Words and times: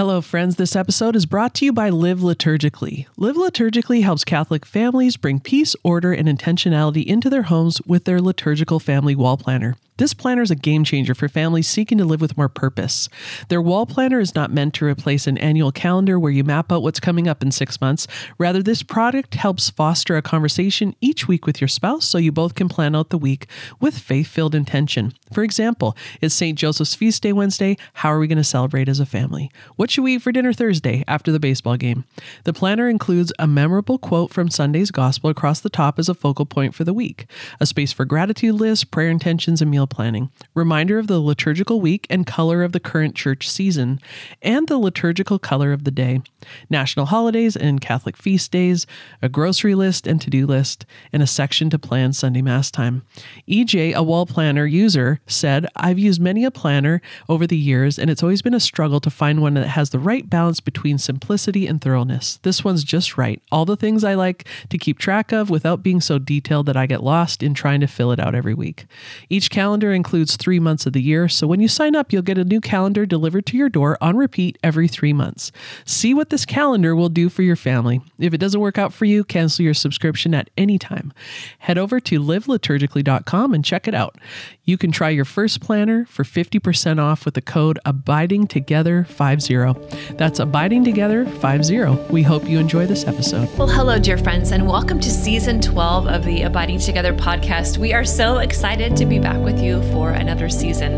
Hello, 0.00 0.22
friends. 0.22 0.56
This 0.56 0.74
episode 0.74 1.14
is 1.14 1.26
brought 1.26 1.52
to 1.56 1.66
you 1.66 1.74
by 1.74 1.90
Live 1.90 2.20
Liturgically. 2.20 3.04
Live 3.18 3.36
Liturgically 3.36 4.02
helps 4.02 4.24
Catholic 4.24 4.64
families 4.64 5.18
bring 5.18 5.40
peace, 5.40 5.76
order, 5.82 6.10
and 6.10 6.26
intentionality 6.26 7.04
into 7.04 7.28
their 7.28 7.42
homes 7.42 7.82
with 7.82 8.06
their 8.06 8.18
liturgical 8.18 8.80
family 8.80 9.14
wall 9.14 9.36
planner. 9.36 9.76
This 10.00 10.14
planner 10.14 10.40
is 10.40 10.50
a 10.50 10.56
game 10.56 10.82
changer 10.82 11.14
for 11.14 11.28
families 11.28 11.68
seeking 11.68 11.98
to 11.98 12.06
live 12.06 12.22
with 12.22 12.34
more 12.34 12.48
purpose. 12.48 13.10
Their 13.48 13.60
wall 13.60 13.84
planner 13.84 14.18
is 14.18 14.34
not 14.34 14.50
meant 14.50 14.72
to 14.76 14.86
replace 14.86 15.26
an 15.26 15.36
annual 15.36 15.70
calendar 15.70 16.18
where 16.18 16.32
you 16.32 16.42
map 16.42 16.72
out 16.72 16.82
what's 16.82 17.00
coming 17.00 17.28
up 17.28 17.42
in 17.42 17.50
six 17.50 17.82
months. 17.82 18.06
Rather, 18.38 18.62
this 18.62 18.82
product 18.82 19.34
helps 19.34 19.68
foster 19.68 20.16
a 20.16 20.22
conversation 20.22 20.96
each 21.02 21.28
week 21.28 21.44
with 21.44 21.60
your 21.60 21.68
spouse 21.68 22.06
so 22.06 22.16
you 22.16 22.32
both 22.32 22.54
can 22.54 22.66
plan 22.66 22.96
out 22.96 23.10
the 23.10 23.18
week 23.18 23.46
with 23.78 23.98
faith 23.98 24.28
filled 24.28 24.54
intention. 24.54 25.12
For 25.34 25.44
example, 25.44 25.94
it's 26.22 26.34
St. 26.34 26.58
Joseph's 26.58 26.94
Feast 26.94 27.22
Day 27.22 27.34
Wednesday. 27.34 27.76
How 27.92 28.10
are 28.10 28.18
we 28.18 28.26
going 28.26 28.38
to 28.38 28.42
celebrate 28.42 28.88
as 28.88 29.00
a 29.00 29.04
family? 29.06 29.50
What 29.76 29.90
should 29.90 30.04
we 30.04 30.14
eat 30.14 30.22
for 30.22 30.32
dinner 30.32 30.54
Thursday 30.54 31.04
after 31.08 31.30
the 31.30 31.38
baseball 31.38 31.76
game? 31.76 32.04
The 32.44 32.54
planner 32.54 32.88
includes 32.88 33.34
a 33.38 33.46
memorable 33.46 33.98
quote 33.98 34.32
from 34.32 34.48
Sunday's 34.48 34.90
gospel 34.90 35.28
across 35.28 35.60
the 35.60 35.68
top 35.68 35.98
as 35.98 36.08
a 36.08 36.14
focal 36.14 36.46
point 36.46 36.74
for 36.74 36.84
the 36.84 36.94
week, 36.94 37.26
a 37.60 37.66
space 37.66 37.92
for 37.92 38.06
gratitude 38.06 38.54
lists, 38.54 38.84
prayer 38.84 39.10
intentions, 39.10 39.60
and 39.60 39.70
meal 39.70 39.89
planning, 39.90 40.30
reminder 40.54 40.98
of 40.98 41.06
the 41.06 41.18
liturgical 41.18 41.80
week 41.80 42.06
and 42.08 42.26
color 42.26 42.62
of 42.62 42.72
the 42.72 42.80
current 42.80 43.14
church 43.14 43.48
season, 43.48 44.00
and 44.40 44.68
the 44.68 44.78
liturgical 44.78 45.38
color 45.38 45.72
of 45.72 45.84
the 45.84 45.90
day, 45.90 46.22
national 46.70 47.06
holidays 47.06 47.56
and 47.56 47.80
Catholic 47.80 48.16
feast 48.16 48.50
days, 48.50 48.86
a 49.20 49.28
grocery 49.28 49.74
list 49.74 50.06
and 50.06 50.20
to 50.20 50.30
do 50.30 50.46
list, 50.46 50.86
and 51.12 51.22
a 51.22 51.26
section 51.26 51.68
to 51.70 51.78
plan 51.78 52.12
Sunday 52.12 52.42
Mass 52.42 52.70
time. 52.70 53.02
EJ, 53.48 53.94
a 53.94 54.02
wall 54.02 54.26
planner 54.26 54.64
user, 54.64 55.20
said, 55.26 55.66
I've 55.76 55.98
used 55.98 56.20
many 56.20 56.44
a 56.44 56.50
planner 56.50 57.02
over 57.28 57.46
the 57.46 57.56
years, 57.56 57.98
and 57.98 58.08
it's 58.10 58.22
always 58.22 58.42
been 58.42 58.54
a 58.54 58.60
struggle 58.60 59.00
to 59.00 59.10
find 59.10 59.42
one 59.42 59.54
that 59.54 59.66
has 59.68 59.90
the 59.90 59.98
right 59.98 60.28
balance 60.28 60.60
between 60.60 60.98
simplicity 60.98 61.66
and 61.66 61.80
thoroughness. 61.80 62.38
This 62.42 62.64
one's 62.64 62.84
just 62.84 63.16
right. 63.16 63.42
All 63.50 63.64
the 63.64 63.76
things 63.76 64.04
I 64.04 64.14
like 64.14 64.46
to 64.68 64.78
keep 64.78 64.98
track 64.98 65.32
of 65.32 65.50
without 65.50 65.82
being 65.82 66.00
so 66.00 66.18
detailed 66.18 66.66
that 66.66 66.76
I 66.76 66.86
get 66.86 67.02
lost 67.02 67.42
in 67.42 67.54
trying 67.54 67.80
to 67.80 67.86
fill 67.86 68.12
it 68.12 68.20
out 68.20 68.34
every 68.34 68.54
week. 68.54 68.86
Each 69.28 69.50
calendar 69.50 69.79
includes 69.88 70.36
three 70.36 70.60
months 70.60 70.84
of 70.84 70.92
the 70.92 71.00
year, 71.00 71.28
so 71.28 71.46
when 71.46 71.60
you 71.60 71.68
sign 71.68 71.96
up, 71.96 72.12
you'll 72.12 72.22
get 72.22 72.36
a 72.36 72.44
new 72.44 72.60
calendar 72.60 73.06
delivered 73.06 73.46
to 73.46 73.56
your 73.56 73.68
door 73.70 73.96
on 74.00 74.16
repeat 74.16 74.58
every 74.62 74.86
three 74.86 75.14
months. 75.14 75.50
See 75.86 76.12
what 76.12 76.28
this 76.28 76.44
calendar 76.44 76.94
will 76.94 77.08
do 77.08 77.30
for 77.30 77.42
your 77.42 77.56
family. 77.56 78.02
If 78.18 78.34
it 78.34 78.38
doesn't 78.38 78.60
work 78.60 78.76
out 78.76 78.92
for 78.92 79.06
you, 79.06 79.24
cancel 79.24 79.64
your 79.64 79.74
subscription 79.74 80.34
at 80.34 80.50
any 80.58 80.78
time. 80.78 81.12
Head 81.60 81.78
over 81.78 81.98
to 82.00 82.20
liveliturgically.com 82.20 83.54
and 83.54 83.64
check 83.64 83.88
it 83.88 83.94
out. 83.94 84.16
You 84.64 84.76
can 84.76 84.92
try 84.92 85.08
your 85.08 85.24
first 85.24 85.60
planner 85.60 86.04
for 86.04 86.22
50% 86.22 87.00
off 87.00 87.24
with 87.24 87.34
the 87.34 87.40
code 87.40 87.78
Abiding 87.84 88.46
Together 88.48 89.04
50. 89.04 90.14
That's 90.16 90.38
Abiding 90.38 90.84
Together 90.84 91.24
50. 91.24 92.12
We 92.12 92.22
hope 92.22 92.48
you 92.48 92.58
enjoy 92.58 92.86
this 92.86 93.06
episode. 93.06 93.48
Well, 93.56 93.68
hello, 93.68 93.98
dear 93.98 94.18
friends, 94.18 94.52
and 94.52 94.68
welcome 94.68 95.00
to 95.00 95.10
season 95.10 95.60
12 95.60 96.06
of 96.06 96.24
the 96.24 96.42
Abiding 96.42 96.80
Together 96.80 97.14
podcast. 97.14 97.78
We 97.78 97.92
are 97.92 98.04
so 98.04 98.38
excited 98.38 98.96
to 98.96 99.06
be 99.06 99.18
back 99.18 99.42
with 99.42 99.60
you 99.60 99.69
for 99.92 100.10
another 100.10 100.48
season. 100.48 100.94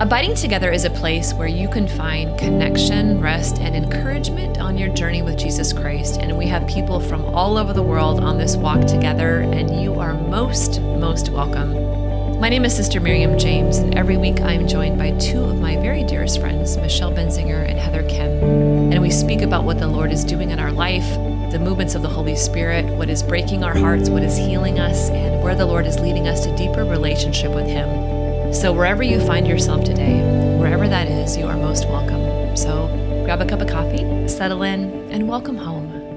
Abiding 0.00 0.34
Together 0.34 0.70
is 0.70 0.84
a 0.84 0.90
place 0.90 1.34
where 1.34 1.48
you 1.48 1.68
can 1.68 1.88
find 1.88 2.38
connection, 2.38 3.20
rest, 3.20 3.58
and 3.58 3.74
encouragement 3.74 4.58
on 4.58 4.78
your 4.78 4.94
journey 4.94 5.22
with 5.22 5.38
Jesus 5.38 5.72
Christ. 5.72 6.20
And 6.20 6.38
we 6.38 6.46
have 6.46 6.68
people 6.68 7.00
from 7.00 7.24
all 7.24 7.58
over 7.58 7.72
the 7.72 7.82
world 7.82 8.20
on 8.20 8.38
this 8.38 8.56
walk 8.56 8.86
together, 8.86 9.40
and 9.40 9.82
you 9.82 9.94
are 9.94 10.14
most, 10.14 10.80
most 10.80 11.30
welcome. 11.30 12.07
My 12.40 12.48
name 12.48 12.64
is 12.64 12.76
Sister 12.76 13.00
Miriam 13.00 13.36
James, 13.36 13.78
and 13.78 13.98
every 13.98 14.16
week 14.16 14.40
I 14.40 14.52
am 14.52 14.68
joined 14.68 14.96
by 14.96 15.10
two 15.18 15.42
of 15.42 15.60
my 15.60 15.74
very 15.78 16.04
dearest 16.04 16.38
friends, 16.40 16.76
Michelle 16.76 17.10
Benzinger 17.10 17.68
and 17.68 17.76
Heather 17.76 18.04
Khym. 18.04 18.92
And 18.92 19.02
we 19.02 19.10
speak 19.10 19.42
about 19.42 19.64
what 19.64 19.80
the 19.80 19.88
Lord 19.88 20.12
is 20.12 20.22
doing 20.22 20.52
in 20.52 20.60
our 20.60 20.70
life, 20.70 21.02
the 21.50 21.58
movements 21.58 21.96
of 21.96 22.02
the 22.02 22.08
Holy 22.08 22.36
Spirit, 22.36 22.84
what 22.94 23.10
is 23.10 23.24
breaking 23.24 23.64
our 23.64 23.76
hearts, 23.76 24.08
what 24.08 24.22
is 24.22 24.36
healing 24.36 24.78
us, 24.78 25.10
and 25.10 25.42
where 25.42 25.56
the 25.56 25.66
Lord 25.66 25.84
is 25.84 25.98
leading 25.98 26.28
us 26.28 26.44
to 26.44 26.56
deeper 26.56 26.84
relationship 26.84 27.52
with 27.52 27.66
Him. 27.66 28.54
So, 28.54 28.72
wherever 28.72 29.02
you 29.02 29.18
find 29.26 29.44
yourself 29.44 29.84
today, 29.84 30.20
wherever 30.60 30.86
that 30.86 31.08
is, 31.08 31.36
you 31.36 31.44
are 31.48 31.56
most 31.56 31.88
welcome. 31.88 32.56
So, 32.56 32.86
grab 33.24 33.40
a 33.40 33.46
cup 33.46 33.62
of 33.62 33.66
coffee, 33.66 34.28
settle 34.28 34.62
in, 34.62 35.10
and 35.10 35.26
welcome 35.26 35.56
home. 35.56 36.07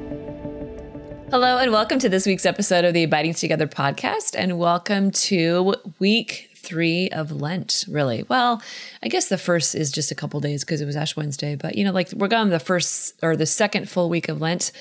Hello, 1.31 1.57
and 1.57 1.71
welcome 1.71 1.97
to 1.99 2.09
this 2.09 2.25
week's 2.25 2.45
episode 2.45 2.83
of 2.83 2.93
the 2.93 3.03
Abiding 3.03 3.35
Together 3.35 3.65
podcast, 3.65 4.35
and 4.37 4.59
welcome 4.59 5.11
to 5.11 5.75
week 5.97 6.49
three 6.57 7.07
of 7.07 7.31
Lent, 7.31 7.85
really. 7.87 8.23
Well, 8.23 8.61
I 9.01 9.07
guess 9.07 9.29
the 9.29 9.37
first 9.37 9.73
is 9.73 9.93
just 9.93 10.11
a 10.11 10.15
couple 10.15 10.41
days 10.41 10.65
because 10.65 10.81
it 10.81 10.85
was 10.85 10.97
Ash 10.97 11.15
Wednesday, 11.15 11.55
but 11.55 11.77
you 11.77 11.85
know, 11.85 11.93
like 11.93 12.11
we're 12.11 12.27
going 12.27 12.49
the 12.49 12.59
first 12.59 13.17
or 13.23 13.37
the 13.37 13.45
second 13.45 13.87
full 13.87 14.09
week 14.09 14.27
of 14.27 14.41
Lent. 14.41 14.73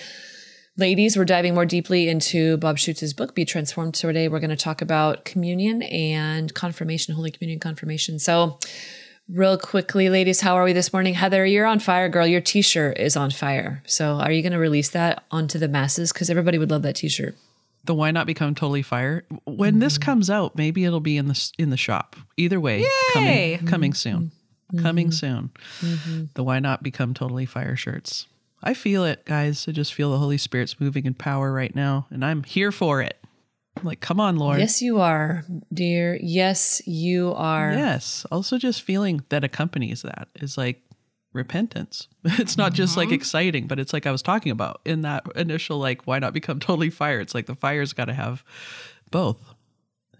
Ladies, 0.76 1.16
we're 1.16 1.24
diving 1.24 1.54
more 1.54 1.66
deeply 1.66 2.08
into 2.08 2.56
Bob 2.56 2.78
Schuchts's 2.78 3.14
book, 3.14 3.36
Be 3.36 3.44
Transformed. 3.44 3.94
Today, 3.94 4.26
we're 4.26 4.40
going 4.40 4.50
to 4.50 4.56
talk 4.56 4.82
about 4.82 5.24
communion 5.24 5.82
and 5.84 6.52
confirmation, 6.52 7.14
Holy 7.14 7.30
Communion 7.30 7.60
confirmation. 7.60 8.18
So, 8.18 8.58
Real 9.32 9.56
quickly, 9.56 10.08
ladies, 10.08 10.40
how 10.40 10.56
are 10.56 10.64
we 10.64 10.72
this 10.72 10.92
morning? 10.92 11.14
Heather, 11.14 11.46
you're 11.46 11.66
on 11.66 11.78
fire, 11.78 12.08
girl. 12.08 12.26
Your 12.26 12.40
t 12.40 12.62
shirt 12.62 12.98
is 12.98 13.16
on 13.16 13.30
fire. 13.30 13.80
So, 13.86 14.14
are 14.14 14.32
you 14.32 14.42
going 14.42 14.52
to 14.52 14.58
release 14.58 14.88
that 14.90 15.22
onto 15.30 15.56
the 15.56 15.68
masses? 15.68 16.12
Because 16.12 16.30
everybody 16.30 16.58
would 16.58 16.70
love 16.70 16.82
that 16.82 16.96
t 16.96 17.08
shirt. 17.08 17.36
The 17.84 17.94
why 17.94 18.10
not 18.10 18.26
become 18.26 18.56
totally 18.56 18.82
fire? 18.82 19.24
When 19.44 19.74
mm-hmm. 19.74 19.80
this 19.80 19.98
comes 19.98 20.30
out, 20.30 20.56
maybe 20.56 20.84
it'll 20.84 20.98
be 20.98 21.16
in 21.16 21.28
the 21.28 21.52
in 21.58 21.70
the 21.70 21.76
shop. 21.76 22.16
Either 22.36 22.58
way, 22.58 22.80
Yay! 22.80 22.88
coming 23.12 23.66
coming 23.66 23.94
soon, 23.94 24.32
mm-hmm. 24.72 24.82
coming 24.82 25.12
soon. 25.12 25.50
Mm-hmm. 25.80 26.24
The 26.34 26.42
why 26.42 26.58
not 26.58 26.82
become 26.82 27.14
totally 27.14 27.46
fire 27.46 27.76
shirts. 27.76 28.26
I 28.64 28.74
feel 28.74 29.04
it, 29.04 29.24
guys. 29.26 29.66
I 29.68 29.72
just 29.72 29.94
feel 29.94 30.10
the 30.10 30.18
Holy 30.18 30.38
Spirit's 30.38 30.80
moving 30.80 31.06
in 31.06 31.14
power 31.14 31.52
right 31.52 31.74
now, 31.74 32.08
and 32.10 32.24
I'm 32.24 32.42
here 32.42 32.72
for 32.72 33.00
it. 33.00 33.19
I'm 33.80 33.86
like, 33.86 34.00
come 34.00 34.20
on, 34.20 34.36
Lord. 34.36 34.58
Yes, 34.58 34.82
you 34.82 35.00
are, 35.00 35.44
dear. 35.72 36.18
Yes, 36.20 36.82
you 36.86 37.32
are. 37.34 37.72
Yes. 37.72 38.26
Also, 38.30 38.58
just 38.58 38.82
feeling 38.82 39.22
that 39.30 39.42
accompanies 39.42 40.02
that 40.02 40.28
is 40.36 40.58
like 40.58 40.82
repentance. 41.32 42.08
It's 42.24 42.56
not 42.58 42.74
just 42.74 42.92
mm-hmm. 42.92 43.00
like 43.00 43.12
exciting, 43.12 43.66
but 43.66 43.78
it's 43.78 43.92
like 43.92 44.06
I 44.06 44.12
was 44.12 44.22
talking 44.22 44.52
about 44.52 44.80
in 44.84 45.02
that 45.02 45.24
initial, 45.34 45.78
like, 45.78 46.06
why 46.06 46.18
not 46.18 46.34
become 46.34 46.60
totally 46.60 46.90
fire? 46.90 47.20
It's 47.20 47.34
like 47.34 47.46
the 47.46 47.54
fire's 47.54 47.92
got 47.92 48.06
to 48.06 48.14
have 48.14 48.44
both. 49.10 49.38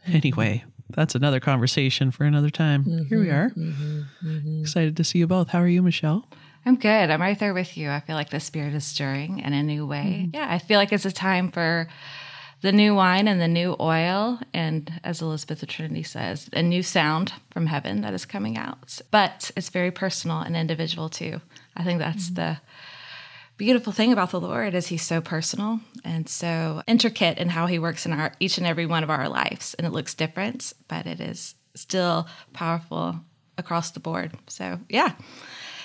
Anyway, 0.06 0.64
that's 0.88 1.14
another 1.14 1.40
conversation 1.40 2.10
for 2.10 2.24
another 2.24 2.50
time. 2.50 2.84
Mm-hmm, 2.84 3.04
Here 3.04 3.20
we 3.20 3.30
are. 3.30 3.50
Mm-hmm, 3.50 4.00
mm-hmm, 4.26 4.60
Excited 4.62 4.96
to 4.96 5.04
see 5.04 5.18
you 5.18 5.26
both. 5.26 5.50
How 5.50 5.60
are 5.60 5.68
you, 5.68 5.82
Michelle? 5.82 6.26
I'm 6.64 6.76
good. 6.76 7.10
I'm 7.10 7.20
right 7.20 7.38
there 7.38 7.54
with 7.54 7.76
you. 7.76 7.90
I 7.90 8.00
feel 8.00 8.16
like 8.16 8.30
the 8.30 8.40
spirit 8.40 8.74
is 8.74 8.84
stirring 8.84 9.40
in 9.40 9.52
a 9.52 9.62
new 9.62 9.86
way. 9.86 10.24
Mm-hmm. 10.26 10.36
Yeah, 10.36 10.46
I 10.48 10.58
feel 10.58 10.78
like 10.78 10.92
it's 10.92 11.04
a 11.04 11.12
time 11.12 11.50
for 11.50 11.88
the 12.62 12.72
new 12.72 12.94
wine 12.94 13.26
and 13.26 13.40
the 13.40 13.48
new 13.48 13.74
oil, 13.80 14.38
and 14.52 15.00
as 15.02 15.22
Elizabeth 15.22 15.62
of 15.62 15.68
Trinity 15.68 16.02
says, 16.02 16.50
a 16.52 16.62
new 16.62 16.82
sound 16.82 17.32
from 17.50 17.66
heaven 17.66 18.02
that 18.02 18.14
is 18.14 18.26
coming 18.26 18.58
out. 18.58 19.00
But 19.10 19.50
it's 19.56 19.70
very 19.70 19.90
personal 19.90 20.40
and 20.40 20.56
individual 20.56 21.08
too. 21.08 21.40
I 21.76 21.84
think 21.84 21.98
that's 21.98 22.26
mm-hmm. 22.26 22.34
the 22.34 22.58
beautiful 23.56 23.92
thing 23.92 24.12
about 24.12 24.30
the 24.30 24.40
Lord 24.40 24.74
is 24.74 24.86
he's 24.86 25.02
so 25.02 25.20
personal 25.20 25.80
and 26.04 26.28
so 26.28 26.82
intricate 26.86 27.38
in 27.38 27.48
how 27.48 27.66
he 27.66 27.78
works 27.78 28.06
in 28.06 28.12
our 28.12 28.32
each 28.40 28.58
and 28.58 28.66
every 28.66 28.86
one 28.86 29.02
of 29.02 29.10
our 29.10 29.28
lives. 29.28 29.74
And 29.74 29.86
it 29.86 29.92
looks 29.92 30.14
different, 30.14 30.72
but 30.88 31.06
it 31.06 31.20
is 31.20 31.54
still 31.74 32.26
powerful 32.52 33.20
across 33.58 33.90
the 33.90 34.00
board. 34.00 34.32
So 34.48 34.80
yeah. 34.88 35.12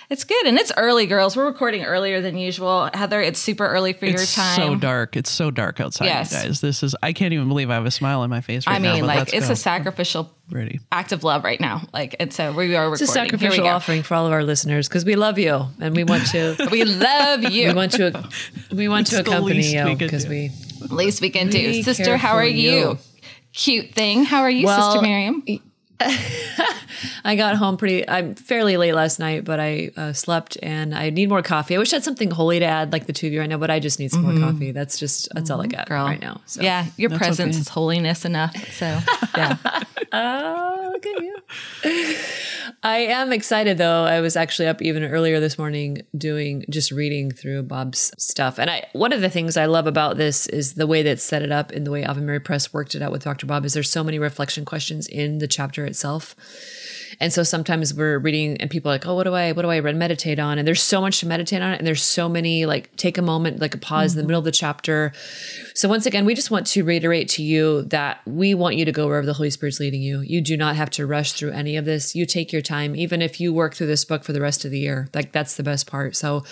It's 0.09 0.23
good, 0.23 0.45
and 0.45 0.57
it's 0.57 0.71
early, 0.77 1.07
girls. 1.07 1.35
We're 1.35 1.45
recording 1.45 1.83
earlier 1.83 2.21
than 2.21 2.38
usual. 2.38 2.89
Heather, 2.93 3.21
it's 3.21 3.39
super 3.39 3.66
early 3.66 3.93
for 3.93 4.05
it's 4.05 4.38
your 4.38 4.43
time. 4.43 4.59
It's 4.59 4.67
so 4.67 4.75
dark. 4.75 5.16
It's 5.16 5.31
so 5.31 5.49
dark 5.49 5.79
outside, 5.79 6.05
yes. 6.05 6.31
you 6.31 6.38
guys. 6.38 6.61
This 6.61 6.83
is. 6.83 6.95
I 7.01 7.11
can't 7.13 7.33
even 7.33 7.47
believe 7.47 7.71
I 7.71 7.73
have 7.73 7.85
a 7.85 7.91
smile 7.91 8.21
on 8.21 8.29
my 8.29 8.41
face 8.41 8.67
right 8.67 8.79
now. 8.81 8.91
I 8.91 8.94
mean, 8.94 9.01
now, 9.01 9.07
like 9.07 9.33
it's 9.33 9.47
go. 9.47 9.53
a 9.53 9.55
sacrificial 9.55 10.31
Ready. 10.51 10.79
act 10.91 11.11
of 11.11 11.23
love 11.23 11.44
right 11.44 11.59
now. 11.59 11.81
Like, 11.91 12.15
and 12.19 12.31
so 12.31 12.51
we 12.51 12.75
are 12.75 12.83
recording. 12.83 13.03
It's 13.03 13.11
a 13.11 13.13
sacrificial 13.13 13.67
offering 13.67 14.03
for 14.03 14.13
all 14.13 14.27
of 14.27 14.33
our 14.33 14.44
listeners 14.44 14.88
because 14.88 15.05
we 15.05 15.15
love 15.15 15.39
you 15.39 15.65
and 15.81 15.95
we 15.95 16.03
want 16.03 16.27
to. 16.27 16.55
we 16.71 16.83
love 16.83 17.44
you. 17.44 17.69
We 17.69 17.74
want 17.74 17.91
to. 17.94 18.30
We 18.71 18.88
want 18.88 19.07
to 19.07 19.21
accompany 19.21 19.74
you 19.74 19.95
because 19.95 20.27
we. 20.27 20.51
Least 20.89 21.21
we 21.21 21.31
can 21.31 21.50
do, 21.50 21.81
sister. 21.81 22.15
How 22.18 22.35
are 22.35 22.45
you? 22.45 22.71
you? 22.71 22.97
Cute 23.53 23.94
thing. 23.94 24.25
How 24.25 24.41
are 24.41 24.50
you, 24.50 24.65
well, 24.65 24.91
sister 24.91 25.01
Miriam? 25.01 25.44
I 27.24 27.36
got 27.36 27.56
home 27.56 27.77
pretty. 27.77 28.07
I'm 28.07 28.36
fairly 28.36 28.77
late 28.77 28.94
last 28.94 29.19
night, 29.19 29.45
but 29.45 29.59
I 29.59 29.92
uh, 29.95 30.13
slept 30.13 30.57
and 30.62 30.94
I 30.94 31.09
need 31.09 31.30
more 31.30 31.42
coffee. 31.42 31.75
I 31.75 31.80
wish 31.80 31.94
I 31.94 31.97
had 31.97 32.03
something 32.03 32.31
holy 32.31 32.59
to 32.59 32.65
add, 32.65 32.92
like 32.92 33.06
the 33.06 33.13
two 33.13 33.27
of 33.27 33.33
you 33.33 33.39
right 33.39 33.50
now, 33.50 33.57
but 33.57 33.71
I 33.71 33.80
just 33.80 34.00
need 34.00 34.12
some 34.12 34.25
mm-hmm. 34.25 34.42
more 34.42 34.51
coffee. 34.51 34.71
That's 34.71 35.00
just 35.00 35.30
that's 35.33 35.50
all 35.50 35.62
I 35.62 35.68
got 35.68 35.88
Girl. 35.88 36.06
right 36.06 36.19
now. 36.19 36.42
So. 36.45 36.62
Yeah, 36.62 36.86
your 36.97 37.09
that's 37.09 37.19
presence 37.19 37.56
okay. 37.56 37.62
is 37.62 37.69
holiness 37.69 38.25
enough. 38.25 38.56
So 38.74 38.86
yeah. 39.38 39.57
oh, 40.12 40.89
look 40.94 41.06
at 41.06 41.21
you. 41.21 42.15
I 42.85 42.97
am 42.97 43.33
excited 43.33 43.79
though. 43.79 44.03
I 44.03 44.21
was 44.21 44.35
actually 44.35 44.67
up 44.67 44.79
even 44.79 45.03
earlier 45.03 45.39
this 45.39 45.57
morning 45.57 46.03
doing 46.15 46.65
just 46.69 46.91
reading 46.91 47.31
through 47.31 47.63
Bob's 47.63 48.13
stuff. 48.19 48.59
And 48.59 48.69
I 48.69 48.85
one 48.93 49.11
of 49.11 49.21
the 49.21 49.29
things 49.29 49.57
I 49.57 49.65
love 49.65 49.87
about 49.87 50.17
this 50.17 50.45
is 50.45 50.75
the 50.75 50.85
way 50.85 51.01
that 51.01 51.19
set 51.19 51.41
it 51.41 51.51
up 51.51 51.71
and 51.71 51.83
the 51.83 51.89
way 51.89 52.05
Ave 52.05 52.21
Maria 52.21 52.39
Press 52.39 52.71
worked 52.71 52.93
it 52.93 53.01
out 53.01 53.11
with 53.11 53.23
Dr. 53.23 53.47
Bob 53.47 53.65
is 53.65 53.73
there's 53.73 53.89
so 53.89 54.03
many 54.03 54.19
reflection 54.19 54.65
questions 54.65 55.07
in 55.07 55.39
the 55.39 55.47
chapter 55.47 55.83
itself. 55.83 56.35
And 57.19 57.31
so 57.31 57.44
sometimes 57.44 57.94
we're 57.94 58.19
reading 58.19 58.57
and 58.57 58.69
people 58.69 58.91
are 58.91 58.95
like, 58.95 59.06
oh, 59.06 59.15
what 59.15 59.23
do 59.23 59.33
I, 59.33 59.51
what 59.51 59.62
do 59.62 59.69
I 59.69 59.79
read, 59.79 59.95
meditate 59.95 60.39
on? 60.39 60.57
And 60.57 60.67
there's 60.67 60.81
so 60.81 61.01
much 61.01 61.19
to 61.19 61.27
meditate 61.27 61.62
on. 61.62 61.73
And 61.73 61.85
there's 61.85 62.03
so 62.03 62.27
many, 62.27 62.65
like 62.65 62.95
take 62.97 63.17
a 63.17 63.21
moment, 63.21 63.59
like 63.59 63.73
a 63.73 63.77
pause 63.77 64.12
mm-hmm. 64.12 64.19
in 64.19 64.23
the 64.23 64.27
middle 64.27 64.39
of 64.39 64.45
the 64.45 64.51
chapter. 64.51 65.13
So 65.73 65.88
once 65.89 66.06
again, 66.06 66.25
we 66.25 66.35
just 66.35 66.51
want 66.51 66.67
to 66.67 66.83
reiterate 66.83 67.29
to 67.29 67.44
you 67.44 67.83
that 67.83 68.21
we 68.25 68.53
want 68.53 68.75
you 68.75 68.85
to 68.85 68.91
go 68.91 69.07
wherever 69.07 69.25
the 69.25 69.33
Holy 69.33 69.50
Spirit's 69.50 69.79
leading 69.79 70.01
you. 70.01 70.21
You 70.21 70.41
do 70.41 70.57
not 70.57 70.75
have 70.75 70.89
to 70.91 71.06
rush 71.06 71.33
through 71.33 71.51
any 71.51 71.77
of 71.77 71.85
this. 71.85 72.15
You 72.15 72.25
take 72.25 72.51
your 72.51 72.62
time, 72.62 72.95
even 72.95 73.21
if 73.21 73.39
you 73.39 73.53
work 73.53 73.75
through 73.75 73.88
this 73.88 74.06
book 74.06 74.23
for 74.23 74.33
the 74.33 74.41
rest 74.41 74.65
of 74.65 74.71
the 74.71 74.79
year. 74.79 75.09
Like 75.13 75.31
that's 75.31 75.56
the 75.56 75.63
best 75.63 75.88
part. 75.88 76.15
So 76.15 76.44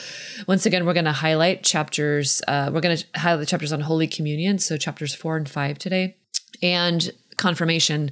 once 0.47 0.65
again, 0.65 0.85
we're 0.85 0.93
going 0.93 1.05
to 1.05 1.11
highlight 1.11 1.63
chapters. 1.63 2.41
Uh, 2.47 2.69
we're 2.73 2.81
going 2.81 2.97
to 2.97 3.05
highlight 3.15 3.39
the 3.39 3.45
chapters 3.45 3.73
on 3.73 3.81
Holy 3.81 4.07
Communion. 4.07 4.59
So 4.59 4.77
chapters 4.77 5.13
four 5.13 5.37
and 5.37 5.49
five 5.49 5.77
today 5.77 6.17
and 6.61 7.11
confirmation 7.37 8.11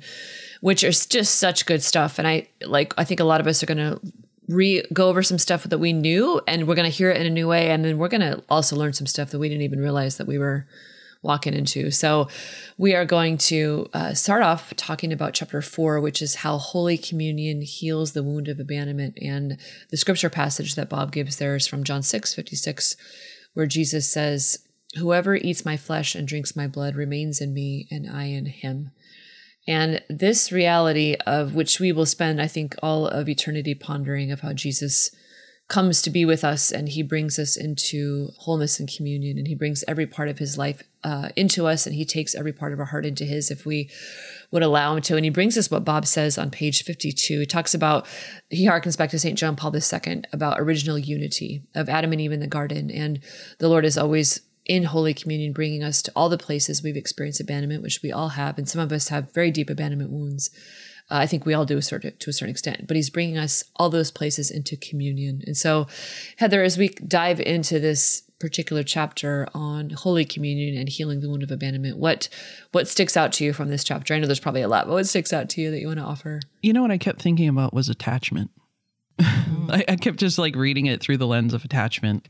which 0.61 0.83
is 0.83 1.05
just 1.05 1.35
such 1.35 1.65
good 1.65 1.83
stuff. 1.83 2.17
And 2.17 2.27
I 2.27 2.47
like, 2.65 2.93
I 2.97 3.03
think 3.03 3.19
a 3.19 3.25
lot 3.25 3.41
of 3.41 3.47
us 3.47 3.61
are 3.61 3.67
going 3.67 3.77
to 3.77 3.99
re 4.47 4.83
go 4.93 5.09
over 5.09 5.23
some 5.23 5.37
stuff 5.37 5.63
that 5.63 5.79
we 5.79 5.93
knew 5.93 6.41
and 6.47 6.67
we're 6.67 6.75
going 6.75 6.89
to 6.89 6.95
hear 6.95 7.11
it 7.11 7.19
in 7.19 7.27
a 7.27 7.31
new 7.31 7.47
way. 7.47 7.69
And 7.69 7.83
then 7.83 7.97
we're 7.97 8.07
going 8.07 8.21
to 8.21 8.43
also 8.49 8.75
learn 8.75 8.93
some 8.93 9.07
stuff 9.07 9.31
that 9.31 9.39
we 9.39 9.49
didn't 9.49 9.63
even 9.63 9.79
realize 9.79 10.17
that 10.17 10.27
we 10.27 10.37
were 10.37 10.67
walking 11.23 11.53
into. 11.53 11.91
So 11.91 12.27
we 12.77 12.95
are 12.95 13.05
going 13.05 13.37
to 13.37 13.87
uh, 13.93 14.13
start 14.13 14.41
off 14.41 14.75
talking 14.75 15.13
about 15.13 15.33
chapter 15.33 15.61
four, 15.61 15.99
which 15.99 16.21
is 16.21 16.35
how 16.35 16.57
Holy 16.57 16.97
Communion 16.97 17.61
heals 17.61 18.13
the 18.13 18.23
wound 18.23 18.47
of 18.47 18.59
abandonment. 18.59 19.17
And 19.21 19.57
the 19.89 19.97
scripture 19.97 20.29
passage 20.29 20.75
that 20.75 20.89
Bob 20.89 21.11
gives 21.11 21.37
there 21.37 21.55
is 21.55 21.67
from 21.67 21.83
John 21.83 22.01
6 22.01 22.33
56, 22.33 22.95
where 23.53 23.67
Jesus 23.67 24.11
says, 24.11 24.59
Whoever 24.97 25.35
eats 25.35 25.63
my 25.63 25.77
flesh 25.77 26.15
and 26.15 26.27
drinks 26.27 26.55
my 26.55 26.67
blood 26.67 26.95
remains 26.95 27.39
in 27.39 27.53
me, 27.53 27.87
and 27.89 28.09
I 28.09 28.25
in 28.25 28.45
him. 28.47 28.91
And 29.67 30.01
this 30.09 30.51
reality 30.51 31.15
of 31.25 31.53
which 31.53 31.79
we 31.79 31.91
will 31.91 32.05
spend, 32.05 32.41
I 32.41 32.47
think, 32.47 32.75
all 32.81 33.07
of 33.07 33.29
eternity 33.29 33.75
pondering 33.75 34.31
of 34.31 34.41
how 34.41 34.53
Jesus 34.53 35.11
comes 35.71 36.01
to 36.01 36.09
be 36.09 36.25
with 36.25 36.43
us 36.43 36.69
and 36.69 36.89
he 36.89 37.01
brings 37.01 37.39
us 37.39 37.55
into 37.55 38.27
wholeness 38.39 38.77
and 38.77 38.93
communion 38.93 39.37
and 39.37 39.47
he 39.47 39.55
brings 39.55 39.85
every 39.87 40.05
part 40.05 40.27
of 40.27 40.37
his 40.37 40.57
life 40.57 40.83
uh, 41.05 41.29
into 41.37 41.65
us 41.65 41.85
and 41.85 41.95
he 41.95 42.03
takes 42.03 42.35
every 42.35 42.51
part 42.51 42.73
of 42.73 42.79
our 42.79 42.87
heart 42.87 43.05
into 43.05 43.23
his 43.23 43.49
if 43.49 43.65
we 43.65 43.89
would 44.51 44.63
allow 44.63 44.93
him 44.93 45.01
to. 45.01 45.15
And 45.15 45.23
he 45.23 45.31
brings 45.31 45.57
us 45.57 45.71
what 45.71 45.85
bob 45.85 46.05
says 46.05 46.37
on 46.37 46.51
page 46.51 46.83
52 46.83 47.39
he 47.39 47.45
talks 47.45 47.73
about 47.73 48.05
he 48.49 48.67
harkens 48.67 48.97
back 48.97 49.11
to 49.11 49.19
st 49.19 49.39
john 49.39 49.55
paul 49.55 49.73
ii 49.73 50.23
about 50.33 50.59
original 50.59 50.99
unity 50.99 51.63
of 51.73 51.87
adam 51.87 52.11
and 52.11 52.19
eve 52.19 52.33
in 52.33 52.41
the 52.41 52.47
garden. 52.47 52.91
And 52.91 53.21
the 53.59 53.69
lord 53.69 53.85
is 53.85 53.97
always 53.97 54.41
in 54.65 54.83
Holy 54.83 55.13
Communion, 55.13 55.53
bringing 55.53 55.83
us 55.83 56.01
to 56.03 56.11
all 56.15 56.29
the 56.29 56.37
places 56.37 56.83
we've 56.83 56.97
experienced 56.97 57.39
abandonment, 57.39 57.83
which 57.83 58.01
we 58.01 58.11
all 58.11 58.29
have, 58.29 58.57
and 58.57 58.67
some 58.67 58.81
of 58.81 58.91
us 58.91 59.07
have 59.09 59.33
very 59.33 59.51
deep 59.51 59.69
abandonment 59.69 60.11
wounds. 60.11 60.49
Uh, 61.09 61.15
I 61.15 61.27
think 61.27 61.45
we 61.45 61.53
all 61.53 61.65
do 61.65 61.77
a 61.77 61.81
certain, 61.81 62.15
to 62.17 62.29
a 62.29 62.33
certain 62.33 62.51
extent, 62.51 62.87
but 62.87 62.95
He's 62.95 63.09
bringing 63.09 63.37
us 63.37 63.63
all 63.75 63.89
those 63.89 64.11
places 64.11 64.51
into 64.51 64.77
communion. 64.77 65.41
And 65.45 65.57
so, 65.57 65.87
Heather, 66.37 66.63
as 66.63 66.77
we 66.77 66.89
dive 66.89 67.39
into 67.39 67.79
this 67.79 68.23
particular 68.39 68.81
chapter 68.81 69.47
on 69.53 69.91
Holy 69.91 70.25
Communion 70.25 70.77
and 70.77 70.89
healing 70.89 71.21
the 71.21 71.29
wound 71.29 71.43
of 71.43 71.51
abandonment, 71.51 71.97
what 71.97 72.29
what 72.71 72.87
sticks 72.87 73.17
out 73.17 73.33
to 73.33 73.43
you 73.43 73.53
from 73.53 73.69
this 73.69 73.83
chapter? 73.83 74.13
I 74.13 74.19
know 74.19 74.27
there's 74.27 74.39
probably 74.39 74.61
a 74.61 74.67
lot, 74.67 74.87
but 74.87 74.93
what 74.93 75.07
sticks 75.07 75.33
out 75.33 75.49
to 75.49 75.61
you 75.61 75.71
that 75.71 75.79
you 75.79 75.87
want 75.87 75.99
to 75.99 76.05
offer? 76.05 76.39
You 76.61 76.73
know 76.73 76.81
what 76.81 76.91
I 76.91 76.97
kept 76.97 77.21
thinking 77.21 77.49
about 77.49 77.73
was 77.73 77.89
attachment. 77.89 78.51
Mm. 79.19 79.71
I, 79.89 79.93
I 79.93 79.95
kept 79.95 80.17
just 80.17 80.37
like 80.37 80.55
reading 80.55 80.85
it 80.85 81.01
through 81.01 81.17
the 81.17 81.27
lens 81.27 81.53
of 81.53 81.65
attachment 81.65 82.27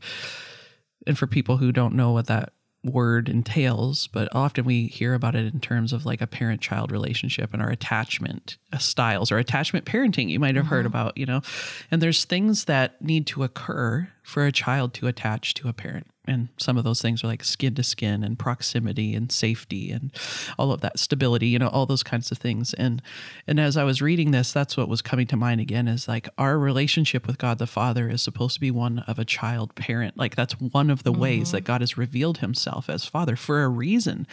and 1.06 1.18
for 1.18 1.26
people 1.26 1.56
who 1.56 1.72
don't 1.72 1.94
know 1.94 2.12
what 2.12 2.26
that 2.26 2.52
word 2.84 3.28
entails, 3.28 4.08
but 4.08 4.28
often 4.32 4.64
we 4.64 4.86
hear 4.86 5.14
about 5.14 5.36
it 5.36 5.52
in 5.52 5.60
terms 5.60 5.92
of 5.92 6.04
like 6.04 6.20
a 6.20 6.26
parent 6.26 6.60
child 6.60 6.90
relationship 6.90 7.52
and 7.52 7.62
our 7.62 7.70
attachment 7.70 8.56
uh, 8.72 8.78
styles 8.78 9.30
or 9.30 9.38
attachment 9.38 9.86
parenting 9.86 10.28
you 10.28 10.40
might 10.40 10.56
have 10.56 10.64
mm-hmm. 10.64 10.74
heard 10.74 10.86
about, 10.86 11.16
you 11.16 11.26
know. 11.26 11.42
And 11.90 12.02
there's 12.02 12.24
things 12.24 12.64
that 12.64 13.00
need 13.00 13.26
to 13.28 13.44
occur 13.44 14.08
for 14.22 14.44
a 14.46 14.52
child 14.52 14.94
to 14.94 15.06
attach 15.06 15.54
to 15.54 15.68
a 15.68 15.72
parent 15.72 16.08
and 16.24 16.48
some 16.56 16.78
of 16.78 16.84
those 16.84 17.02
things 17.02 17.24
are 17.24 17.26
like 17.26 17.42
skin 17.42 17.74
to 17.74 17.82
skin 17.82 18.22
and 18.22 18.38
proximity 18.38 19.14
and 19.14 19.32
safety 19.32 19.90
and 19.90 20.12
all 20.58 20.70
of 20.70 20.80
that 20.80 20.98
stability 20.98 21.48
you 21.48 21.58
know 21.58 21.68
all 21.68 21.86
those 21.86 22.02
kinds 22.02 22.30
of 22.30 22.38
things. 22.38 22.74
And 22.74 23.02
and 23.46 23.58
as 23.58 23.76
i 23.76 23.84
was 23.84 24.00
reading 24.02 24.30
this 24.30 24.52
that's 24.52 24.76
what 24.76 24.88
was 24.88 25.02
coming 25.02 25.26
to 25.28 25.36
mind 25.36 25.60
again 25.60 25.88
is 25.88 26.08
like 26.08 26.28
our 26.38 26.58
relationship 26.58 27.26
with 27.26 27.38
god 27.38 27.58
the 27.58 27.66
father 27.66 28.08
is 28.08 28.22
supposed 28.22 28.54
to 28.54 28.60
be 28.60 28.70
one 28.70 29.00
of 29.00 29.18
a 29.18 29.24
child 29.24 29.74
parent. 29.74 30.16
Like 30.16 30.36
that's 30.36 30.54
one 30.54 30.90
of 30.90 31.02
the 31.02 31.12
mm-hmm. 31.12 31.20
ways 31.20 31.52
that 31.52 31.62
god 31.62 31.80
has 31.80 31.98
revealed 31.98 32.38
himself 32.38 32.88
as 32.88 33.04
father 33.04 33.36
for 33.36 33.62
a 33.62 33.68
reason 33.68 34.26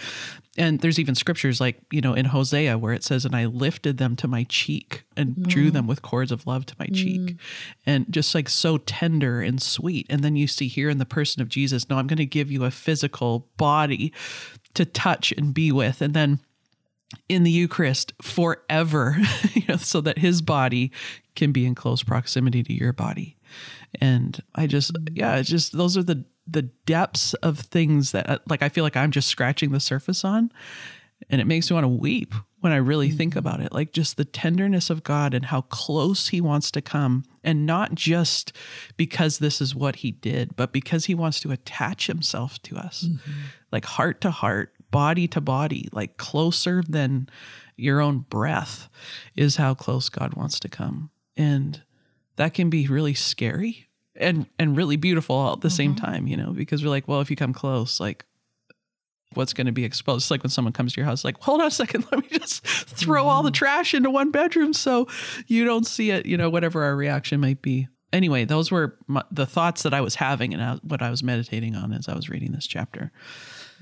and 0.59 0.81
there's 0.81 0.99
even 0.99 1.15
scriptures 1.15 1.59
like 1.59 1.79
you 1.89 2.01
know 2.01 2.13
in 2.13 2.25
hosea 2.25 2.77
where 2.77 2.93
it 2.93 3.03
says 3.03 3.25
and 3.25 3.35
i 3.35 3.45
lifted 3.45 3.97
them 3.97 4.15
to 4.15 4.27
my 4.27 4.43
cheek 4.43 5.03
and 5.15 5.35
mm. 5.35 5.47
drew 5.47 5.71
them 5.71 5.87
with 5.87 6.01
cords 6.01 6.31
of 6.31 6.45
love 6.45 6.65
to 6.65 6.75
my 6.77 6.85
mm. 6.85 6.95
cheek 6.95 7.37
and 7.85 8.05
just 8.11 8.35
like 8.35 8.49
so 8.49 8.77
tender 8.77 9.41
and 9.41 9.61
sweet. 9.61 10.05
And 10.09 10.23
then 10.23 10.35
you 10.35 10.47
see 10.47 10.67
here 10.67 10.89
in 10.89 10.97
the 10.97 11.05
person 11.05 11.41
of 11.41 11.49
jesus 11.49 11.89
no 11.89 11.97
i'm 11.97 12.07
going 12.07 12.17
to 12.17 12.25
give 12.25 12.51
you 12.51 12.65
a 12.65 12.71
physical 12.71 13.47
body 13.57 14.13
to 14.75 14.85
touch 14.85 15.31
and 15.31 15.53
be 15.53 15.71
with. 15.71 16.01
And 16.01 16.13
then 16.13 16.39
in 17.27 17.43
the 17.43 17.49
eucharist 17.49 18.13
forever 18.21 19.17
you 19.53 19.63
know 19.67 19.77
so 19.77 19.99
that 20.01 20.19
his 20.19 20.43
body 20.43 20.91
can 21.35 21.51
be 21.51 21.65
in 21.65 21.73
close 21.73 22.03
proximity 22.03 22.61
to 22.63 22.73
your 22.73 22.93
body. 22.93 23.37
And 23.99 24.39
i 24.53 24.67
just 24.67 24.91
yeah 25.13 25.37
it's 25.37 25.49
just 25.49 25.75
those 25.75 25.97
are 25.97 26.03
the 26.03 26.23
the 26.49 26.63
depths 26.85 27.33
of 27.35 27.59
things 27.59 28.11
that 28.11 28.29
uh, 28.29 28.39
like 28.47 28.61
I 28.61 28.69
feel 28.69 28.83
like 28.83 28.95
I'm 28.95 29.11
just 29.11 29.27
scratching 29.27 29.71
the 29.71 29.79
surface 29.79 30.23
on 30.23 30.51
and 31.29 31.41
it 31.41 31.47
makes 31.47 31.69
me 31.69 31.73
want 31.73 31.83
to 31.83 31.89
weep 31.89 32.33
when 32.61 32.71
I 32.71 32.77
really 32.77 33.11
think 33.11 33.31
mm-hmm. 33.31 33.39
about 33.39 33.61
it 33.61 33.71
like 33.71 33.91
just 33.93 34.17
the 34.17 34.25
tenderness 34.25 34.89
of 34.89 35.03
God 35.03 35.33
and 35.33 35.45
how 35.45 35.61
close 35.61 36.29
he 36.29 36.41
wants 36.41 36.71
to 36.71 36.81
come 36.81 37.23
and 37.43 37.65
not 37.65 37.93
just 37.93 38.53
because 38.97 39.39
this 39.39 39.61
is 39.61 39.75
what 39.75 39.97
he 39.97 40.11
did 40.11 40.55
but 40.55 40.71
because 40.71 41.05
he 41.05 41.15
wants 41.15 41.39
to 41.41 41.51
attach 41.51 42.07
himself 42.07 42.61
to 42.63 42.77
us 42.77 43.05
mm-hmm. 43.07 43.31
like 43.71 43.85
heart 43.85 44.21
to 44.21 44.31
heart 44.31 44.73
body 44.91 45.27
to 45.27 45.41
body 45.41 45.87
like 45.91 46.17
closer 46.17 46.83
than 46.87 47.29
your 47.75 48.01
own 48.01 48.19
breath 48.29 48.89
is 49.35 49.57
how 49.57 49.73
close 49.73 50.09
God 50.09 50.33
wants 50.33 50.59
to 50.61 50.69
come 50.69 51.11
and 51.37 51.83
that 52.37 52.53
can 52.53 52.69
be 52.69 52.87
really 52.87 53.13
scary 53.13 53.88
and 54.19 54.45
and 54.57 54.75
really 54.75 54.97
beautiful 54.97 55.35
all 55.35 55.53
at 55.53 55.61
the 55.61 55.67
mm-hmm. 55.67 55.75
same 55.75 55.95
time, 55.95 56.27
you 56.27 56.37
know, 56.37 56.51
because 56.51 56.83
we're 56.83 56.89
like, 56.89 57.07
well, 57.07 57.21
if 57.21 57.29
you 57.29 57.35
come 57.35 57.53
close, 57.53 57.99
like 57.99 58.25
what's 59.33 59.53
going 59.53 59.67
to 59.67 59.73
be 59.73 59.85
exposed. 59.85 60.23
It's 60.23 60.31
like 60.31 60.43
when 60.43 60.49
someone 60.49 60.73
comes 60.73 60.93
to 60.93 61.01
your 61.01 61.05
house, 61.05 61.23
like, 61.23 61.41
hold 61.41 61.61
on 61.61 61.67
a 61.67 61.71
second, 61.71 62.05
let 62.11 62.21
me 62.21 62.37
just 62.37 62.65
throw 62.65 63.27
all 63.27 63.43
the 63.43 63.49
mm-hmm. 63.49 63.53
trash 63.53 63.93
into 63.93 64.09
one 64.09 64.31
bedroom 64.31 64.73
so 64.73 65.07
you 65.47 65.65
don't 65.65 65.85
see 65.85 66.11
it, 66.11 66.25
you 66.25 66.37
know, 66.37 66.49
whatever 66.49 66.83
our 66.83 66.95
reaction 66.95 67.39
might 67.39 67.61
be. 67.61 67.87
Anyway, 68.11 68.43
those 68.43 68.71
were 68.71 68.97
my, 69.07 69.23
the 69.31 69.45
thoughts 69.45 69.83
that 69.83 69.93
I 69.93 70.01
was 70.01 70.15
having 70.15 70.53
and 70.53 70.79
what 70.81 71.03
I 71.03 71.11
was 71.11 71.21
meditating 71.21 71.75
on 71.75 71.93
as 71.93 72.07
I 72.07 72.15
was 72.15 72.27
reading 72.27 72.53
this 72.53 72.65
chapter. 72.65 73.11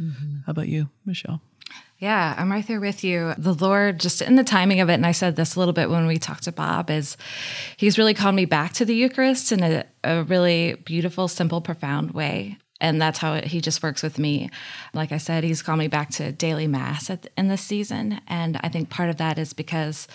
Mm-hmm. 0.02 0.40
How 0.46 0.52
about 0.52 0.68
you, 0.68 0.90
Michelle? 1.06 1.42
Yeah, 2.00 2.36
I'm 2.38 2.52
right 2.52 2.66
there 2.68 2.80
with 2.80 3.04
you. 3.04 3.34
The 3.40 3.54
Lord, 3.54 4.00
just 4.00 4.22
in 4.22 4.36
the 4.36 4.44
timing 4.44 4.82
of 4.82 4.90
it, 4.90 4.94
and 4.94 5.06
I 5.06 5.14
said 5.14 5.36
this 5.36 5.56
a 5.56 5.60
little 5.60 5.74
bit 5.74 5.90
when 5.90 6.06
we 6.06 6.18
talked 6.18 6.44
to 6.44 6.52
Bob, 6.52 6.92
is 6.92 7.18
He's 7.76 7.98
really 7.98 8.14
called 8.14 8.36
me 8.36 8.46
back 8.46 8.74
to 8.74 8.86
the 8.86 8.94
Eucharist 8.94 9.52
in 9.52 9.64
a, 9.64 9.84
a 10.04 10.24
really 10.24 10.76
beautiful, 10.86 11.28
simple, 11.28 11.60
profound 11.60 12.12
way. 12.12 12.60
And 12.80 13.02
that's 13.02 13.18
how 13.18 13.42
He 13.42 13.62
just 13.62 13.82
works 13.82 14.04
with 14.04 14.20
me. 14.20 14.52
Like 14.94 15.12
I 15.12 15.18
said, 15.18 15.44
He's 15.44 15.64
called 15.64 15.80
me 15.80 15.88
back 15.88 16.12
to 16.12 16.32
daily 16.32 16.68
Mass 16.68 17.10
at, 17.10 17.28
in 17.36 17.48
this 17.48 17.62
season. 17.62 18.22
And 18.28 18.60
I 18.62 18.70
think 18.70 18.92
part 18.92 19.10
of 19.10 19.18
that 19.18 19.40
is 19.40 19.54
because, 19.54 20.08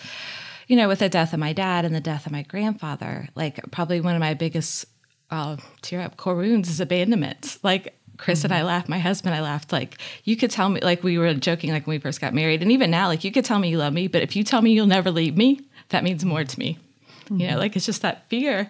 you 0.67 0.77
know, 0.77 0.87
with 0.87 0.99
the 0.99 1.09
death 1.09 1.33
of 1.33 1.39
my 1.39 1.51
dad 1.51 1.83
and 1.83 1.93
the 1.93 1.99
death 1.99 2.25
of 2.25 2.31
my 2.31 2.43
grandfather, 2.43 3.27
like 3.35 3.59
probably 3.71 3.99
one 3.99 4.15
of 4.15 4.21
my 4.21 4.35
biggest 4.35 4.85
uh, 5.29 5.57
tear 5.81 5.99
up 5.99 6.15
core 6.15 6.35
wounds 6.35 6.69
is 6.69 6.79
abandonment. 6.79 7.57
Like 7.61 7.97
Chris 8.17 8.39
mm-hmm. 8.39 8.45
and 8.47 8.53
I 8.53 8.57
mm-hmm. 8.57 8.67
laughed. 8.67 8.89
My 8.89 8.99
husband, 8.99 9.35
I 9.35 9.41
laughed. 9.41 9.71
Like 9.71 9.97
you 10.23 10.35
could 10.35 10.51
tell 10.51 10.69
me, 10.69 10.81
like 10.81 11.03
we 11.03 11.17
were 11.17 11.33
joking, 11.33 11.71
like 11.71 11.87
when 11.87 11.95
we 11.95 11.99
first 11.99 12.21
got 12.21 12.33
married, 12.33 12.61
and 12.61 12.71
even 12.71 12.91
now, 12.91 13.07
like 13.07 13.23
you 13.23 13.31
could 13.31 13.45
tell 13.45 13.59
me 13.59 13.69
you 13.69 13.77
love 13.77 13.93
me, 13.93 14.07
but 14.07 14.21
if 14.21 14.35
you 14.35 14.43
tell 14.43 14.61
me 14.61 14.71
you'll 14.71 14.85
never 14.87 15.11
leave 15.11 15.37
me, 15.37 15.61
that 15.89 16.03
means 16.03 16.23
more 16.25 16.43
to 16.43 16.59
me. 16.59 16.77
Mm-hmm. 17.25 17.39
You 17.39 17.47
know, 17.47 17.53
mm-hmm. 17.53 17.59
like 17.59 17.75
it's 17.75 17.85
just 17.85 18.01
that 18.01 18.27
fear. 18.29 18.69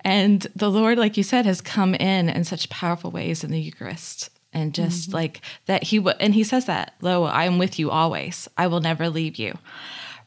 And 0.00 0.46
the 0.54 0.70
Lord, 0.70 0.98
like 0.98 1.16
you 1.16 1.22
said, 1.22 1.46
has 1.46 1.60
come 1.60 1.94
in 1.94 2.28
in 2.28 2.44
such 2.44 2.68
powerful 2.68 3.10
ways 3.10 3.42
in 3.42 3.50
the 3.50 3.60
Eucharist, 3.60 4.30
and 4.52 4.74
just 4.74 5.08
mm-hmm. 5.08 5.16
like 5.16 5.40
that 5.66 5.84
He 5.84 5.98
w- 5.98 6.16
and 6.20 6.34
He 6.34 6.44
says 6.44 6.66
that, 6.66 6.94
"Lo, 7.00 7.24
I 7.24 7.44
am 7.44 7.58
with 7.58 7.78
you 7.78 7.90
always. 7.90 8.48
I 8.58 8.66
will 8.66 8.80
never 8.80 9.08
leave 9.08 9.36
you." 9.36 9.56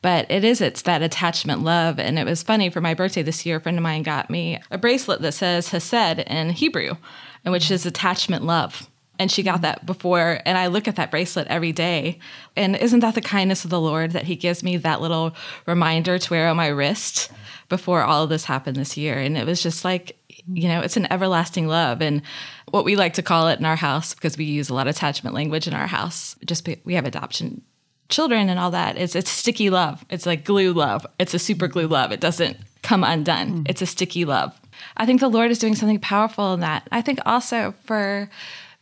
But 0.02 0.30
it 0.30 0.44
is, 0.44 0.62
it's 0.62 0.84
that 0.84 1.02
attachment 1.02 1.64
love. 1.64 2.00
And 2.00 2.20
it 2.20 2.26
was 2.26 2.44
funny 2.44 2.70
for 2.70 2.82
my 2.82 2.94
birthday 2.94 3.24
this 3.24 3.46
year, 3.46 3.58
a 3.58 3.62
friend 3.62 3.78
of 3.78 3.84
mine 3.84 4.04
got 4.04 4.30
me 4.30 4.60
a 4.70 4.78
bracelet 4.78 5.22
that 5.22 5.34
says 5.34 5.70
Hesed 5.70 6.20
in 6.20 6.52
Hebrew 6.52 6.96
and 7.44 7.52
which 7.52 7.72
is 7.72 7.86
attachment 7.86 8.44
love. 8.44 8.90
And 9.20 9.32
she 9.32 9.42
got 9.42 9.62
that 9.62 9.86
before. 9.86 10.40
And 10.46 10.58
I 10.58 10.68
look 10.68 10.88
at 10.88 10.98
that 10.98 11.10
bracelet 11.10 11.48
every 11.48 11.72
day. 11.72 12.20
And 12.56 12.76
isn't 12.76 13.00
that 13.00 13.16
the 13.16 13.22
kindness 13.22 13.64
of 13.64 13.72
the 13.72 13.82
Lord 13.82 14.12
that 14.12 14.26
He 14.26 14.36
gives 14.36 14.62
me 14.64 14.78
that 14.78 15.02
little 15.02 15.36
reminder 15.66 16.20
to 16.20 16.30
wear 16.30 16.48
on 16.48 16.58
my 16.58 16.68
wrist 16.68 17.32
before 17.68 18.04
all 18.04 18.24
of 18.24 18.30
this 18.30 18.46
happened 18.46 18.78
this 18.78 18.96
year? 18.96 19.18
And 19.18 19.36
it 19.36 19.48
was 19.48 19.64
just 19.64 19.84
like, 19.84 20.18
you 20.48 20.68
know, 20.68 20.82
it's 20.82 20.98
an 20.98 21.12
everlasting 21.12 21.68
love. 21.68 22.02
And 22.02 22.22
what 22.70 22.86
we 22.86 22.96
like 22.96 23.14
to 23.14 23.24
call 23.24 23.48
it 23.48 23.60
in 23.60 23.66
our 23.66 23.76
house, 23.76 24.14
because 24.14 24.38
we 24.38 24.46
use 24.46 24.70
a 24.70 24.76
lot 24.76 24.88
of 24.88 24.96
attachment 24.96 25.34
language 25.34 25.68
in 25.68 25.74
our 25.74 25.88
house, 25.88 26.36
just 26.46 26.64
be, 26.64 26.80
we 26.86 26.94
have 26.94 27.06
adoption 27.06 27.64
children 28.10 28.50
and 28.50 28.60
all 28.60 28.72
that 28.72 28.98
is 28.98 29.16
it's 29.16 29.30
sticky 29.30 29.70
love. 29.70 30.06
It's 30.10 30.26
like 30.26 30.46
glue 30.46 30.74
love. 30.74 31.06
It's 31.20 31.34
a 31.34 31.40
super 31.40 31.68
glue 31.68 31.88
love. 31.88 32.12
It 32.12 32.20
doesn't 32.20 32.58
come 32.82 33.04
undone. 33.04 33.64
Mm. 33.64 33.70
It's 33.70 33.82
a 33.82 33.86
sticky 33.86 34.26
love. 34.26 34.58
I 34.96 35.06
think 35.06 35.20
the 35.20 35.28
Lord 35.28 35.52
is 35.52 35.60
doing 35.60 35.76
something 35.76 36.00
powerful 36.00 36.54
in 36.54 36.62
that. 36.62 36.88
I 36.92 37.02
think 37.02 37.20
also 37.26 37.74
for 37.86 38.30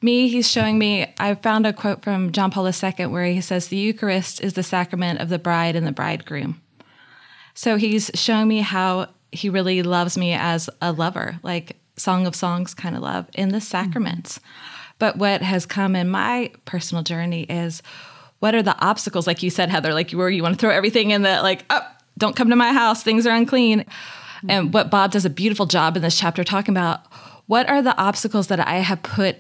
me, 0.01 0.27
he's 0.27 0.49
showing 0.49 0.77
me. 0.77 1.13
I 1.19 1.33
found 1.35 1.65
a 1.65 1.73
quote 1.73 2.03
from 2.03 2.31
John 2.31 2.51
Paul 2.51 2.67
II 2.67 3.07
where 3.07 3.25
he 3.25 3.41
says, 3.41 3.67
The 3.67 3.77
Eucharist 3.77 4.41
is 4.41 4.53
the 4.53 4.63
sacrament 4.63 5.19
of 5.19 5.29
the 5.29 5.39
bride 5.39 5.75
and 5.75 5.87
the 5.87 5.91
bridegroom. 5.91 6.61
So 7.53 7.77
he's 7.77 8.11
showing 8.13 8.47
me 8.47 8.59
how 8.59 9.07
he 9.31 9.49
really 9.49 9.81
loves 9.81 10.17
me 10.17 10.33
as 10.33 10.69
a 10.81 10.91
lover, 10.91 11.39
like 11.41 11.77
Song 11.97 12.27
of 12.27 12.35
Songs 12.35 12.73
kind 12.73 12.95
of 12.95 13.01
love 13.01 13.27
in 13.33 13.49
the 13.49 13.61
sacraments. 13.61 14.37
Mm-hmm. 14.37 14.71
But 14.99 15.17
what 15.17 15.41
has 15.41 15.65
come 15.65 15.95
in 15.95 16.09
my 16.09 16.51
personal 16.65 17.03
journey 17.03 17.43
is 17.43 17.81
what 18.45 18.53
are 18.53 18.61
the 18.61 18.79
obstacles, 18.79 19.25
like 19.25 19.41
you 19.41 19.49
said, 19.49 19.71
Heather, 19.71 19.91
like 19.91 20.11
where 20.11 20.29
you 20.29 20.43
want 20.43 20.53
to 20.53 20.59
throw 20.59 20.69
everything 20.69 21.09
in 21.09 21.23
the, 21.23 21.41
like, 21.41 21.65
oh, 21.71 21.81
don't 22.15 22.35
come 22.35 22.51
to 22.51 22.55
my 22.55 22.73
house, 22.73 23.01
things 23.01 23.25
are 23.25 23.35
unclean. 23.35 23.79
Mm-hmm. 23.79 24.51
And 24.51 24.71
what 24.71 24.91
Bob 24.91 25.09
does 25.09 25.25
a 25.25 25.31
beautiful 25.31 25.65
job 25.65 25.95
in 25.95 26.03
this 26.03 26.15
chapter 26.15 26.43
talking 26.43 26.71
about 26.71 27.11
what 27.47 27.67
are 27.67 27.81
the 27.81 27.97
obstacles 27.97 28.45
that 28.49 28.59
I 28.59 28.75
have 28.75 29.01
put 29.01 29.37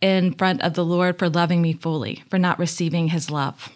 in 0.00 0.34
front 0.34 0.62
of 0.62 0.74
the 0.74 0.84
Lord 0.84 1.18
for 1.18 1.28
loving 1.28 1.62
me 1.62 1.72
fully, 1.72 2.22
for 2.30 2.38
not 2.38 2.60
receiving 2.60 3.08
his 3.08 3.28
love? 3.28 3.70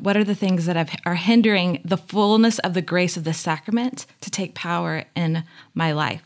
What 0.00 0.16
are 0.16 0.24
the 0.24 0.34
things 0.34 0.66
that 0.66 0.76
I've, 0.76 0.90
are 1.06 1.14
hindering 1.14 1.80
the 1.84 1.96
fullness 1.96 2.58
of 2.58 2.74
the 2.74 2.82
grace 2.82 3.16
of 3.16 3.22
the 3.22 3.32
sacrament 3.32 4.06
to 4.22 4.32
take 4.32 4.56
power 4.56 5.04
in 5.14 5.44
my 5.74 5.92
life? 5.92 6.24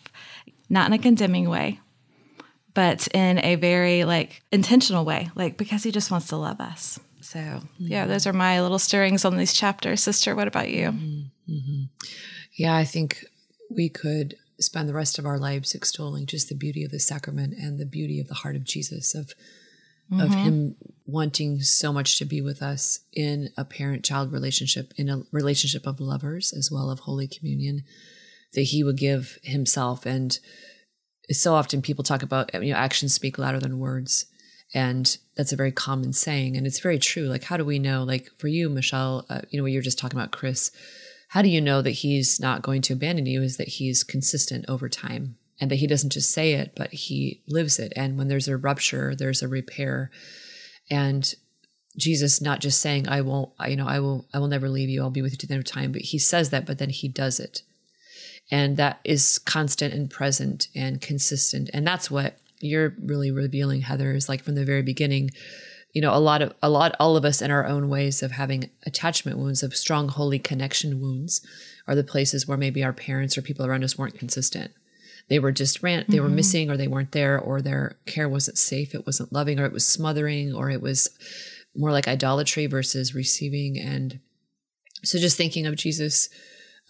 Not 0.71 0.87
in 0.87 0.95
a 0.95 0.99
condemning 0.99 1.50
way, 1.50 1.78
but 2.73 3.06
in 3.09 3.38
a 3.45 3.56
very 3.56 4.04
like 4.04 4.40
intentional 4.50 5.04
way, 5.04 5.28
like 5.35 5.59
because 5.59 5.83
he 5.83 5.90
just 5.90 6.11
wants 6.11 6.28
to 6.28 6.38
love 6.38 6.59
us. 6.59 6.99
So, 7.26 7.40
mm-hmm. 7.40 7.88
yeah, 7.88 8.06
those 8.06 8.26
are 8.26 8.33
my 8.33 8.61
little 8.61 8.78
stirrings 8.78 9.25
on 9.25 9.37
these 9.37 9.52
chapters. 9.52 10.00
Sister, 10.00 10.37
what 10.37 10.47
about 10.47 10.71
you? 10.71 10.90
Mm-hmm. 10.90 11.52
mm-hmm. 11.52 11.83
Yeah, 12.52 12.76
I 12.76 12.85
think 12.85 13.25
we 13.68 13.88
could 13.88 14.37
spend 14.61 14.88
the 14.88 14.95
rest 14.95 15.18
of 15.18 15.26
our 15.26 15.38
lives 15.38 15.75
extolling 15.75 16.26
just 16.26 16.49
the 16.49 16.54
beauty 16.54 16.85
of 16.85 16.92
the 16.92 17.00
sacrament 17.00 17.54
and 17.59 17.78
the 17.78 17.85
beauty 17.85 18.21
of 18.21 18.28
the 18.28 18.35
heart 18.35 18.54
of 18.54 18.64
Jesus 18.64 19.14
of 19.14 19.35
mm-hmm. 20.11 20.21
of 20.21 20.33
him 20.33 20.76
wanting 21.04 21.61
so 21.61 21.92
much 21.92 22.16
to 22.18 22.25
be 22.25 22.40
with 22.40 22.62
us 22.62 23.00
in 23.12 23.50
a 23.56 23.64
parent 23.64 24.04
child 24.04 24.33
relationship 24.33 24.92
in 24.97 25.09
a 25.09 25.23
relationship 25.33 25.87
of 25.87 26.00
lovers 26.00 26.54
as 26.56 26.71
well 26.71 26.90
of 26.90 27.00
holy 27.00 27.28
communion 27.28 27.83
that 28.54 28.62
he 28.62 28.83
would 28.83 28.97
give 28.97 29.38
himself 29.42 30.06
and 30.06 30.38
so 31.30 31.54
often 31.54 31.83
people 31.83 32.04
talk 32.04 32.23
about 32.23 32.54
you 32.54 32.73
know 32.73 32.78
actions 32.78 33.12
speak 33.12 33.37
louder 33.37 33.61
than 33.61 33.78
words 33.78 34.26
and 34.75 35.18
that's 35.37 35.52
a 35.52 35.56
very 35.56 35.73
common 35.73 36.12
saying 36.12 36.56
and 36.56 36.66
it's 36.66 36.80
very 36.80 36.99
true. 36.99 37.25
Like 37.25 37.44
how 37.44 37.56
do 37.56 37.64
we 37.64 37.78
know 37.78 38.02
like 38.02 38.30
for 38.37 38.49
you 38.49 38.68
michelle 38.68 39.26
uh, 39.28 39.42
you 39.50 39.58
know 39.58 39.62
what 39.62 39.73
you're 39.73 39.82
just 39.82 39.99
talking 39.99 40.18
about 40.18 40.32
chris 40.32 40.70
how 41.28 41.42
do 41.42 41.49
you 41.49 41.61
know 41.61 41.82
that 41.82 41.90
he's 41.90 42.40
not 42.40 42.62
going 42.62 42.82
to 42.82 42.92
abandon 42.92 43.26
you 43.26 43.42
is 43.42 43.56
that 43.56 43.68
he's 43.68 44.04
consistent 44.04 44.64
over 44.68 44.88
time 44.88 45.37
and 45.61 45.70
that 45.70 45.76
he 45.76 45.87
doesn't 45.87 46.12
just 46.12 46.30
say 46.30 46.52
it 46.52 46.73
but 46.76 46.92
he 46.92 47.42
lives 47.49 47.78
it. 47.78 47.92
And 47.96 48.16
when 48.18 48.28
there's 48.28 48.49
a 48.49 48.56
rupture 48.56 49.14
there's 49.14 49.42
a 49.42 49.49
repair. 49.49 50.11
And 50.90 51.35
jesus 51.99 52.42
not 52.42 52.61
just 52.61 52.80
saying 52.82 53.08
i 53.08 53.23
won't 53.23 53.50
you 53.66 53.75
know 53.75 53.87
i 53.87 53.99
will 53.99 54.26
i 54.35 54.38
will 54.38 54.49
never 54.49 54.68
leave 54.68 54.90
you 54.90 55.00
i'll 55.00 55.08
be 55.08 55.23
with 55.23 55.32
you 55.32 55.38
to 55.38 55.46
the 55.46 55.54
end 55.54 55.61
of 55.62 55.64
time 55.64 55.92
but 55.92 56.02
he 56.02 56.18
says 56.18 56.50
that 56.50 56.66
but 56.66 56.78
then 56.78 56.90
he 56.90 57.08
does 57.08 57.40
it. 57.40 57.62
And 58.50 58.76
that 58.76 59.00
is 59.02 59.38
constant 59.38 59.92
and 59.92 60.08
present 60.08 60.68
and 60.75 61.00
consistent. 61.00 61.68
And 61.73 61.87
that's 61.87 62.11
what 62.11 62.38
you're 62.66 62.94
really 63.02 63.30
revealing 63.30 63.82
heather 63.82 64.12
is 64.12 64.28
like 64.28 64.42
from 64.42 64.54
the 64.54 64.64
very 64.64 64.82
beginning 64.82 65.30
you 65.92 66.02
know 66.02 66.14
a 66.14 66.20
lot 66.20 66.42
of 66.42 66.52
a 66.62 66.68
lot 66.68 66.94
all 67.00 67.16
of 67.16 67.25
us 67.25 67.40
in 67.40 67.50
our 67.50 67.66
own 67.66 67.88
ways 67.88 68.23
of 68.23 68.32
having 68.32 68.70
attachment 68.85 69.38
wounds 69.38 69.62
of 69.62 69.75
strong 69.75 70.08
holy 70.08 70.38
connection 70.38 71.00
wounds 71.00 71.40
are 71.88 71.94
the 71.94 72.04
places 72.04 72.46
where 72.46 72.58
maybe 72.58 72.85
our 72.85 72.92
parents 72.92 73.38
or 73.38 73.42
people 73.42 73.64
around 73.64 73.82
us 73.82 73.96
weren't 73.96 74.18
consistent 74.18 74.73
they 75.28 75.38
were 75.38 75.52
just 75.52 75.82
rant 75.82 76.08
they 76.08 76.16
mm-hmm. 76.18 76.25
were 76.25 76.30
missing 76.30 76.70
or 76.70 76.76
they 76.76 76.87
weren't 76.87 77.12
there 77.12 77.38
or 77.38 77.62
their 77.62 77.96
care 78.04 78.28
wasn't 78.28 78.58
safe 78.58 78.94
it 78.94 79.06
wasn't 79.06 79.32
loving 79.32 79.58
or 79.58 79.64
it 79.64 79.73
was 79.73 79.88
smothering 79.88 80.54
or 80.54 80.68
it 80.68 80.82
was 80.82 81.08
more 81.75 81.92
like 81.92 82.08
idolatry 82.08 82.66
versus 82.66 83.14
receiving 83.14 83.78
and 83.78 84.20
so 85.02 85.18
just 85.18 85.38
thinking 85.38 85.66
of 85.66 85.76
jesus 85.76 86.28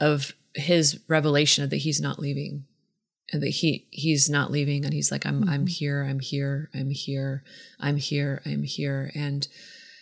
of 0.00 0.32
his 0.54 1.00
revelation 1.06 1.62
of 1.62 1.70
that 1.70 1.76
he's 1.76 2.00
not 2.00 2.18
leaving 2.18 2.64
and 3.32 3.42
that 3.42 3.48
he 3.48 3.86
he's 3.90 4.30
not 4.30 4.50
leaving 4.50 4.84
and 4.84 4.94
he's 4.94 5.10
like 5.10 5.26
i'm 5.26 5.40
mm-hmm. 5.40 5.50
i'm 5.50 5.66
here 5.66 6.02
i'm 6.02 6.20
here 6.20 6.70
i'm 6.74 6.90
here 6.90 7.42
i'm 7.80 7.96
here 7.96 8.42
i'm 8.44 8.62
here 8.62 9.10
and 9.14 9.48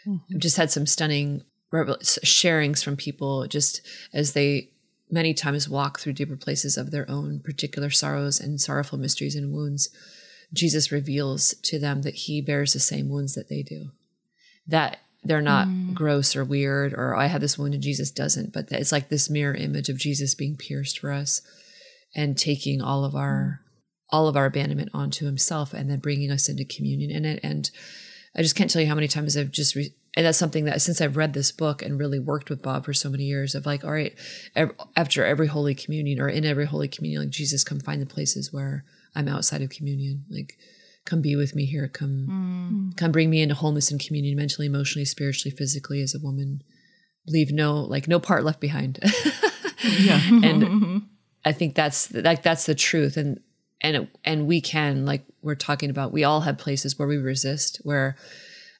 mm-hmm. 0.07 0.35
i've 0.35 0.41
just 0.41 0.57
had 0.57 0.71
some 0.71 0.87
stunning 0.87 1.43
sharings 1.73 2.85
from 2.85 2.97
people 2.97 3.47
just 3.47 3.81
as 4.13 4.33
they 4.33 4.71
many 5.11 5.35
times 5.35 5.69
walk 5.69 5.99
through 5.99 6.13
deeper 6.13 6.37
places 6.37 6.77
of 6.77 6.91
their 6.91 7.09
own 7.11 7.41
particular 7.41 7.91
sorrows 7.91 8.41
and 8.41 8.61
sorrowful 8.61 8.99
mysteries 8.99 9.35
and 9.35 9.53
wounds 9.53 9.89
jesus 10.53 10.93
reveals 10.93 11.55
to 11.63 11.79
them 11.79 12.03
that 12.03 12.15
he 12.15 12.41
bears 12.41 12.73
the 12.73 12.81
same 12.81 13.09
wounds 13.09 13.35
that 13.35 13.49
they 13.49 13.63
do 13.63 13.91
that 14.67 14.99
they're 15.25 15.41
not 15.41 15.67
mm. 15.67 15.95
gross 15.95 16.37
or 16.37 16.45
weird 16.45 16.93
or 16.93 17.17
I 17.17 17.27
have 17.27 17.41
this 17.41 17.59
wound 17.59 17.73
and 17.73 17.83
Jesus 17.83 18.11
doesn't, 18.11 18.53
but 18.53 18.71
it's 18.71 18.93
like 18.93 19.09
this 19.09 19.31
mirror 19.31 19.55
image 19.55 19.89
of 19.89 19.97
Jesus 19.97 20.35
being 20.35 20.55
pierced 20.55 20.99
for 20.99 21.11
us 21.11 21.41
and 22.15 22.39
taking 22.39 22.81
all 22.81 23.05
of 23.05 23.15
our 23.15 23.61
all 24.11 24.29
of 24.29 24.37
our 24.37 24.47
abandonment 24.47 24.91
onto 24.95 25.27
himself 25.27 25.73
and 25.73 25.91
then 25.91 25.99
bringing 25.99 26.31
us 26.31 26.49
into 26.49 26.65
communion 26.65 27.11
in 27.11 27.25
it. 27.25 27.41
And 27.43 27.69
I 28.37 28.43
just 28.43 28.55
can't 28.55 28.71
tell 28.71 28.81
you 28.81 28.89
how 28.89 28.95
many 28.95 29.09
times 29.09 29.37
I've 29.37 29.51
just 29.51 29.75
re- 29.75 29.95
and 30.17 30.25
that's 30.25 30.39
something 30.39 30.67
that 30.67 30.81
since 30.81 31.01
I've 31.01 31.17
read 31.17 31.33
this 31.33 31.51
book 31.51 31.83
and 31.83 31.99
really 31.99 32.21
worked 32.21 32.49
with 32.49 32.63
Bob 32.63 32.85
for 32.85 32.93
so 32.93 33.11
many 33.11 33.25
years 33.25 33.57
of 33.57 33.67
like 33.67 33.85
all 33.85 33.91
right 33.91 34.15
every, 34.55 34.75
after 34.95 35.25
every 35.25 35.49
holy 35.49 35.75
communion 35.75 36.21
or 36.21 36.29
in 36.29 36.45
every 36.45 36.67
holy 36.67 36.87
communion 36.87 37.23
like 37.23 37.31
Jesus 37.31 37.65
come 37.65 37.81
find 37.81 38.01
the 38.01 38.07
places 38.07 38.53
where 38.53 38.85
I'm 39.17 39.29
outside 39.29 39.63
of 39.63 39.71
communion. 39.71 40.25
Like 40.31 40.59
come 41.05 41.21
be 41.21 41.35
with 41.35 41.57
me 41.57 41.65
here. 41.65 41.89
Come 41.89 42.93
mm. 42.93 42.97
come 42.97 43.11
bring 43.11 43.31
me 43.31 43.43
into 43.43 43.55
wholeness 43.57 43.91
and 43.91 44.01
communion 44.01 44.37
mentally 44.37 44.67
emotionally 44.67 45.07
spiritually 45.07 45.55
physically 45.57 46.01
as 46.03 46.15
a 46.15 46.21
woman. 46.21 46.63
Leave 47.27 47.51
no 47.51 47.81
like 47.81 48.07
no 48.07 48.21
part 48.21 48.45
left 48.45 48.61
behind. 48.61 49.01
Yeah. 49.85 50.21
And 50.43 50.63
i 51.45 51.53
think 51.53 51.75
that's 51.75 52.13
like 52.13 52.43
that's 52.43 52.67
the 52.67 52.75
truth 52.75 53.17
and 53.17 53.41
and 53.81 54.09
and 54.25 54.47
we 54.47 54.61
can 54.61 55.05
like 55.05 55.25
we're 55.43 55.55
talking 55.55 55.91
about 55.91 56.13
we 56.13 56.25
all 56.25 56.41
have 56.43 56.59
places 56.59 56.99
where 56.99 57.09
we 57.09 57.17
resist 57.17 57.81
where 57.85 58.17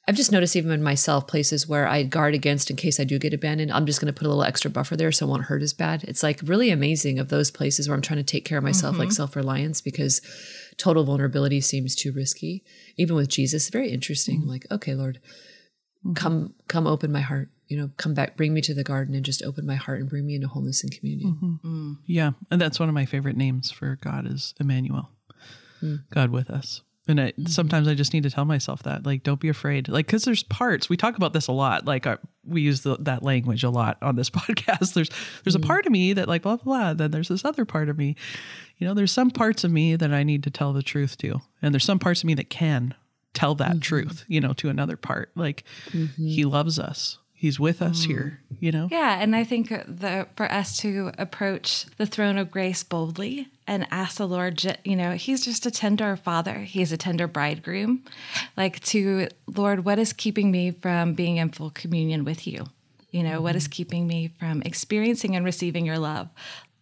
I've 0.07 0.15
just 0.15 0.31
noticed 0.31 0.55
even 0.55 0.71
in 0.71 0.83
myself 0.83 1.25
places 1.25 1.67
where 1.67 1.87
I 1.87 2.03
guard 2.03 2.35
against 2.35 2.69
in 2.69 2.75
case 2.75 2.99
I 2.99 3.05
do 3.05 3.17
get 3.17 3.33
abandoned. 3.33 3.71
I'm 3.71 3.87
just 3.87 3.99
going 3.99 4.13
to 4.13 4.17
put 4.17 4.27
a 4.27 4.29
little 4.29 4.43
extra 4.43 4.69
buffer 4.69 4.95
there 4.95 5.11
so 5.11 5.25
it 5.25 5.29
won't 5.29 5.45
hurt 5.45 5.63
as 5.63 5.73
bad. 5.73 6.03
It's 6.03 6.21
like 6.21 6.41
really 6.43 6.69
amazing 6.69 7.17
of 7.17 7.29
those 7.29 7.49
places 7.49 7.87
where 7.87 7.95
I'm 7.95 8.03
trying 8.03 8.17
to 8.17 8.23
take 8.23 8.45
care 8.45 8.59
of 8.59 8.63
myself, 8.63 8.93
mm-hmm. 8.93 9.05
like 9.05 9.11
self 9.11 9.35
reliance, 9.35 9.81
because 9.81 10.21
total 10.77 11.05
vulnerability 11.05 11.59
seems 11.59 11.95
too 11.95 12.11
risky. 12.11 12.63
Even 12.97 13.15
with 13.15 13.29
Jesus, 13.29 13.69
very 13.69 13.89
interesting. 13.89 14.41
Mm-hmm. 14.41 14.49
Like, 14.49 14.67
okay, 14.69 14.93
Lord, 14.93 15.19
mm-hmm. 16.05 16.13
come, 16.13 16.53
come 16.67 16.85
open 16.85 17.11
my 17.11 17.21
heart. 17.21 17.49
You 17.67 17.77
know, 17.77 17.91
come 17.97 18.13
back, 18.13 18.37
bring 18.37 18.53
me 18.53 18.61
to 18.61 18.73
the 18.73 18.83
garden, 18.83 19.15
and 19.15 19.25
just 19.25 19.43
open 19.43 19.65
my 19.65 19.75
heart 19.75 19.99
and 19.99 20.09
bring 20.09 20.25
me 20.25 20.35
into 20.35 20.47
wholeness 20.47 20.83
and 20.83 20.91
communion. 20.91 21.33
Mm-hmm. 21.33 21.67
Mm. 21.67 21.97
Yeah, 22.05 22.31
and 22.51 22.61
that's 22.61 22.79
one 22.79 22.89
of 22.89 22.95
my 22.95 23.05
favorite 23.05 23.37
names 23.37 23.71
for 23.71 23.97
God 24.01 24.27
is 24.31 24.53
Emmanuel, 24.59 25.09
mm. 25.81 26.03
God 26.11 26.31
with 26.31 26.49
us. 26.49 26.81
And 27.07 27.21
I, 27.21 27.31
mm-hmm. 27.31 27.45
sometimes 27.45 27.87
I 27.87 27.93
just 27.93 28.13
need 28.13 28.23
to 28.23 28.31
tell 28.31 28.45
myself 28.45 28.83
that, 28.83 29.05
like, 29.05 29.23
don't 29.23 29.39
be 29.39 29.49
afraid. 29.49 29.87
Like, 29.87 30.07
because 30.07 30.23
there's 30.23 30.43
parts 30.43 30.89
we 30.89 30.97
talk 30.97 31.17
about 31.17 31.33
this 31.33 31.47
a 31.47 31.51
lot. 31.51 31.85
Like, 31.85 32.07
uh, 32.07 32.17
we 32.43 32.61
use 32.61 32.81
the, 32.81 32.97
that 33.01 33.21
language 33.21 33.63
a 33.63 33.69
lot 33.69 33.97
on 34.01 34.15
this 34.15 34.29
podcast. 34.31 34.93
There's 34.93 35.09
there's 35.43 35.55
mm-hmm. 35.55 35.63
a 35.63 35.67
part 35.67 35.85
of 35.85 35.91
me 35.91 36.13
that 36.13 36.27
like 36.27 36.41
blah, 36.41 36.57
blah 36.57 36.63
blah. 36.63 36.93
Then 36.93 37.11
there's 37.11 37.29
this 37.29 37.45
other 37.45 37.65
part 37.65 37.89
of 37.89 37.97
me. 37.97 38.15
You 38.77 38.87
know, 38.87 38.93
there's 38.93 39.11
some 39.11 39.29
parts 39.29 39.63
of 39.63 39.71
me 39.71 39.95
that 39.95 40.13
I 40.13 40.23
need 40.23 40.43
to 40.43 40.49
tell 40.49 40.73
the 40.73 40.83
truth 40.83 41.17
to, 41.19 41.41
and 41.61 41.73
there's 41.73 41.85
some 41.85 41.99
parts 41.99 42.21
of 42.21 42.25
me 42.25 42.33
that 42.35 42.49
can 42.49 42.95
tell 43.33 43.53
that 43.55 43.71
mm-hmm. 43.71 43.79
truth. 43.79 44.25
You 44.27 44.41
know, 44.41 44.53
to 44.53 44.69
another 44.69 44.97
part. 44.97 45.31
Like, 45.35 45.63
mm-hmm. 45.89 46.27
He 46.27 46.43
loves 46.43 46.79
us 46.79 47.19
he's 47.45 47.59
with 47.59 47.79
us 47.79 48.01
mm. 48.01 48.07
here 48.07 48.39
you 48.59 48.71
know 48.71 48.87
yeah 48.89 49.21
and 49.21 49.35
i 49.35 49.43
think 49.43 49.69
the 49.69 50.27
for 50.35 50.51
us 50.51 50.79
to 50.79 51.11
approach 51.19 51.85
the 51.97 52.05
throne 52.07 52.39
of 52.39 52.49
grace 52.49 52.83
boldly 52.83 53.47
and 53.67 53.85
ask 53.91 54.17
the 54.17 54.27
lord 54.27 54.59
you 54.83 54.95
know 54.95 55.11
he's 55.11 55.45
just 55.45 55.63
a 55.63 55.69
tender 55.69 56.15
father 56.15 56.55
he's 56.55 56.91
a 56.91 56.97
tender 56.97 57.27
bridegroom 57.27 58.03
like 58.57 58.79
to 58.79 59.27
lord 59.45 59.85
what 59.85 59.99
is 59.99 60.11
keeping 60.11 60.49
me 60.49 60.71
from 60.71 61.13
being 61.13 61.37
in 61.37 61.49
full 61.49 61.69
communion 61.69 62.25
with 62.25 62.47
you 62.47 62.65
you 63.11 63.21
know 63.21 63.33
mm-hmm. 63.33 63.43
what 63.43 63.55
is 63.55 63.65
mm-hmm. 63.65 63.73
keeping 63.73 64.07
me 64.07 64.31
from 64.39 64.63
experiencing 64.63 65.35
and 65.35 65.45
receiving 65.45 65.85
your 65.85 65.99
love 65.99 66.27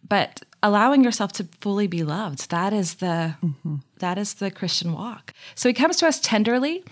but 0.08 0.42
allowing 0.62 1.04
yourself 1.04 1.30
to 1.30 1.44
fully 1.60 1.86
be 1.86 2.02
loved 2.02 2.48
that 2.48 2.72
is 2.72 2.94
the 2.94 3.36
mm-hmm. 3.44 3.76
that 3.98 4.16
is 4.16 4.32
the 4.32 4.50
christian 4.50 4.94
walk 4.94 5.34
so 5.54 5.68
he 5.68 5.74
comes 5.74 5.98
to 5.98 6.06
us 6.06 6.18
tenderly 6.20 6.82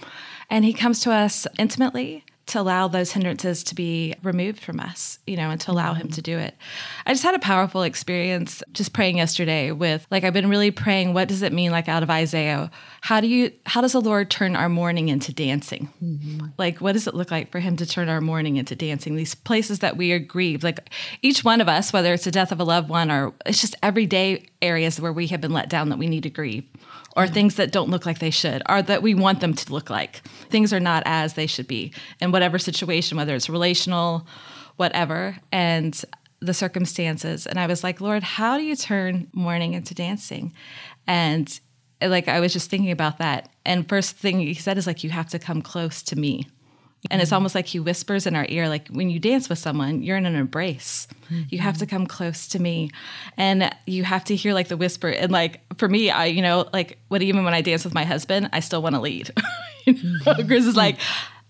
and 0.51 0.63
he 0.67 0.75
comes 0.75 1.01
to 1.01 1.11
us 1.11 1.47
intimately 1.59 2.23
to 2.47 2.61
allow 2.61 2.89
those 2.89 3.13
hindrances 3.13 3.63
to 3.65 3.75
be 3.75 4.15
removed 4.23 4.61
from 4.61 4.81
us, 4.81 5.19
you 5.27 5.37
know, 5.37 5.51
and 5.51 5.61
to 5.61 5.71
allow 5.71 5.95
him 5.95 6.09
to 6.09 6.21
do 6.21 6.39
it. 6.39 6.57
I 7.07 7.13
just 7.13 7.23
had 7.23 7.35
a 7.35 7.39
powerful 7.39 7.83
experience 7.83 8.63
just 8.73 8.93
praying 8.93 9.19
yesterday 9.19 9.71
with 9.71 10.07
like 10.11 10.25
I've 10.25 10.33
been 10.33 10.51
really 10.51 10.71
praying 10.71 11.15
what 11.15 11.29
does 11.29 11.43
it 11.43 11.53
mean 11.53 11.71
like 11.71 11.89
out 11.89 12.03
of 12.03 12.11
Isaiah? 12.11 12.71
How 13.01 13.21
do 13.21 13.29
you 13.29 13.53
how 13.65 13.81
does 13.81 13.93
the 13.93 14.01
Lord 14.01 14.31
turn 14.31 14.57
our 14.57 14.69
mourning 14.69 15.09
into 15.09 15.33
dancing? 15.33 15.89
Mm-hmm. 16.03 16.47
Like 16.59 16.79
what 16.81 16.93
does 16.93 17.07
it 17.07 17.15
look 17.15 17.31
like 17.31 17.53
for 17.53 17.61
him 17.61 17.77
to 17.77 17.87
turn 17.87 18.09
our 18.09 18.21
mourning 18.21 18.57
into 18.57 18.75
dancing? 18.75 19.15
These 19.15 19.35
places 19.35 19.79
that 19.79 19.97
we 19.97 20.13
are 20.13 20.19
grieved, 20.19 20.65
like 20.65 20.91
each 21.23 21.45
one 21.45 21.61
of 21.61 21.69
us 21.69 21.93
whether 21.93 22.13
it's 22.13 22.25
the 22.25 22.31
death 22.31 22.51
of 22.51 22.61
a 22.61 22.65
loved 22.65 22.89
one 22.89 23.11
or 23.11 23.35
it's 23.47 23.61
just 23.61 23.77
everyday 23.83 24.47
areas 24.61 25.01
where 25.01 25.13
we 25.13 25.29
have 25.29 25.41
been 25.41 25.53
let 25.53 25.69
down 25.69 25.91
that 25.91 25.99
we 25.99 26.09
need 26.09 26.25
to 26.25 26.31
grieve 26.31 26.65
or 27.17 27.27
things 27.27 27.57
that 27.57 27.73
don't 27.73 27.91
look 27.91 28.07
like 28.07 28.19
they 28.19 28.31
should, 28.31 28.63
or 28.69 28.83
that 28.83 29.03
we 29.03 29.15
want 29.15 29.41
them 29.41 29.55
to 29.55 29.73
look 29.73 29.91
like. 29.91 30.17
Things 30.49 30.73
are 30.73 30.81
not 30.81 31.03
as 31.07 31.35
they 31.35 31.47
should 31.47 31.67
be 31.67 31.93
in 32.21 32.33
whatever 32.33 32.59
situation, 32.59 33.17
whether 33.17 33.35
it's 33.35 33.51
relational, 33.51 34.27
whatever, 34.77 35.37
and 35.51 36.05
the 36.41 36.55
circumstances. 36.55 37.47
And 37.47 37.59
I 37.59 37.67
was 37.67 37.85
like, 37.85 38.01
Lord, 38.01 38.23
how 38.23 38.57
do 38.57 38.65
you 38.65 38.77
turn 38.77 39.29
mourning 39.33 39.75
into 39.75 39.95
dancing? 39.95 40.53
And 41.07 41.61
like 42.01 42.29
I 42.29 42.41
was 42.41 42.53
just 42.53 42.71
thinking 42.71 42.91
about 42.91 43.19
that. 43.19 43.49
And 43.65 43.89
first 43.89 44.17
thing 44.17 44.41
he 44.41 44.55
said 44.55 44.79
is 44.79 44.87
like, 44.87 45.05
you 45.05 45.11
have 45.11 45.29
to 45.31 45.39
come 45.39 45.63
close 45.63 46.03
to 46.05 46.17
me. 46.17 46.49
And 47.11 47.21
it's 47.21 47.29
mm-hmm. 47.29 47.35
almost 47.35 47.55
like 47.55 47.67
he 47.67 47.81
whispers 47.81 48.27
in 48.27 48.37
our 48.37 48.47
ear, 48.49 48.69
like 48.69 48.89
when 48.89 49.11
you 49.11 49.19
dance 49.19 49.49
with 49.49 49.59
someone, 49.59 50.03
you're 50.03 50.17
in 50.17 50.27
an 50.27 50.37
embrace. 50.37 51.09
Mm-hmm. 51.25 51.43
You 51.49 51.59
have 51.59 51.79
to 51.79 51.87
mm-hmm. 51.87 51.97
come 51.97 52.07
close 52.07 52.47
to 52.49 52.61
me. 52.61 52.91
And 53.37 53.75
you 53.87 54.05
have 54.05 54.25
to 54.25 54.37
hear 54.37 54.55
like 54.55 54.69
the 54.69 54.77
whisper. 54.77 55.09
And 55.09 55.33
like 55.33 55.61
for 55.79 55.89
me, 55.89 56.11
I, 56.11 56.27
you 56.27 56.43
know, 56.43 56.69
like 56.73 56.99
what 57.09 57.23
even 57.23 57.45
when 57.45 57.55
I 57.55 57.61
dance 57.61 57.85
with 57.85 57.95
my 57.95 58.05
husband, 58.05 58.51
I 58.53 58.61
still 58.61 58.83
want 58.83 58.95
to 58.95 59.01
lead. 59.01 59.31
you 59.85 59.95
know? 59.95 60.01
Mm-hmm. 60.01 60.47
Chris 60.47 60.65
is 60.65 60.77
like, 60.77 60.99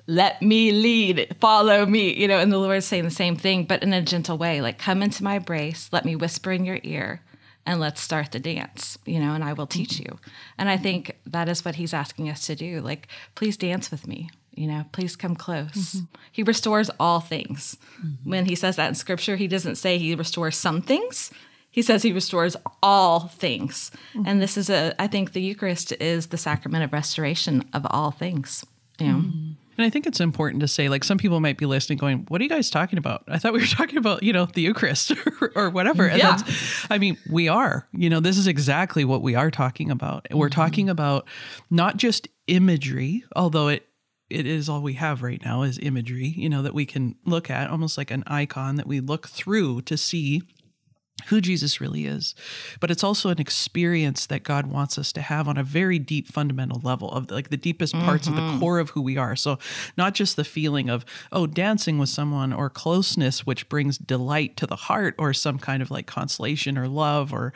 let 0.06 0.40
me 0.42 0.73
lead, 0.73 1.37
follow 1.40 1.87
me, 1.87 2.12
you 2.14 2.26
know, 2.26 2.38
and 2.38 2.50
the 2.50 2.59
Lord's 2.59 2.87
saying 2.87 3.04
the 3.04 3.11
same 3.11 3.37
thing, 3.37 3.64
but 3.64 3.82
in 3.82 3.92
a 3.92 4.02
gentle 4.02 4.37
way, 4.37 4.61
like 4.61 4.78
come 4.78 5.00
into 5.00 5.23
my 5.23 5.37
embrace, 5.37 5.88
let 5.92 6.04
me 6.04 6.16
whisper 6.16 6.50
in 6.50 6.64
your 6.64 6.80
ear 6.82 7.23
and 7.64 7.78
let's 7.78 8.00
start 8.00 8.32
the 8.32 8.40
dance, 8.40 8.99
you 9.06 9.21
know, 9.21 9.35
and 9.35 9.44
I 9.44 9.52
will 9.52 9.68
teach 9.68 10.00
you. 10.00 10.18
And 10.59 10.68
I 10.68 10.76
think 10.76 11.16
that 11.26 11.49
is 11.49 11.64
what 11.64 11.76
he's 11.76 11.94
asking 11.94 12.28
us 12.28 12.47
to 12.47 12.56
do. 12.56 12.80
Like, 12.80 13.06
please 13.37 13.56
dance 13.56 13.92
with 13.92 14.09
me 14.09 14.28
you 14.54 14.66
know 14.66 14.85
please 14.92 15.16
come 15.16 15.35
close 15.35 15.94
mm-hmm. 15.94 16.04
he 16.30 16.42
restores 16.42 16.90
all 17.00 17.21
things 17.21 17.76
mm-hmm. 17.99 18.30
when 18.30 18.47
he 18.47 18.54
says 18.54 18.76
that 18.76 18.88
in 18.88 18.94
scripture 18.94 19.37
he 19.37 19.49
doesn't 19.49 19.76
say 19.76 19.99
he 19.99 20.14
restores 20.14 20.56
some 20.56 20.82
things 20.82 21.30
he 21.71 21.82
says 21.82 22.02
he 22.02 22.12
restores 22.12 22.56
all 22.82 23.28
things 23.28 23.90
mm-hmm. 24.14 24.26
and 24.26 24.42
this 24.42 24.56
is 24.56 24.71
a 24.71 24.94
i 25.00 25.06
think 25.06 25.32
the 25.32 25.42
eucharist 25.42 25.92
is 26.00 26.28
the 26.28 26.38
sacrament 26.38 26.85
of 26.85 26.92
restoration 26.92 27.64
of 27.73 27.87
all 27.90 28.11
things 28.11 28.64
you 28.99 29.06
know 29.06 29.18
mm-hmm. 29.18 29.52
and 29.78 29.87
I 29.87 29.88
think 29.88 30.06
it's 30.06 30.21
important 30.21 30.61
to 30.61 30.68
say, 30.68 30.90
like, 30.90 31.02
some 31.02 31.16
people 31.16 31.40
might 31.40 31.56
be 31.56 31.64
listening, 31.64 31.97
going, 31.97 32.26
"What 32.28 32.42
are 32.42 32.44
you 32.44 32.50
guys 32.50 32.68
talking 32.68 32.99
about?" 32.99 33.25
I 33.26 33.38
thought 33.38 33.54
we 33.54 33.61
were 33.61 33.66
talking 33.80 33.97
about, 33.97 34.23
you 34.23 34.35
know, 34.35 34.44
the 34.44 34.61
Eucharist 34.61 35.12
or, 35.40 35.50
or 35.56 35.71
whatever. 35.71 36.06
And 36.06 36.18
yeah. 36.18 36.38
I 36.90 36.99
mean, 36.99 37.16
we 37.30 37.49
are. 37.49 37.88
You 37.92 38.11
know, 38.11 38.21
this 38.21 38.37
is 38.37 38.47
exactly 38.47 39.06
what 39.06 39.23
we 39.23 39.35
are 39.35 39.50
talking 39.50 39.90
about. 39.90 40.26
We're 40.30 40.49
mm-hmm. 40.49 40.61
talking 40.61 40.90
about 40.90 41.26
not 41.71 41.97
just 41.97 42.28
imagery, 42.49 43.25
although 43.35 43.68
it 43.68 43.88
it 44.33 44.47
is 44.47 44.69
all 44.69 44.83
we 44.83 44.95
have 44.95 45.23
right 45.23 45.43
now 45.45 45.62
is 45.62 45.79
imagery, 45.81 46.29
you 46.29 46.49
know, 46.49 46.62
that 46.62 46.75
we 46.75 46.87
can 46.87 47.15
look 47.25 47.51
at, 47.51 47.71
almost 47.71 47.99
like 47.99 48.11
an 48.11 48.25
icon 48.27 48.77
that 48.77 48.87
we 48.87 49.01
look 49.01 49.29
through 49.29 49.83
to 49.83 49.97
see 49.97 50.43
who 51.27 51.41
Jesus 51.41 51.81
really 51.81 52.07
is. 52.07 52.35
But 52.81 52.91
it's 52.91 53.05
also 53.05 53.29
an 53.29 53.39
experience 53.39 54.27
that 54.27 54.43
God 54.43 54.67
wants 54.67 54.99
us 54.99 55.12
to 55.12 55.21
have 55.21 55.47
on 55.47 55.57
a 55.57 55.62
very 55.62 55.99
deep 55.99 56.27
fundamental 56.27 56.81
level 56.83 57.11
of 57.11 57.31
like 57.31 57.51
the 57.51 57.57
deepest 57.57 57.95
parts 57.95 58.27
mm-hmm. 58.27 58.39
of 58.39 58.45
the 58.45 58.51
mm-hmm. 58.51 58.61
core 58.61 58.79
of 58.79 58.91
who 58.91 59.03
we 59.03 59.17
are. 59.17 59.37
So 59.37 59.59
not 59.97 60.15
just 60.15 60.37
the 60.37 60.45
feeling 60.45 60.89
of, 60.89 61.05
oh, 61.31 61.47
dancing 61.47 61.99
with 61.99 62.09
someone 62.09 62.53
or 62.53 62.71
closeness, 62.71 63.47
which 63.47 63.69
brings 63.69 63.99
delight 63.99 64.57
to 64.57 64.67
the 64.67 64.77
heart 64.77 65.15
or 65.19 65.33
some 65.33 65.59
kind 65.59 65.83
of 65.83 65.91
like 65.91 66.07
consolation 66.07 66.77
or 66.77 66.89
love 66.89 67.33
or 67.33 67.53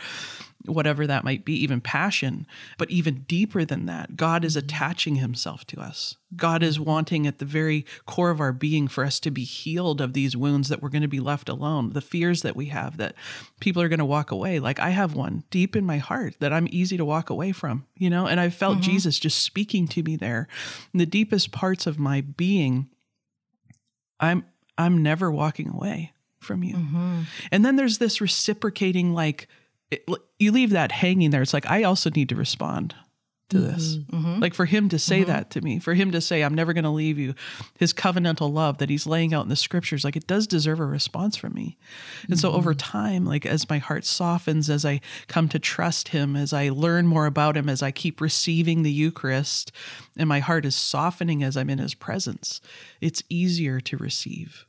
whatever 0.69 1.07
that 1.07 1.25
might 1.25 1.45
be, 1.45 1.55
even 1.55 1.81
passion. 1.81 2.47
But 2.79 2.91
even 2.91 3.25
deeper 3.29 3.65
than 3.65 3.87
that, 3.87 4.17
God 4.17 4.45
is 4.45 4.57
attaching 4.57 5.17
himself 5.17 5.67
to 5.69 5.81
us. 5.81 6.17
God 6.35 6.63
is 6.63 6.81
wanting 6.81 7.27
at 7.27 7.39
the 7.39 7.45
very 7.45 7.87
core 8.05 8.31
of 8.31 8.41
our 8.41 8.53
being 8.53 8.89
for 8.89 9.05
us 9.05 9.21
to 9.21 9.31
be 9.31 9.45
healed 9.45 10.01
of 10.01 10.13
these 10.13 10.37
wounds 10.37 10.69
that 10.69 10.83
we're 10.83 10.89
going 10.89 11.03
to 11.03 11.09
be 11.09 11.21
left 11.21 11.49
alone, 11.49 11.91
the 11.91 12.01
fears 12.01 12.43
that 12.43 12.57
we 12.57 12.67
have 12.67 12.97
that 12.97 13.15
people 13.61 13.81
are 13.81 13.89
going 13.89 14.01
to 14.01 14.05
walk 14.05 14.31
away. 14.31 14.59
Like 14.59 14.81
I 14.81 14.91
have 14.91 15.15
one 15.15 15.45
deep 15.51 15.77
in 15.77 15.85
my 15.85 15.99
heart 15.99 16.35
that 16.41 16.53
I'm 16.53 16.69
easy 16.71 16.97
to 16.97 17.05
walk 17.05 17.31
away 17.31 17.53
from, 17.53 17.87
you 17.97 18.11
know, 18.11 18.27
and 18.27 18.41
I 18.41 18.51
felt 18.51 18.79
mm-hmm. 18.79 18.91
Jesus 18.91 19.19
just 19.19 19.41
speaking 19.43 19.87
to 19.89 20.03
me 20.03 20.17
there. 20.17 20.49
In 20.93 20.99
the 20.99 21.07
deepest 21.07 21.53
parts 21.53 21.87
of 21.87 21.99
my 21.99 22.23
being, 22.23 22.89
I'm 24.19 24.45
I'm 24.79 25.03
never 25.03 25.31
walking 25.31 25.71
away 25.71 26.13
from 26.41 26.63
you. 26.63 26.77
Mm-hmm. 26.77 27.21
And 27.51 27.65
then 27.65 27.77
there's 27.77 27.99
this 27.99 28.21
reciprocating 28.21 29.15
like 29.15 29.49
it, 29.91 30.05
you 30.39 30.53
leave 30.53 30.71
that 30.71 30.93
hanging 30.93 31.31
there. 31.31 31.43
It's 31.43 31.55
like, 31.55 31.71
I 31.71 31.83
also 31.83 32.11
need 32.11 32.29
to 32.31 32.37
respond 32.37 32.95
to 33.49 33.59
mm-hmm. 33.59 33.67
this. 33.67 33.97
Mm-hmm. 33.97 34.41
Like 34.41 34.55
for 34.55 34.65
him 34.65 34.89
to 34.89 34.99
say 34.99 35.21
mm-hmm. 35.21 35.31
that 35.31 35.51
to 35.51 35.61
me, 35.61 35.79
for 35.79 35.95
him 35.95 36.11
to 36.11 36.21
say, 36.21 36.43
I'm 36.43 36.55
never 36.55 36.73
going 36.73 36.85
to 36.85 36.91
leave 36.91 37.19
you, 37.19 37.35
his 37.79 37.93
covenantal 37.93 38.53
love 38.53 38.79
that 38.79 38.91
he's 38.91 39.07
laying 39.07 39.33
out 39.33 39.45
in 39.45 39.49
the 39.49 39.57
scriptures, 39.57 40.05
like 40.05 40.17
it 40.17 40.27
does 40.27 40.49
deserve 40.49 40.81
a 40.81 40.85
response 40.85 41.37
from 41.37 41.55
me. 41.55 41.79
And 42.29 42.39
so 42.39 42.53
over 42.53 42.73
mm-hmm. 42.73 42.99
time, 42.99 43.25
like 43.25 43.47
as 43.47 43.71
my 43.71 43.79
heart 43.79 44.05
softens, 44.05 44.69
as 44.69 44.85
I 44.85 45.01
come 45.29 45.49
to 45.51 45.59
trust 45.59 46.09
him, 46.09 46.35
as 46.35 46.53
I 46.53 46.71
learn 46.71 47.07
more 47.07 47.27
about 47.27 47.57
him, 47.57 47.69
as 47.69 47.83
I 47.83 47.93
keep 47.93 48.21
receiving 48.21 48.83
the 48.83 48.93
Eucharist, 48.93 49.71
and 50.17 50.29
my 50.29 50.41
heart 50.41 50.65
is 50.65 50.75
softening 50.75 51.45
as 51.45 51.57
I'm 51.57 51.71
in 51.71 51.79
his 51.79 51.95
presence, 51.95 52.61
it's 53.01 53.23
easier 53.29 53.81
to 53.81 53.97
receive. 53.97 54.67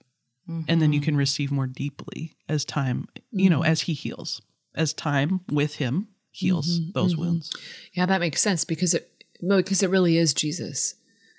And 0.70 0.82
then 0.82 0.94
you 0.94 1.02
mm-hmm. 1.02 1.06
can 1.06 1.18
receive 1.18 1.52
more 1.52 1.68
deeply 1.68 2.38
as 2.48 2.64
time, 2.64 3.10
you 3.32 3.50
know, 3.50 3.66
as 3.66 3.82
he 3.82 3.92
heals 3.92 4.42
as 4.78 4.94
time 4.94 5.42
with 5.52 5.76
him 5.76 6.08
heals 6.32 6.80
mm-hmm, 6.80 6.92
those 6.94 7.14
mm-hmm. 7.14 7.24
wounds. 7.24 7.52
Yeah, 7.94 8.06
that 8.06 8.22
makes 8.22 8.42
sense 8.42 8.64
because 8.64 8.94
it 8.94 9.12
because 9.42 9.84
it 9.84 9.90
really 9.90 10.18
is 10.18 10.34
Jesus. 10.34 10.96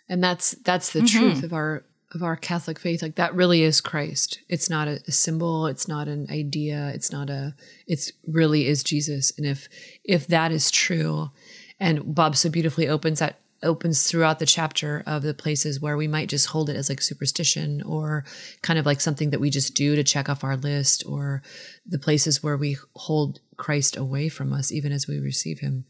And 0.08 0.22
that's 0.22 0.52
that's 0.52 0.92
the 0.92 1.00
mm-hmm. 1.00 1.18
truth 1.18 1.42
of 1.44 1.52
our 1.52 1.84
of 2.14 2.22
our 2.22 2.36
Catholic 2.36 2.78
faith. 2.78 3.02
Like 3.02 3.16
that 3.16 3.34
really 3.34 3.62
is 3.62 3.80
Christ. 3.80 4.40
It's 4.48 4.70
not 4.70 4.88
a, 4.88 5.00
a, 5.06 5.12
symbol, 5.12 5.66
it's 5.66 5.86
not 5.86 6.08
an 6.08 6.26
idea, 6.30 6.90
it's 6.94 7.12
not 7.12 7.28
a 7.30 7.54
it's 7.86 8.12
really 8.26 8.66
is 8.66 8.82
Jesus. 8.82 9.32
And 9.36 9.46
if 9.46 9.68
if 10.04 10.26
that 10.28 10.52
is 10.52 10.70
true, 10.70 11.30
and 11.78 12.14
Bob 12.14 12.36
so 12.36 12.48
beautifully 12.48 12.88
opens 12.88 13.18
that 13.18 13.40
opens 13.62 14.08
throughout 14.08 14.38
the 14.38 14.46
chapter 14.46 15.02
of 15.06 15.22
the 15.22 15.34
places 15.34 15.80
where 15.80 15.96
we 15.96 16.06
might 16.06 16.28
just 16.28 16.46
hold 16.46 16.70
it 16.70 16.76
as 16.76 16.88
like 16.88 17.00
superstition 17.00 17.82
or 17.82 18.24
kind 18.62 18.78
of 18.78 18.86
like 18.86 19.00
something 19.00 19.30
that 19.30 19.40
we 19.40 19.50
just 19.50 19.74
do 19.74 19.96
to 19.96 20.04
check 20.04 20.28
off 20.28 20.44
our 20.44 20.56
list 20.56 21.04
or 21.06 21.42
the 21.86 21.98
places 21.98 22.42
where 22.42 22.56
we 22.56 22.76
hold 22.94 23.40
Christ 23.56 23.96
away 23.96 24.28
from 24.28 24.52
us 24.52 24.70
even 24.70 24.92
as 24.92 25.08
we 25.08 25.18
receive 25.18 25.58
him. 25.58 25.84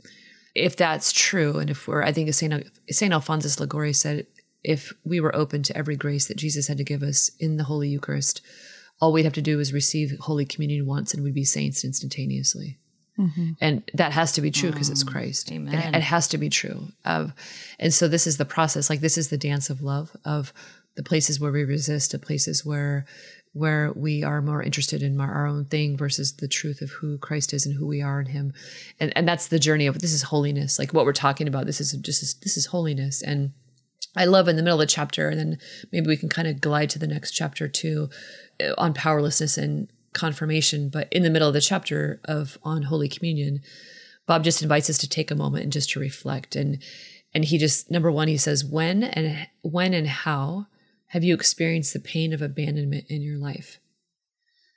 If 0.54 0.76
that's 0.76 1.12
true, 1.12 1.58
and 1.58 1.70
if 1.70 1.86
we're, 1.86 2.02
I 2.02 2.12
think 2.12 2.32
St. 2.32 2.64
St. 2.90 3.12
Alphonsus 3.12 3.60
Liguori 3.60 3.92
said, 3.92 4.26
if 4.64 4.92
we 5.04 5.20
were 5.20 5.34
open 5.36 5.62
to 5.64 5.76
every 5.76 5.96
grace 5.96 6.26
that 6.26 6.36
Jesus 6.36 6.66
had 6.66 6.78
to 6.78 6.84
give 6.84 7.02
us 7.02 7.30
in 7.38 7.58
the 7.58 7.64
Holy 7.64 7.88
Eucharist, 7.88 8.40
all 9.00 9.12
we'd 9.12 9.24
have 9.24 9.34
to 9.34 9.42
do 9.42 9.60
is 9.60 9.72
receive 9.72 10.16
Holy 10.20 10.44
Communion 10.44 10.86
once 10.86 11.14
and 11.14 11.22
we'd 11.22 11.34
be 11.34 11.44
saints 11.44 11.84
instantaneously. 11.84 12.78
Mm-hmm. 13.18 13.50
And 13.60 13.90
that 13.94 14.12
has 14.12 14.32
to 14.32 14.40
be 14.40 14.50
true 14.50 14.70
because 14.70 14.88
mm, 14.88 14.92
it's 14.92 15.02
Christ. 15.02 15.50
Amen. 15.50 15.74
It, 15.74 15.96
it, 15.96 16.02
has 16.02 16.28
to 16.28 16.38
be 16.38 16.48
true. 16.48 16.88
Of, 17.04 17.32
and 17.78 17.92
so 17.92 18.06
this 18.06 18.26
is 18.26 18.36
the 18.36 18.44
process. 18.44 18.88
Like 18.88 19.00
this 19.00 19.18
is 19.18 19.28
the 19.28 19.36
dance 19.38 19.70
of 19.70 19.82
love 19.82 20.16
of 20.24 20.52
the 20.94 21.02
places 21.02 21.40
where 21.40 21.52
we 21.52 21.64
resist, 21.64 22.12
to 22.12 22.18
places 22.18 22.64
where 22.64 23.06
where 23.54 23.92
we 23.96 24.22
are 24.22 24.42
more 24.42 24.62
interested 24.62 25.02
in 25.02 25.20
our 25.20 25.46
own 25.46 25.64
thing 25.64 25.96
versus 25.96 26.34
the 26.34 26.46
truth 26.46 26.80
of 26.80 26.90
who 26.90 27.18
Christ 27.18 27.52
is 27.52 27.66
and 27.66 27.74
who 27.74 27.86
we 27.86 28.02
are 28.02 28.20
in 28.20 28.26
Him. 28.26 28.52
And 29.00 29.12
and 29.16 29.26
that's 29.26 29.48
the 29.48 29.58
journey 29.58 29.86
of 29.86 29.98
this 29.98 30.12
is 30.12 30.22
holiness. 30.22 30.78
Like 30.78 30.92
what 30.92 31.04
we're 31.04 31.12
talking 31.12 31.48
about. 31.48 31.66
This 31.66 31.80
is 31.80 31.92
just 31.92 32.42
this 32.42 32.56
is 32.56 32.66
holiness. 32.66 33.22
And 33.22 33.52
I 34.16 34.26
love 34.26 34.48
in 34.48 34.56
the 34.56 34.62
middle 34.62 34.80
of 34.80 34.86
the 34.86 34.92
chapter, 34.92 35.28
and 35.28 35.38
then 35.38 35.58
maybe 35.92 36.06
we 36.06 36.16
can 36.16 36.28
kind 36.28 36.48
of 36.48 36.60
glide 36.60 36.90
to 36.90 36.98
the 36.98 37.06
next 37.06 37.32
chapter 37.32 37.68
too, 37.68 38.10
uh, 38.62 38.74
on 38.78 38.94
powerlessness 38.94 39.58
and 39.58 39.88
confirmation, 40.18 40.88
but 40.88 41.08
in 41.12 41.22
the 41.22 41.30
middle 41.30 41.48
of 41.48 41.54
the 41.54 41.60
chapter 41.60 42.20
of 42.24 42.58
on 42.62 42.82
Holy 42.82 43.08
Communion, 43.08 43.60
Bob 44.26 44.44
just 44.44 44.62
invites 44.62 44.90
us 44.90 44.98
to 44.98 45.08
take 45.08 45.30
a 45.30 45.36
moment 45.36 45.64
and 45.64 45.72
just 45.72 45.90
to 45.90 46.00
reflect. 46.00 46.56
And 46.56 46.82
and 47.34 47.44
he 47.44 47.58
just 47.58 47.90
number 47.90 48.10
one, 48.10 48.28
he 48.28 48.36
says, 48.36 48.64
when 48.64 49.04
and 49.04 49.48
when 49.62 49.94
and 49.94 50.06
how 50.06 50.66
have 51.08 51.24
you 51.24 51.34
experienced 51.34 51.92
the 51.92 52.00
pain 52.00 52.32
of 52.32 52.42
abandonment 52.42 53.06
in 53.08 53.22
your 53.22 53.38
life? 53.38 53.80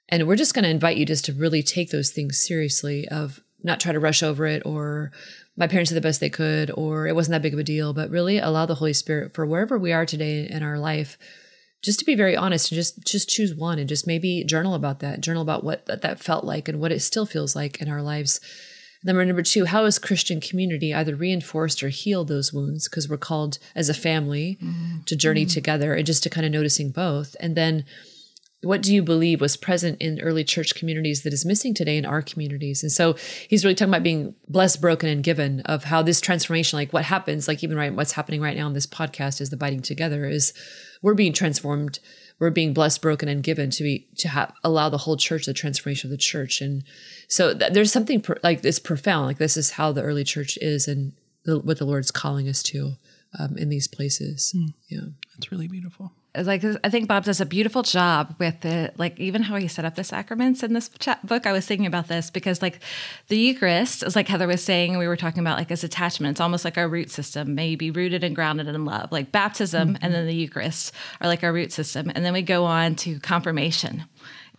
And 0.09 0.27
we're 0.27 0.35
just 0.35 0.53
going 0.53 0.63
to 0.63 0.69
invite 0.69 0.97
you 0.97 1.05
just 1.05 1.25
to 1.25 1.33
really 1.33 1.63
take 1.63 1.89
those 1.89 2.11
things 2.11 2.37
seriously 2.37 3.07
of 3.07 3.41
not 3.63 3.79
try 3.79 3.93
to 3.93 3.99
rush 3.99 4.21
over 4.23 4.45
it 4.45 4.61
or 4.65 5.11
my 5.55 5.67
parents 5.67 5.89
did 5.89 5.95
the 5.95 6.01
best 6.01 6.19
they 6.19 6.29
could 6.29 6.71
or 6.75 7.07
it 7.07 7.15
wasn't 7.15 7.31
that 7.31 7.41
big 7.41 7.53
of 7.53 7.59
a 7.59 7.63
deal, 7.63 7.93
but 7.93 8.09
really 8.09 8.37
allow 8.37 8.65
the 8.65 8.75
Holy 8.75 8.93
Spirit 8.93 9.33
for 9.33 9.45
wherever 9.45 9.77
we 9.77 9.93
are 9.93 10.05
today 10.05 10.47
in 10.49 10.63
our 10.63 10.77
life 10.77 11.17
just 11.83 11.99
to 11.99 12.05
be 12.05 12.15
very 12.15 12.35
honest 12.35 12.71
and 12.71 12.77
just 12.77 13.05
just 13.05 13.29
choose 13.29 13.55
one 13.55 13.79
and 13.79 13.89
just 13.89 14.07
maybe 14.07 14.43
journal 14.43 14.73
about 14.73 14.99
that 14.99 15.21
journal 15.21 15.41
about 15.41 15.63
what 15.63 15.85
that, 15.87 16.01
that 16.01 16.19
felt 16.19 16.43
like 16.43 16.67
and 16.67 16.79
what 16.79 16.91
it 16.91 17.01
still 17.01 17.25
feels 17.25 17.55
like 17.55 17.81
in 17.81 17.89
our 17.89 18.01
lives 18.01 18.39
Number 19.03 19.25
number 19.25 19.41
two, 19.41 19.65
how 19.65 19.85
has 19.85 19.97
Christian 19.97 20.39
community 20.39 20.93
either 20.93 21.15
reinforced 21.15 21.81
or 21.81 21.89
healed 21.89 22.27
those 22.27 22.53
wounds? 22.53 22.87
Because 22.87 23.09
we're 23.09 23.17
called 23.17 23.57
as 23.75 23.89
a 23.89 23.95
family 23.95 24.59
mm-hmm. 24.61 25.01
to 25.05 25.15
journey 25.15 25.45
mm-hmm. 25.45 25.53
together 25.53 25.95
and 25.95 26.05
just 26.05 26.21
to 26.23 26.29
kind 26.29 26.45
of 26.45 26.51
noticing 26.51 26.91
both. 26.91 27.35
And 27.39 27.55
then 27.55 27.83
what 28.61 28.83
do 28.83 28.93
you 28.93 29.01
believe 29.01 29.41
was 29.41 29.57
present 29.57 29.99
in 29.99 30.21
early 30.21 30.43
church 30.43 30.75
communities 30.75 31.23
that 31.23 31.33
is 31.33 31.45
missing 31.45 31.73
today 31.73 31.97
in 31.97 32.05
our 32.05 32.21
communities? 32.21 32.83
And 32.83 32.91
so 32.91 33.15
he's 33.49 33.65
really 33.65 33.73
talking 33.73 33.91
about 33.91 34.03
being 34.03 34.35
blessed, 34.47 34.79
broken, 34.79 35.09
and 35.09 35.23
given 35.23 35.61
of 35.61 35.85
how 35.85 36.03
this 36.03 36.21
transformation, 36.21 36.77
like 36.77 36.93
what 36.93 37.05
happens, 37.05 37.47
like 37.47 37.63
even 37.63 37.77
right, 37.77 37.95
what's 37.95 38.11
happening 38.11 38.39
right 38.39 38.55
now 38.55 38.67
in 38.67 38.73
this 38.73 38.85
podcast 38.85 39.41
is 39.41 39.49
the 39.49 39.55
Abiding 39.55 39.81
Together 39.81 40.29
is 40.29 40.53
we're 41.01 41.13
being 41.13 41.33
transformed 41.33 41.99
we're 42.41 42.49
being 42.49 42.73
blessed, 42.73 43.03
broken, 43.03 43.29
and 43.29 43.43
given 43.43 43.69
to 43.69 43.83
be 43.83 44.07
to 44.17 44.27
have 44.27 44.51
allow 44.63 44.89
the 44.89 44.97
whole 44.97 45.15
church, 45.15 45.45
the 45.45 45.53
transformation 45.53 46.07
of 46.07 46.11
the 46.11 46.17
church, 46.17 46.59
and 46.59 46.83
so 47.27 47.55
th- 47.55 47.71
there's 47.71 47.91
something 47.91 48.19
per, 48.19 48.35
like 48.41 48.63
this 48.63 48.79
profound. 48.79 49.27
Like 49.27 49.37
this 49.37 49.55
is 49.55 49.69
how 49.69 49.91
the 49.91 50.01
early 50.01 50.23
church 50.23 50.57
is, 50.59 50.87
and 50.87 51.13
the, 51.43 51.59
what 51.59 51.77
the 51.77 51.85
Lord's 51.85 52.09
calling 52.09 52.49
us 52.49 52.63
to 52.63 52.93
um, 53.37 53.59
in 53.59 53.69
these 53.69 53.87
places. 53.87 54.55
Mm. 54.57 54.73
Yeah, 54.89 55.05
it's 55.37 55.51
really 55.51 55.67
beautiful 55.67 56.13
like 56.35 56.63
I 56.83 56.89
think 56.89 57.07
Bob 57.07 57.25
does 57.25 57.41
a 57.41 57.45
beautiful 57.45 57.83
job 57.83 58.35
with 58.39 58.63
it, 58.63 58.97
like 58.97 59.19
even 59.19 59.43
how 59.43 59.57
he 59.57 59.67
set 59.67 59.83
up 59.83 59.95
the 59.95 60.03
sacraments 60.03 60.63
in 60.63 60.73
this 60.73 60.89
chat 60.99 61.25
book. 61.25 61.45
I 61.45 61.51
was 61.51 61.65
thinking 61.65 61.85
about 61.85 62.07
this 62.07 62.29
because 62.29 62.61
like 62.61 62.79
the 63.27 63.37
Eucharist 63.37 64.03
is 64.03 64.15
like 64.15 64.29
Heather 64.29 64.47
was 64.47 64.63
saying, 64.63 64.97
we 64.97 65.07
were 65.07 65.17
talking 65.17 65.41
about 65.41 65.57
like 65.57 65.71
as 65.71 65.83
attachment. 65.83 66.31
It's 66.31 66.41
almost 66.41 66.63
like 66.63 66.77
our 66.77 66.87
root 66.87 67.11
system, 67.11 67.53
maybe 67.53 67.91
rooted 67.91 68.23
and 68.23 68.33
grounded 68.33 68.67
in 68.67 68.85
love. 68.85 69.11
Like 69.11 69.31
baptism 69.31 69.95
mm-hmm. 69.95 70.03
and 70.05 70.13
then 70.13 70.25
the 70.25 70.33
Eucharist 70.33 70.93
are 71.19 71.27
like 71.27 71.43
our 71.43 71.51
root 71.51 71.73
system, 71.73 72.11
and 72.15 72.23
then 72.23 72.33
we 72.33 72.41
go 72.41 72.63
on 72.63 72.95
to 72.97 73.19
confirmation 73.19 74.05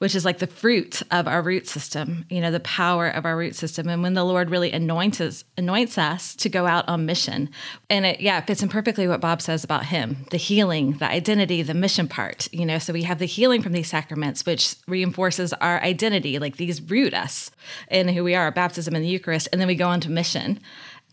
which 0.03 0.17
is 0.17 0.25
like 0.25 0.38
the 0.38 0.49
fruit 0.49 1.01
of 1.12 1.29
our 1.29 1.41
root 1.41 1.69
system, 1.69 2.25
you 2.29 2.41
know, 2.41 2.51
the 2.51 2.59
power 2.59 3.07
of 3.07 3.25
our 3.25 3.37
root 3.37 3.55
system. 3.55 3.88
And 3.88 4.03
when 4.03 4.15
the 4.15 4.25
Lord 4.25 4.51
really 4.51 4.73
anoints 4.73 5.21
us, 5.21 5.45
anoints 5.57 5.97
us 5.97 6.35
to 6.35 6.49
go 6.49 6.67
out 6.67 6.88
on 6.88 7.07
mission. 7.07 7.49
And 7.88 8.05
it, 8.05 8.21
yeah, 8.21 8.38
it 8.38 8.49
fits 8.49 8.65
in 8.65 8.69
perfectly 8.69 9.07
what 9.07 9.21
Bob 9.21 9.41
says 9.41 9.62
about 9.62 9.85
him, 9.87 10.27
the 10.33 10.38
healing, 10.38 10.95
the 10.95 11.09
identity, 11.09 11.62
the 11.62 11.73
mission 11.73 12.09
part, 12.09 12.53
you 12.53 12.67
know, 12.67 12.81
so 12.81 12.93
we 12.93 13.05
have 13.05 13.21
the 13.21 13.27
healing 13.27 13.62
from 13.62 13.75
these 13.75 13.88
sacraments, 13.88 14.45
which 14.45 14.75
reinforces 14.88 15.53
our 15.53 15.81
identity, 15.83 16.41
like 16.41 16.57
these 16.57 16.83
root 16.83 17.15
us 17.15 17.53
in 17.88 18.09
who 18.09 18.25
we 18.25 18.35
are, 18.35 18.51
baptism 18.51 18.97
and 18.97 19.05
the 19.05 19.09
Eucharist. 19.09 19.51
And 19.53 19.61
then 19.61 19.69
we 19.69 19.77
go 19.77 19.87
on 19.87 20.01
to 20.01 20.11
mission. 20.11 20.59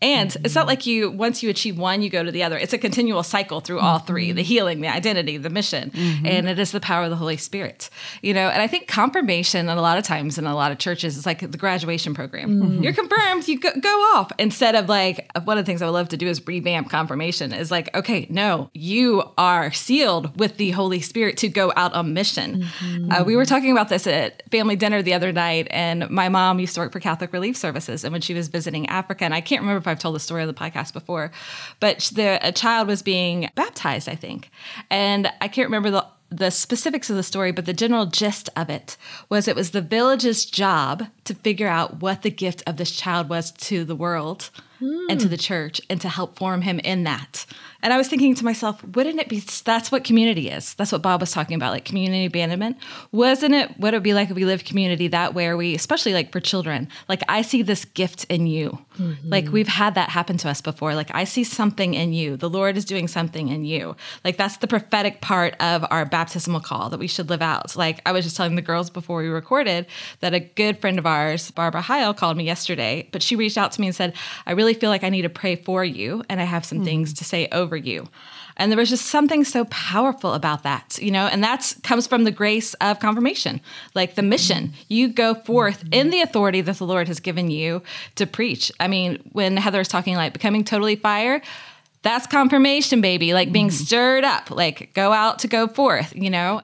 And 0.02 0.30
mm-hmm. 0.30 0.44
it's 0.44 0.54
not 0.54 0.66
like 0.66 0.86
you 0.86 1.10
once 1.10 1.42
you 1.42 1.50
achieve 1.50 1.78
one, 1.78 2.02
you 2.02 2.10
go 2.10 2.22
to 2.22 2.30
the 2.30 2.42
other. 2.42 2.56
It's 2.58 2.72
a 2.72 2.78
continual 2.78 3.22
cycle 3.22 3.60
through 3.60 3.80
all 3.80 3.98
three: 3.98 4.28
mm-hmm. 4.28 4.36
the 4.36 4.42
healing, 4.42 4.80
the 4.80 4.88
identity, 4.88 5.36
the 5.36 5.50
mission, 5.50 5.90
mm-hmm. 5.90 6.26
and 6.26 6.48
it 6.48 6.58
is 6.58 6.72
the 6.72 6.80
power 6.80 7.04
of 7.04 7.10
the 7.10 7.16
Holy 7.16 7.36
Spirit. 7.36 7.90
You 8.22 8.32
know, 8.32 8.48
and 8.48 8.62
I 8.62 8.66
think 8.66 8.86
confirmation, 8.86 9.68
and 9.68 9.78
a 9.78 9.82
lot 9.82 9.98
of 9.98 10.04
times 10.04 10.38
in 10.38 10.46
a 10.46 10.54
lot 10.54 10.72
of 10.72 10.78
churches, 10.78 11.16
is 11.16 11.26
like 11.26 11.40
the 11.40 11.58
graduation 11.58 12.14
program. 12.14 12.60
Mm-hmm. 12.60 12.82
You're 12.82 12.92
confirmed, 12.94 13.46
you 13.48 13.60
go, 13.60 13.70
go, 13.78 13.90
off 14.14 14.32
instead 14.38 14.74
of 14.74 14.88
like 14.88 15.30
one 15.44 15.58
of 15.58 15.64
the 15.64 15.70
things 15.70 15.82
I 15.82 15.86
would 15.86 15.92
love 15.92 16.08
to 16.10 16.16
do 16.16 16.28
is 16.28 16.46
revamp 16.46 16.88
confirmation. 16.88 17.52
Is 17.52 17.70
like, 17.70 17.94
okay, 17.94 18.26
no, 18.30 18.70
you 18.72 19.22
are 19.36 19.70
sealed 19.72 20.38
with 20.38 20.56
the 20.56 20.70
Holy 20.70 21.00
Spirit 21.00 21.36
to 21.38 21.48
go 21.48 21.72
out 21.76 21.92
on 21.92 22.14
mission. 22.14 22.62
Mm-hmm. 22.62 23.12
Uh, 23.12 23.24
we 23.24 23.36
were 23.36 23.44
talking 23.44 23.70
about 23.70 23.90
this 23.90 24.06
at 24.06 24.48
family 24.50 24.76
dinner 24.76 25.02
the 25.02 25.12
other 25.12 25.32
night, 25.32 25.68
and 25.70 26.08
my 26.08 26.30
mom 26.30 26.58
used 26.58 26.74
to 26.76 26.80
work 26.80 26.92
for 26.92 27.00
Catholic 27.00 27.32
Relief 27.34 27.56
Services, 27.56 28.02
and 28.04 28.12
when 28.12 28.22
she 28.22 28.32
was 28.32 28.48
visiting 28.48 28.88
Africa, 28.88 29.24
and 29.24 29.34
I 29.34 29.42
can't 29.42 29.60
remember 29.60 29.80
if 29.80 29.89
I've 29.90 29.98
told 29.98 30.14
the 30.14 30.20
story 30.20 30.42
on 30.42 30.48
the 30.48 30.54
podcast 30.54 30.92
before, 30.92 31.30
but 31.80 32.10
the, 32.14 32.38
a 32.42 32.52
child 32.52 32.88
was 32.88 33.02
being 33.02 33.50
baptized, 33.54 34.08
I 34.08 34.14
think. 34.14 34.50
And 34.90 35.30
I 35.40 35.48
can't 35.48 35.68
remember 35.68 35.90
the 35.90 36.06
the 36.32 36.50
specifics 36.50 37.10
of 37.10 37.16
the 37.16 37.24
story, 37.24 37.50
but 37.50 37.66
the 37.66 37.72
general 37.72 38.06
gist 38.06 38.48
of 38.56 38.70
it 38.70 38.96
was 39.28 39.48
it 39.48 39.56
was 39.56 39.72
the 39.72 39.80
village's 39.80 40.44
job 40.44 41.06
to 41.24 41.34
figure 41.34 41.66
out 41.66 42.00
what 42.00 42.22
the 42.22 42.30
gift 42.30 42.62
of 42.68 42.76
this 42.76 42.92
child 42.92 43.28
was 43.28 43.50
to 43.50 43.84
the 43.84 43.96
world 43.96 44.50
mm. 44.80 45.06
and 45.10 45.18
to 45.20 45.28
the 45.28 45.36
church 45.36 45.80
and 45.90 46.00
to 46.00 46.08
help 46.08 46.38
form 46.38 46.62
him 46.62 46.78
in 46.80 47.02
that. 47.02 47.46
And 47.82 47.92
I 47.92 47.96
was 47.96 48.08
thinking 48.08 48.34
to 48.36 48.44
myself, 48.44 48.82
wouldn't 48.94 49.20
it 49.20 49.28
be 49.28 49.40
that's 49.40 49.92
what 49.92 50.04
community 50.04 50.48
is? 50.48 50.74
That's 50.74 50.92
what 50.92 51.02
Bob 51.02 51.20
was 51.20 51.32
talking 51.32 51.56
about, 51.56 51.72
like 51.72 51.84
community 51.84 52.26
abandonment. 52.26 52.76
Wasn't 53.12 53.54
it 53.54 53.78
what 53.78 53.94
it 53.94 53.98
would 53.98 54.02
be 54.02 54.14
like 54.14 54.30
if 54.30 54.36
we 54.36 54.44
lived 54.44 54.66
community 54.66 55.08
that 55.08 55.34
way, 55.34 55.40
where 55.40 55.56
we, 55.56 55.74
especially 55.74 56.12
like 56.12 56.30
for 56.32 56.38
children, 56.40 56.88
like 57.08 57.22
I 57.28 57.42
see 57.42 57.62
this 57.62 57.84
gift 57.84 58.24
in 58.24 58.46
you. 58.46 58.78
Mm-hmm. 58.98 59.30
Like 59.30 59.48
we've 59.48 59.68
had 59.68 59.94
that 59.94 60.10
happen 60.10 60.36
to 60.38 60.48
us 60.48 60.60
before. 60.60 60.94
Like 60.94 61.10
I 61.14 61.24
see 61.24 61.44
something 61.44 61.94
in 61.94 62.12
you. 62.12 62.36
The 62.36 62.50
Lord 62.50 62.76
is 62.76 62.84
doing 62.84 63.08
something 63.08 63.48
in 63.48 63.64
you. 63.64 63.96
Like 64.24 64.36
that's 64.36 64.58
the 64.58 64.68
prophetic 64.68 65.20
part 65.22 65.54
of 65.60 65.84
our 65.90 66.04
baptismal 66.04 66.60
call 66.60 66.90
that 66.90 67.00
we 67.00 67.06
should 67.06 67.30
live 67.30 67.42
out. 67.42 67.74
Like 67.74 68.00
I 68.04 68.12
was 68.12 68.24
just 68.24 68.36
telling 68.36 68.54
the 68.54 68.62
girls 68.62 68.90
before 68.90 69.22
we 69.22 69.28
recorded 69.28 69.86
that 70.20 70.34
a 70.34 70.40
good 70.40 70.78
friend 70.78 70.98
of 70.98 71.06
ours, 71.06 71.50
Barbara 71.50 71.80
Heil, 71.80 72.12
called 72.12 72.36
me 72.36 72.44
yesterday, 72.44 73.08
but 73.12 73.22
she 73.22 73.34
reached 73.34 73.56
out 73.56 73.72
to 73.72 73.80
me 73.80 73.86
and 73.86 73.96
said, 73.96 74.14
I 74.46 74.52
really 74.52 74.74
feel 74.74 74.90
like 74.90 75.04
I 75.04 75.08
need 75.08 75.22
to 75.22 75.30
pray 75.30 75.56
for 75.56 75.84
you 75.84 76.22
and 76.28 76.40
I 76.40 76.44
have 76.44 76.64
some 76.64 76.78
mm-hmm. 76.78 76.84
things 76.84 77.14
to 77.14 77.24
say 77.24 77.48
over 77.50 77.69
over 77.70 77.76
you. 77.76 78.08
And 78.56 78.70
there 78.70 78.76
was 78.76 78.90
just 78.90 79.06
something 79.06 79.44
so 79.44 79.64
powerful 79.66 80.34
about 80.34 80.64
that, 80.64 80.98
you 81.00 81.12
know, 81.12 81.26
and 81.26 81.42
that 81.44 81.74
comes 81.82 82.06
from 82.06 82.24
the 82.24 82.30
grace 82.32 82.74
of 82.74 82.98
confirmation, 82.98 83.60
like 83.94 84.16
the 84.16 84.22
mission. 84.22 84.72
You 84.88 85.08
go 85.08 85.34
forth 85.34 85.84
in 85.92 86.10
the 86.10 86.20
authority 86.20 86.60
that 86.60 86.76
the 86.76 86.84
Lord 86.84 87.06
has 87.06 87.20
given 87.20 87.50
you 87.50 87.82
to 88.16 88.26
preach. 88.26 88.72
I 88.80 88.88
mean, 88.88 89.22
when 89.32 89.56
Heather 89.56 89.80
is 89.80 89.88
talking 89.88 90.16
like 90.16 90.32
becoming 90.32 90.64
totally 90.64 90.96
fire, 90.96 91.40
that's 92.02 92.26
confirmation, 92.26 93.00
baby, 93.00 93.34
like 93.34 93.52
being 93.52 93.68
mm-hmm. 93.68 93.84
stirred 93.84 94.24
up, 94.24 94.50
like 94.50 94.92
go 94.94 95.12
out 95.12 95.40
to 95.40 95.48
go 95.48 95.68
forth, 95.68 96.12
you 96.14 96.30
know. 96.30 96.62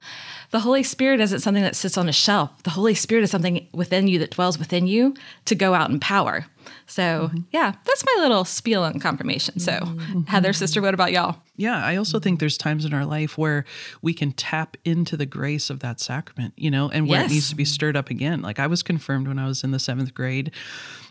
The 0.53 0.61
Holy 0.61 0.85
Spirit 0.85 1.21
isn't 1.21 1.41
something 1.41 1.65
that 1.65 1.77
sits 1.77 1.99
on 1.99 2.09
a 2.09 2.13
shelf. 2.13 2.63
The 2.63 2.71
Holy 2.71 2.95
Spirit 2.95 3.25
is 3.25 3.31
something 3.31 3.67
within 3.73 4.07
you 4.09 4.21
that 4.21 4.31
dwells 4.31 4.59
within 4.59 4.87
you 4.87 5.15
to 5.47 5.55
go 5.55 5.75
out 5.75 5.91
in 5.91 5.99
power. 6.01 6.47
So, 6.87 7.29
mm-hmm. 7.29 7.39
yeah, 7.51 7.75
that's 7.85 8.05
my 8.07 8.23
little 8.23 8.45
spiel 8.45 8.85
on 8.85 9.01
confirmation. 9.01 9.59
So, 9.59 9.73
mm-hmm. 9.73 10.23
Heather, 10.23 10.53
sister, 10.53 10.81
what 10.81 10.95
about 10.95 11.13
y'all? 11.13 11.37
Yeah, 11.57 11.85
I 11.85 11.97
also 11.97 12.21
think 12.21 12.39
there's 12.39 12.57
times 12.57 12.85
in 12.85 12.95
our 12.95 13.05
life 13.05 13.37
where 13.37 13.65
we 14.03 14.15
can 14.15 14.33
tap 14.33 14.77
into 14.85 15.17
the 15.17 15.27
grace 15.27 15.69
of 15.69 15.81
that 15.81 16.01
sacrament, 16.01 16.55
you 16.57 16.71
know, 16.71 16.89
and 16.91 17.09
where 17.09 17.21
yes. 17.21 17.31
it 17.31 17.35
needs 17.35 17.51
to 17.51 17.57
be 17.57 17.65
stirred 17.65 17.97
up 17.97 18.09
again. 18.09 18.41
Like 18.41 18.59
I 18.59 18.69
was 18.69 18.83
confirmed 18.83 19.27
when 19.27 19.39
I 19.39 19.47
was 19.47 19.65
in 19.65 19.73
the 19.73 19.79
seventh 19.79 20.15
grade 20.15 20.53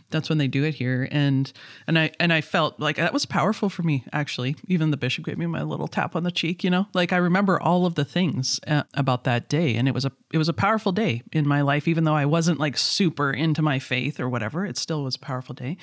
that's 0.09 0.29
when 0.29 0.37
they 0.37 0.47
do 0.47 0.63
it 0.63 0.75
here. 0.75 1.07
And 1.11 1.51
and 1.87 1.97
i 1.97 2.11
and 2.19 2.31
i 2.31 2.41
felt 2.41 2.79
like 2.79 2.97
that 2.97 3.13
was 3.13 3.25
powerful 3.25 3.69
for 3.69 3.83
me 3.83 4.03
actually. 4.13 4.55
Even 4.67 4.91
the 4.91 4.97
bishop 4.97 5.25
gave 5.25 5.37
me 5.37 5.45
my 5.45 5.63
little 5.63 5.87
tap 5.87 6.15
on 6.15 6.23
the 6.23 6.31
cheek 6.31 6.63
you 6.63 6.69
know? 6.69 6.87
Like 6.93 7.13
i 7.13 7.17
remember 7.17 7.59
all 7.59 7.85
of 7.85 7.95
the 7.95 8.05
things 8.05 8.59
uh, 8.67 8.83
about 8.93 9.23
that 9.25 9.49
day. 9.49 9.75
And 9.75 9.87
it 9.87 9.93
was 9.93 10.05
a 10.05 10.11
it 10.31 10.37
was 10.37 10.49
a 10.49 10.53
powerful 10.53 10.91
day 10.91 11.23
in 11.31 11.47
my 11.47 11.61
life 11.61 11.87
even 11.87 12.03
though 12.03 12.15
i 12.15 12.25
wasn't 12.25 12.59
like 12.59 12.77
super 12.77 13.31
into 13.31 13.61
my 13.61 13.79
faith 13.79 14.19
or 14.19 14.29
whatever. 14.29 14.65
It 14.65 14.77
still 14.77 15.03
was 15.03 15.15
a 15.15 15.19
powerful 15.19 15.55
day. 15.55 15.77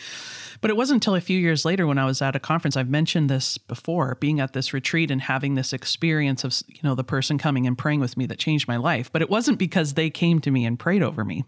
But 0.60 0.70
it 0.70 0.76
wasn't 0.76 0.96
until 0.96 1.14
a 1.14 1.20
few 1.20 1.38
years 1.38 1.64
later 1.64 1.86
when 1.86 1.98
i 1.98 2.04
was 2.04 2.22
at 2.22 2.36
a 2.36 2.40
conference. 2.40 2.76
I've 2.76 2.88
mentioned 2.88 3.28
this 3.28 3.58
before 3.58 4.16
being 4.20 4.40
at 4.40 4.52
this 4.52 4.72
retreat 4.72 5.10
and 5.10 5.22
having 5.22 5.54
this 5.54 5.72
experience 5.72 6.44
of 6.44 6.54
you 6.68 6.80
know 6.82 6.94
the 6.94 7.04
person 7.04 7.38
coming 7.38 7.66
and 7.66 7.76
praying 7.76 8.00
with 8.00 8.16
me 8.16 8.26
that 8.26 8.38
changed 8.38 8.68
my 8.68 8.76
life. 8.76 9.10
But 9.12 9.22
it 9.22 9.30
wasn't 9.30 9.58
because 9.58 9.94
they 9.94 10.10
came 10.10 10.40
to 10.40 10.50
me 10.50 10.64
and 10.64 10.78
prayed 10.78 11.02
over 11.02 11.24
me 11.24 11.44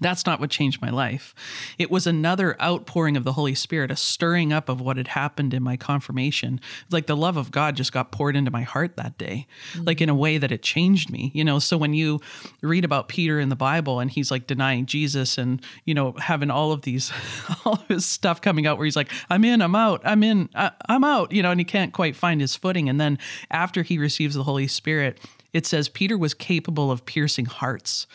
that's 0.00 0.26
not 0.26 0.40
what 0.40 0.50
changed 0.50 0.80
my 0.80 0.90
life. 0.90 1.34
It 1.78 1.90
was 1.90 2.06
another 2.06 2.60
outpouring 2.60 3.16
of 3.16 3.24
the 3.24 3.32
Holy 3.32 3.54
Spirit, 3.54 3.90
a 3.90 3.96
stirring 3.96 4.52
up 4.52 4.68
of 4.68 4.80
what 4.80 4.96
had 4.96 5.08
happened 5.08 5.54
in 5.54 5.62
my 5.62 5.76
confirmation. 5.76 6.60
Like 6.90 7.06
the 7.06 7.16
love 7.16 7.36
of 7.36 7.50
God 7.50 7.76
just 7.76 7.92
got 7.92 8.12
poured 8.12 8.36
into 8.36 8.50
my 8.50 8.62
heart 8.62 8.96
that 8.96 9.18
day, 9.18 9.46
mm-hmm. 9.72 9.84
like 9.84 10.00
in 10.00 10.08
a 10.08 10.14
way 10.14 10.38
that 10.38 10.52
it 10.52 10.62
changed 10.62 11.10
me. 11.10 11.30
You 11.34 11.44
know, 11.44 11.58
so 11.58 11.76
when 11.76 11.94
you 11.94 12.20
read 12.62 12.84
about 12.84 13.08
Peter 13.08 13.40
in 13.40 13.48
the 13.48 13.56
Bible 13.56 14.00
and 14.00 14.10
he's 14.10 14.30
like 14.30 14.46
denying 14.46 14.86
Jesus 14.86 15.38
and, 15.38 15.62
you 15.84 15.94
know, 15.94 16.12
having 16.12 16.50
all 16.50 16.72
of 16.72 16.82
these, 16.82 17.12
all 17.64 17.74
of 17.74 17.88
his 17.88 18.06
stuff 18.06 18.40
coming 18.40 18.66
out 18.66 18.78
where 18.78 18.84
he's 18.84 18.96
like, 18.96 19.10
I'm 19.30 19.44
in, 19.44 19.62
I'm 19.62 19.74
out, 19.74 20.00
I'm 20.04 20.22
in, 20.22 20.48
I, 20.54 20.72
I'm 20.88 21.04
out, 21.04 21.32
you 21.32 21.42
know, 21.42 21.50
and 21.50 21.60
he 21.60 21.64
can't 21.64 21.92
quite 21.92 22.16
find 22.16 22.40
his 22.40 22.56
footing. 22.56 22.88
And 22.88 23.00
then 23.00 23.18
after 23.50 23.82
he 23.82 23.98
receives 23.98 24.34
the 24.34 24.44
Holy 24.44 24.68
Spirit, 24.68 25.18
it 25.52 25.66
says 25.66 25.88
Peter 25.88 26.18
was 26.18 26.34
capable 26.34 26.90
of 26.90 27.06
piercing 27.06 27.46
hearts. 27.46 28.06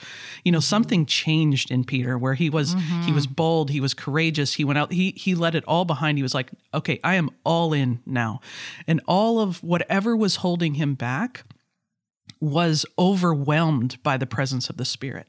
You 0.43 0.51
know, 0.51 0.59
something 0.59 1.05
changed 1.05 1.71
in 1.71 1.83
Peter 1.83 2.17
where 2.17 2.35
he 2.35 2.49
was 2.49 2.75
mm-hmm. 2.75 3.01
he 3.01 3.11
was 3.11 3.27
bold, 3.27 3.71
he 3.71 3.79
was 3.79 3.93
courageous, 3.93 4.53
he 4.53 4.63
went 4.63 4.77
out, 4.77 4.91
he 4.91 5.11
he 5.11 5.35
let 5.35 5.55
it 5.55 5.63
all 5.67 5.85
behind. 5.85 6.17
He 6.17 6.23
was 6.23 6.35
like, 6.35 6.51
"Okay, 6.73 6.99
I 7.03 7.15
am 7.15 7.29
all 7.43 7.73
in 7.73 8.01
now." 8.05 8.39
And 8.87 9.01
all 9.07 9.39
of 9.39 9.63
whatever 9.63 10.15
was 10.15 10.37
holding 10.37 10.75
him 10.75 10.93
back 10.93 11.43
was 12.39 12.85
overwhelmed 12.99 14.01
by 14.03 14.17
the 14.17 14.27
presence 14.27 14.69
of 14.69 14.77
the 14.77 14.85
Spirit. 14.85 15.27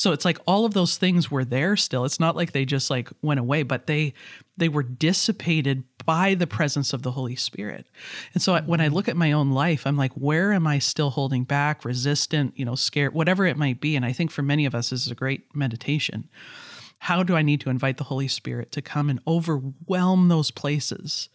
So 0.00 0.12
it's 0.12 0.24
like 0.24 0.38
all 0.46 0.64
of 0.64 0.72
those 0.72 0.96
things 0.96 1.30
were 1.30 1.44
there 1.44 1.76
still. 1.76 2.06
It's 2.06 2.18
not 2.18 2.34
like 2.34 2.52
they 2.52 2.64
just 2.64 2.88
like 2.88 3.10
went 3.20 3.38
away, 3.38 3.64
but 3.64 3.86
they 3.86 4.14
they 4.56 4.70
were 4.70 4.82
dissipated 4.82 5.84
by 6.06 6.32
the 6.32 6.46
presence 6.46 6.94
of 6.94 7.02
the 7.02 7.10
Holy 7.10 7.36
Spirit. 7.36 7.86
And 8.32 8.42
so 8.42 8.58
when 8.62 8.80
I 8.80 8.86
mm-hmm. 8.86 8.94
look 8.94 9.08
at 9.10 9.16
my 9.18 9.32
own 9.32 9.50
life, 9.50 9.86
I'm 9.86 9.98
like, 9.98 10.14
where 10.14 10.54
am 10.54 10.66
I 10.66 10.78
still 10.78 11.10
holding 11.10 11.44
back, 11.44 11.84
resistant, 11.84 12.54
you 12.56 12.64
know, 12.64 12.76
scared, 12.76 13.12
whatever 13.12 13.44
it 13.44 13.58
might 13.58 13.78
be? 13.78 13.94
And 13.94 14.06
I 14.06 14.12
think 14.12 14.30
for 14.30 14.40
many 14.40 14.64
of 14.64 14.74
us, 14.74 14.88
this 14.88 15.04
is 15.04 15.12
a 15.12 15.14
great 15.14 15.54
meditation. 15.54 16.30
How 17.00 17.22
do 17.22 17.36
I 17.36 17.42
need 17.42 17.60
to 17.60 17.68
invite 17.68 17.98
the 17.98 18.04
Holy 18.04 18.28
Spirit 18.28 18.72
to 18.72 18.80
come 18.80 19.10
and 19.10 19.20
overwhelm 19.26 20.28
those 20.28 20.50
places 20.50 21.28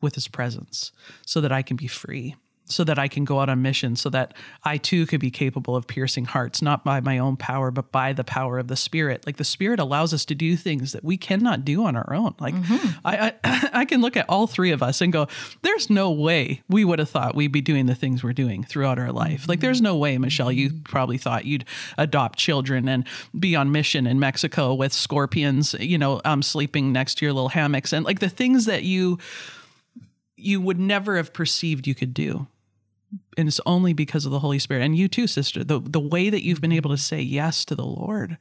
with 0.00 0.14
his 0.14 0.26
presence 0.26 0.90
so 1.26 1.42
that 1.42 1.52
I 1.52 1.60
can 1.60 1.76
be 1.76 1.86
free? 1.86 2.34
So 2.68 2.84
that 2.84 2.98
I 2.98 3.08
can 3.08 3.24
go 3.24 3.40
out 3.40 3.48
on 3.48 3.62
mission, 3.62 3.96
so 3.96 4.10
that 4.10 4.34
I 4.64 4.76
too 4.76 5.06
could 5.06 5.20
be 5.20 5.30
capable 5.30 5.76
of 5.76 5.86
piercing 5.86 6.24
hearts, 6.24 6.60
not 6.60 6.84
by 6.84 7.00
my 7.00 7.18
own 7.18 7.36
power, 7.36 7.70
but 7.70 7.92
by 7.92 8.12
the 8.12 8.24
power 8.24 8.58
of 8.58 8.68
the 8.68 8.76
Spirit. 8.76 9.24
Like 9.24 9.36
the 9.36 9.44
Spirit 9.44 9.78
allows 9.78 10.12
us 10.12 10.24
to 10.26 10.34
do 10.34 10.56
things 10.56 10.92
that 10.92 11.04
we 11.04 11.16
cannot 11.16 11.64
do 11.64 11.84
on 11.84 11.96
our 11.96 12.12
own. 12.12 12.34
Like 12.40 12.54
mm-hmm. 12.54 12.98
I, 13.04 13.32
I, 13.44 13.70
I 13.72 13.84
can 13.84 14.00
look 14.00 14.16
at 14.16 14.28
all 14.28 14.46
three 14.46 14.72
of 14.72 14.82
us 14.82 15.00
and 15.00 15.12
go, 15.12 15.28
"There's 15.62 15.88
no 15.88 16.10
way 16.10 16.62
we 16.68 16.84
would 16.84 16.98
have 16.98 17.08
thought 17.08 17.36
we'd 17.36 17.52
be 17.52 17.60
doing 17.60 17.86
the 17.86 17.94
things 17.94 18.24
we're 18.24 18.32
doing 18.32 18.64
throughout 18.64 18.98
our 18.98 19.12
life. 19.12 19.48
Like 19.48 19.60
there's 19.60 19.80
no 19.80 19.96
way, 19.96 20.18
Michelle, 20.18 20.52
you 20.52 20.72
probably 20.84 21.18
thought 21.18 21.44
you'd 21.44 21.64
adopt 21.96 22.38
children 22.38 22.88
and 22.88 23.06
be 23.38 23.54
on 23.54 23.70
mission 23.70 24.06
in 24.06 24.18
Mexico 24.18 24.74
with 24.74 24.92
scorpions, 24.92 25.74
you 25.78 25.98
know, 25.98 26.20
um, 26.24 26.42
sleeping 26.42 26.92
next 26.92 27.18
to 27.18 27.24
your 27.24 27.32
little 27.32 27.50
hammocks, 27.50 27.92
and 27.92 28.04
like 28.04 28.18
the 28.18 28.28
things 28.28 28.64
that 28.66 28.82
you." 28.82 29.18
you 30.38 30.60
would 30.60 30.78
never 30.78 31.16
have 31.16 31.32
perceived 31.32 31.86
you 31.86 31.94
could 31.94 32.12
do 32.12 32.46
and 33.36 33.48
it's 33.48 33.60
only 33.66 33.92
because 33.92 34.26
of 34.26 34.32
the 34.32 34.40
Holy 34.40 34.58
Spirit. 34.58 34.82
And 34.82 34.96
you 34.96 35.08
too, 35.08 35.26
sister. 35.26 35.64
The 35.64 35.80
the 35.80 36.00
way 36.00 36.30
that 36.30 36.44
you've 36.44 36.60
been 36.60 36.72
able 36.72 36.90
to 36.90 36.98
say 36.98 37.20
yes 37.20 37.64
to 37.66 37.74
the 37.74 37.84
Lord 37.84 38.38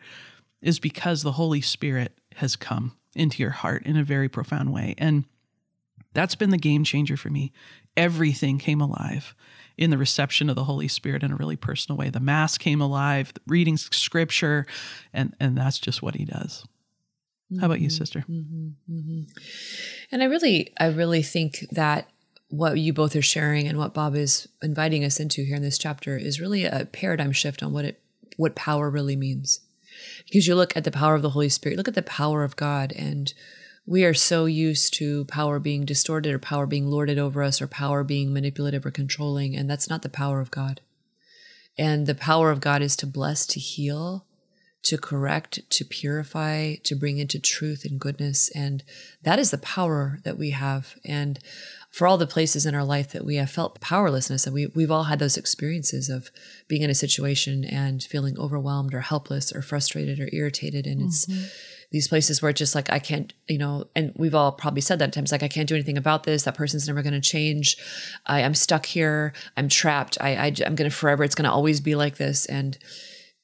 is 0.62 0.80
because 0.80 1.22
the 1.22 1.34
Holy 1.34 1.62
Spirit 1.62 2.18
has 2.36 2.56
come 2.56 2.98
into 3.16 3.42
your 3.42 3.52
heart 3.52 3.86
in 3.86 3.98
a 3.98 4.04
very 4.04 4.28
profound 4.28 4.74
way. 4.74 4.96
And 4.98 5.26
that's 6.14 6.36
been 6.36 6.50
the 6.50 6.58
game 6.58 6.84
changer 6.84 7.18
for 7.18 7.30
me. 7.30 7.52
Everything 7.96 8.58
came 8.58 8.82
alive 8.82 9.36
in 9.78 9.90
the 9.90 9.98
reception 9.98 10.50
of 10.50 10.56
the 10.56 10.64
Holy 10.64 10.88
Spirit 10.88 11.24
in 11.24 11.32
a 11.32 11.36
really 11.36 11.56
personal 11.56 11.98
way. 11.98 12.10
The 12.10 12.20
Mass 12.20 12.58
came 12.58 12.82
alive, 12.82 13.34
reading 13.48 13.78
scripture, 13.78 14.66
and, 15.14 15.36
and 15.40 15.58
that's 15.58 15.80
just 15.80 16.02
what 16.02 16.16
he 16.16 16.26
does. 16.26 16.66
How 17.60 17.68
about 17.68 17.80
you, 17.80 17.88
mm-hmm. 17.88 17.98
sister? 17.98 18.26
Mm-hmm, 18.30 18.68
mm-hmm. 18.92 19.22
And 20.12 20.24
I 20.24 20.26
really, 20.26 20.74
I 20.80 20.88
really 20.88 21.22
think 21.22 21.66
that 21.72 22.10
what 22.50 22.78
you 22.78 22.94
both 22.94 23.16
are 23.16 23.22
sharing 23.22 23.68
and 23.68 23.78
what 23.78 23.94
Bob 23.94 24.16
is 24.16 24.48
inviting 24.62 25.04
us 25.04 25.20
into 25.20 25.44
here 25.44 25.56
in 25.56 25.62
this 25.62 25.78
chapter 25.78 26.18
is 26.18 26.40
really 26.40 26.66
a 26.66 26.86
paradigm 26.86 27.32
shift 27.32 27.64
on 27.64 27.74
what 27.74 27.86
it 27.86 28.02
what 28.38 28.56
power 28.56 28.90
really 28.90 29.16
means. 29.16 29.62
Because 30.26 30.46
you 30.46 30.56
look 30.56 30.76
at 30.76 30.84
the 30.84 30.92
power 30.92 31.16
of 31.16 31.22
the 31.22 31.30
Holy 31.30 31.50
Spirit, 31.50 31.78
look 31.78 31.88
at 31.88 31.96
the 31.96 32.02
power 32.02 32.44
of 32.44 32.58
God, 32.58 32.92
and 32.92 33.34
we 33.86 34.04
are 34.04 34.14
so 34.14 34.46
used 34.46 34.94
to 34.96 35.26
power 35.26 35.60
being 35.60 35.86
distorted 35.86 36.34
or 36.34 36.40
power 36.40 36.66
being 36.66 36.88
lorded 36.88 37.18
over 37.18 37.42
us 37.44 37.62
or 37.62 37.68
power 37.68 38.04
being 38.04 38.34
manipulative 38.34 38.86
or 38.86 38.92
controlling, 38.92 39.56
and 39.56 39.70
that's 39.70 39.90
not 39.90 40.02
the 40.02 40.10
power 40.10 40.42
of 40.42 40.52
God. 40.52 40.82
And 41.78 42.08
the 42.08 42.16
power 42.16 42.52
of 42.52 42.62
God 42.62 42.82
is 42.82 42.96
to 42.98 43.08
bless, 43.08 43.46
to 43.48 43.60
heal, 43.60 44.26
to 44.84 44.98
correct, 44.98 45.60
to 45.70 45.84
purify, 45.84 46.76
to 46.84 46.96
bring 46.96 47.18
into 47.18 47.40
truth 47.40 47.86
and 47.86 48.00
goodness. 48.00 48.50
And 48.56 48.84
that 49.24 49.40
is 49.40 49.52
the 49.52 49.58
power 49.58 50.20
that 50.24 50.38
we 50.38 50.52
have. 50.52 50.96
And 51.04 51.40
for 51.96 52.08
all 52.08 52.18
the 52.18 52.28
places 52.28 52.66
in 52.66 52.76
our 52.76 52.84
life 52.84 53.14
that 53.14 53.24
we 53.24 53.38
have 53.38 53.50
felt 53.50 53.80
powerlessness 53.80 54.46
and 54.46 54.54
we, 54.54 54.68
we've 54.68 54.92
all 54.92 55.06
had 55.06 55.18
those 55.18 55.38
experiences 55.38 56.10
of 56.10 56.30
being 56.68 56.82
in 56.82 56.90
a 56.90 56.94
situation 56.94 57.64
and 57.64 58.04
feeling 58.04 58.38
overwhelmed 58.38 58.94
or 58.94 59.00
helpless 59.00 59.56
or 59.56 59.62
frustrated 59.62 60.20
or 60.20 60.28
irritated. 60.34 60.86
And 60.86 61.04
it's 61.04 61.26
mm-hmm. 61.26 61.46
these 61.94 62.10
places 62.10 62.42
where 62.42 62.50
it's 62.50 62.60
just 62.60 62.76
like 62.76 62.92
i 62.92 63.00
can't 63.00 63.32
you 63.48 63.58
know 63.58 63.86
and 63.96 64.12
we've 64.18 64.36
all 64.36 64.52
probably 64.52 64.82
said 64.82 65.00
that 65.00 65.08
at 65.08 65.14
times 65.14 65.32
like 65.32 65.42
i 65.42 65.48
can't 65.48 65.70
do 65.70 65.76
anything 65.76 65.98
about 65.98 66.26
this. 66.26 66.44
That 66.44 66.56
person's 66.56 66.86
never 66.86 67.02
going 67.02 67.14
to 67.14 67.22
change. 67.22 67.78
I, 68.26 68.44
i'm 68.44 68.56
stuck 68.56 68.86
here. 68.86 69.32
I'm 69.56 69.70
trapped. 69.70 70.18
I, 70.20 70.36
I 70.36 70.46
i'm 70.66 70.76
going 70.76 70.90
to 70.90 70.96
forever 70.96 71.24
it's 71.24 71.36
going 71.36 71.50
to 71.50 71.56
always 71.56 71.80
be 71.80 71.96
like 71.96 72.18
this. 72.18 72.46
And 72.48 72.78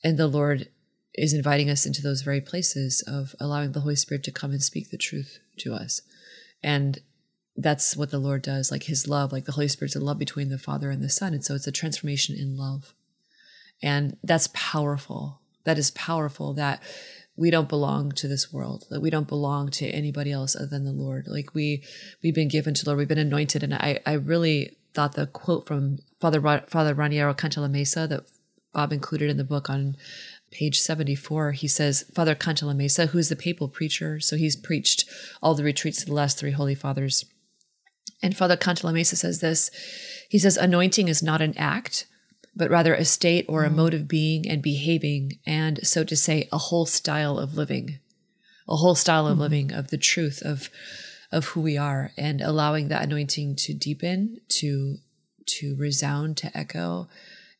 and 0.03 0.17
the 0.17 0.27
lord 0.27 0.67
is 1.15 1.33
inviting 1.33 1.69
us 1.69 1.85
into 1.85 2.01
those 2.01 2.21
very 2.21 2.41
places 2.41 3.01
of 3.07 3.33
allowing 3.39 3.71
the 3.71 3.79
holy 3.79 3.95
spirit 3.95 4.25
to 4.25 4.31
come 4.33 4.51
and 4.51 4.61
speak 4.61 4.91
the 4.91 4.97
truth 4.97 5.39
to 5.59 5.73
us. 5.73 6.01
And 6.61 6.99
that's 7.55 7.97
what 7.97 8.11
the 8.11 8.19
Lord 8.19 8.41
does, 8.41 8.71
like 8.71 8.83
his 8.83 9.07
love, 9.07 9.31
like 9.31 9.45
the 9.45 9.51
Holy 9.53 9.67
Spirit's 9.67 9.95
a 9.95 9.99
love 9.99 10.17
between 10.17 10.49
the 10.49 10.57
Father 10.57 10.89
and 10.89 11.03
the 11.03 11.09
Son. 11.09 11.33
And 11.33 11.43
so 11.43 11.55
it's 11.55 11.67
a 11.67 11.71
transformation 11.71 12.35
in 12.37 12.57
love. 12.57 12.93
And 13.83 14.17
that's 14.23 14.49
powerful. 14.53 15.41
That 15.63 15.77
is 15.77 15.91
powerful 15.91 16.53
that 16.53 16.81
we 17.35 17.51
don't 17.51 17.69
belong 17.69 18.11
to 18.13 18.27
this 18.27 18.53
world. 18.53 18.85
That 18.89 19.01
we 19.01 19.09
don't 19.09 19.27
belong 19.27 19.69
to 19.71 19.87
anybody 19.87 20.31
else 20.31 20.55
other 20.55 20.67
than 20.67 20.85
the 20.85 20.91
Lord. 20.91 21.27
Like 21.27 21.53
we 21.53 21.83
we've 22.23 22.35
been 22.35 22.47
given 22.47 22.73
to 22.73 22.83
the 22.83 22.91
Lord, 22.91 22.99
we've 22.99 23.07
been 23.07 23.17
anointed. 23.17 23.63
And 23.63 23.73
I, 23.73 23.99
I 24.05 24.13
really 24.13 24.77
thought 24.93 25.13
the 25.13 25.27
quote 25.27 25.67
from 25.67 25.99
Father 26.19 26.41
Father 26.67 26.95
Raniero 26.95 27.35
Cantalamessa 27.35 28.07
that 28.09 28.23
Bob 28.73 28.93
included 28.93 29.29
in 29.29 29.37
the 29.37 29.43
book 29.43 29.69
on 29.69 29.97
page 30.51 30.79
74, 30.79 31.53
he 31.53 31.67
says, 31.67 32.05
Father 32.13 32.35
Cantalamessa, 32.35 33.09
who 33.09 33.17
is 33.17 33.29
the 33.29 33.35
papal 33.35 33.67
preacher, 33.67 34.19
so 34.19 34.35
he's 34.35 34.55
preached 34.55 35.05
all 35.41 35.55
the 35.55 35.63
retreats 35.63 36.01
of 36.01 36.07
the 36.07 36.13
last 36.13 36.37
three 36.37 36.51
Holy 36.51 36.75
Fathers 36.75 37.25
and 38.21 38.35
Father 38.35 38.57
Cantalamessa 38.57 39.15
says 39.15 39.39
this. 39.39 39.71
He 40.29 40.39
says, 40.39 40.57
anointing 40.57 41.07
is 41.07 41.23
not 41.23 41.41
an 41.41 41.57
act, 41.57 42.05
but 42.55 42.69
rather 42.69 42.93
a 42.93 43.05
state 43.05 43.45
or 43.47 43.63
a 43.63 43.69
mm. 43.69 43.75
mode 43.75 43.93
of 43.93 44.07
being 44.07 44.47
and 44.47 44.61
behaving, 44.61 45.39
and 45.45 45.85
so 45.85 46.03
to 46.03 46.15
say, 46.15 46.47
a 46.51 46.57
whole 46.57 46.85
style 46.85 47.39
of 47.39 47.55
living, 47.55 47.99
a 48.67 48.75
whole 48.75 48.95
style 48.95 49.27
of 49.27 49.37
mm. 49.37 49.41
living 49.41 49.71
of 49.71 49.89
the 49.89 49.97
truth 49.97 50.41
of 50.41 50.69
of 51.33 51.45
who 51.45 51.61
we 51.61 51.77
are, 51.77 52.11
and 52.17 52.41
allowing 52.41 52.89
that 52.89 53.03
anointing 53.03 53.55
to 53.55 53.73
deepen, 53.73 54.41
to 54.49 54.97
to 55.45 55.75
resound, 55.75 56.37
to 56.37 56.55
echo, 56.57 57.07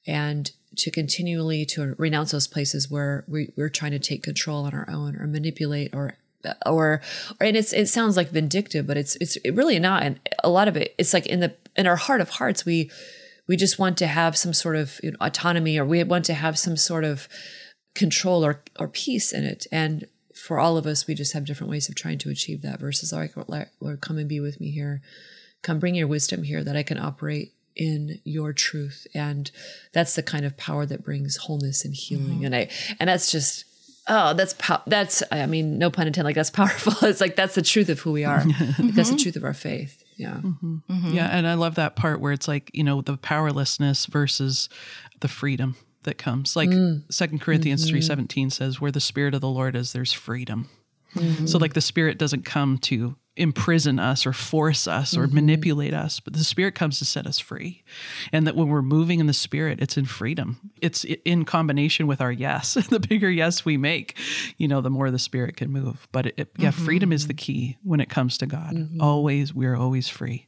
and 0.06 0.52
to 0.78 0.92
continually 0.92 1.66
to 1.66 1.96
renounce 1.98 2.32
those 2.32 2.48
places 2.48 2.90
where 2.90 3.24
we, 3.28 3.52
we're 3.58 3.70
trying 3.70 3.92
to 3.92 4.00
take 4.00 4.24
control 4.24 4.66
on 4.66 4.74
our 4.74 4.90
own 4.90 5.16
or 5.18 5.28
manipulate 5.28 5.94
or 5.94 6.18
or, 6.66 7.02
or 7.40 7.46
and 7.46 7.58
it's 7.58 7.74
it 7.74 7.88
sounds 7.88 8.18
like 8.18 8.30
vindictive, 8.30 8.88
but 8.88 8.98
it's 8.98 9.16
it's 9.18 9.38
really 9.54 9.80
not. 9.80 10.04
And 10.04 10.20
a 10.44 10.50
lot 10.50 10.68
of 10.68 10.76
it, 10.78 10.96
it's 10.98 11.14
like 11.14 11.26
in 11.26 11.40
the 11.40 11.56
in 11.76 11.88
our 11.88 11.96
heart 11.96 12.22
of 12.22 12.30
hearts, 12.30 12.66
we 12.66 12.90
we 13.48 13.58
just 13.58 13.80
want 13.80 13.98
to 13.98 14.08
have 14.08 14.38
some 14.38 14.54
sort 14.54 14.76
of 14.76 15.00
you 15.04 15.12
know, 15.12 15.18
autonomy, 15.22 15.78
or 15.78 15.86
we 15.86 16.04
want 16.04 16.26
to 16.26 16.34
have 16.34 16.58
some 16.58 16.78
sort 16.78 17.04
of 17.04 17.28
control 17.96 18.46
or 18.46 18.62
or 18.80 18.88
peace 18.88 19.32
in 19.32 19.44
it. 19.44 19.68
And 19.72 20.08
for 20.36 20.60
all 20.60 20.78
of 20.78 20.86
us, 20.86 21.08
we 21.08 21.14
just 21.14 21.34
have 21.34 21.46
different 21.46 21.70
ways 21.70 21.90
of 21.90 21.96
trying 21.96 22.18
to 22.20 22.30
achieve 22.30 22.62
that. 22.62 22.80
Versus 22.80 23.14
like, 23.14 23.34
Lord, 23.80 24.02
come 24.02 24.18
and 24.18 24.30
be 24.30 24.40
with 24.40 24.60
me 24.60 24.72
here. 24.72 25.02
Come, 25.62 25.80
bring 25.80 25.94
your 25.94 26.08
wisdom 26.08 26.44
here 26.44 26.64
that 26.64 26.76
I 26.76 26.82
can 26.82 26.98
operate 26.98 27.54
in 27.76 28.20
your 28.24 28.52
truth 28.52 29.08
and 29.14 29.50
that's 29.94 30.16
the 30.16 30.24
kind 30.24 30.46
of 30.46 30.58
power 30.58 30.86
that 30.86 31.04
brings 31.04 31.38
wholeness 31.38 31.86
and 31.86 31.96
healing 31.96 32.38
mm-hmm. 32.38 32.46
and 32.46 32.56
i 32.56 32.70
and 33.00 33.08
that's 33.08 33.32
just 33.32 33.64
oh 34.08 34.34
that's 34.34 34.54
pow- 34.58 34.82
that's 34.88 35.24
i 35.32 35.46
mean 35.46 35.78
no 35.78 35.90
pun 35.90 36.08
intended 36.08 36.28
like 36.28 36.36
that's 36.36 36.50
powerful 36.50 36.94
it's 37.08 37.22
like 37.22 37.36
that's 37.36 37.56
the 37.56 37.62
truth 37.62 37.90
of 37.90 38.00
who 38.00 38.12
we 38.12 38.24
are 38.24 38.42
mm-hmm. 38.42 38.90
that's 38.90 39.10
the 39.10 39.18
truth 39.18 39.36
of 39.36 39.44
our 39.44 39.54
faith 39.54 40.04
yeah 40.18 40.40
mm-hmm. 40.42 40.78
Mm-hmm. 40.90 41.14
yeah 41.14 41.28
and 41.28 41.48
i 41.48 41.54
love 41.54 41.76
that 41.76 41.96
part 41.96 42.20
where 42.20 42.32
it's 42.32 42.48
like 42.48 42.72
you 42.74 42.84
know 42.84 43.02
the 43.02 43.18
powerlessness 43.18 44.06
versus 44.08 44.70
the 45.20 45.28
freedom 45.28 45.76
that 46.04 46.18
comes 46.18 46.56
like 46.56 46.70
second 47.10 47.40
mm. 47.40 47.42
corinthians 47.42 47.90
mm-hmm. 47.90 47.98
3.17 47.98 48.52
says 48.52 48.82
where 48.82 48.92
the 48.92 49.00
spirit 49.00 49.36
of 49.36 49.42
the 49.42 49.48
lord 49.48 49.76
is 49.76 49.94
there's 49.94 50.14
freedom 50.14 50.68
mm-hmm. 51.16 51.46
so 51.46 51.60
like 51.60 51.74
the 51.74 51.82
spirit 51.82 52.18
doesn't 52.18 52.44
come 52.44 52.78
to 52.80 53.16
imprison 53.38 53.98
us 53.98 54.26
or 54.26 54.34
force 54.34 54.88
us 54.88 55.16
or 55.16 55.26
mm-hmm. 55.26 55.36
manipulate 55.36 55.94
us, 55.94 56.20
but 56.20 56.34
the 56.34 56.44
Spirit 56.44 56.76
comes 56.76 57.00
to 57.00 57.06
set 57.06 57.26
us 57.26 57.40
free. 57.40 57.84
And 58.32 58.46
that 58.46 58.56
when 58.56 58.68
we're 58.68 58.82
moving 58.82 59.20
in 59.20 59.28
the 59.28 59.34
Spirit, 59.34 59.82
it's 59.82 59.98
in 59.98 60.06
freedom. 60.06 60.72
It's 60.82 61.06
in 61.26 61.46
combination 61.46 62.08
with 62.08 62.22
our 62.22 62.32
yes. 62.32 62.74
the 62.90 63.00
bigger 63.00 63.30
yes 63.30 63.64
we 63.64 63.78
make, 63.78 64.18
you 64.58 64.68
know, 64.68 64.82
the 64.82 64.90
more 64.90 65.12
the 65.12 65.20
Spirit 65.20 65.56
can 65.56 65.72
move. 65.72 66.08
But 66.12 66.28
it, 66.28 66.34
it, 66.38 66.52
yeah, 66.58 66.70
mm-hmm. 66.70 66.86
freedom 66.86 67.14
is 67.14 67.28
the 67.28 67.34
key 67.34 67.78
when 67.84 68.00
it 68.00 68.10
comes 68.10 68.38
to 68.40 68.46
God. 68.46 68.74
Mm-hmm. 68.74 69.02
Always, 69.02 69.54
we're 69.54 69.76
always 69.76 70.10
free. 70.10 70.48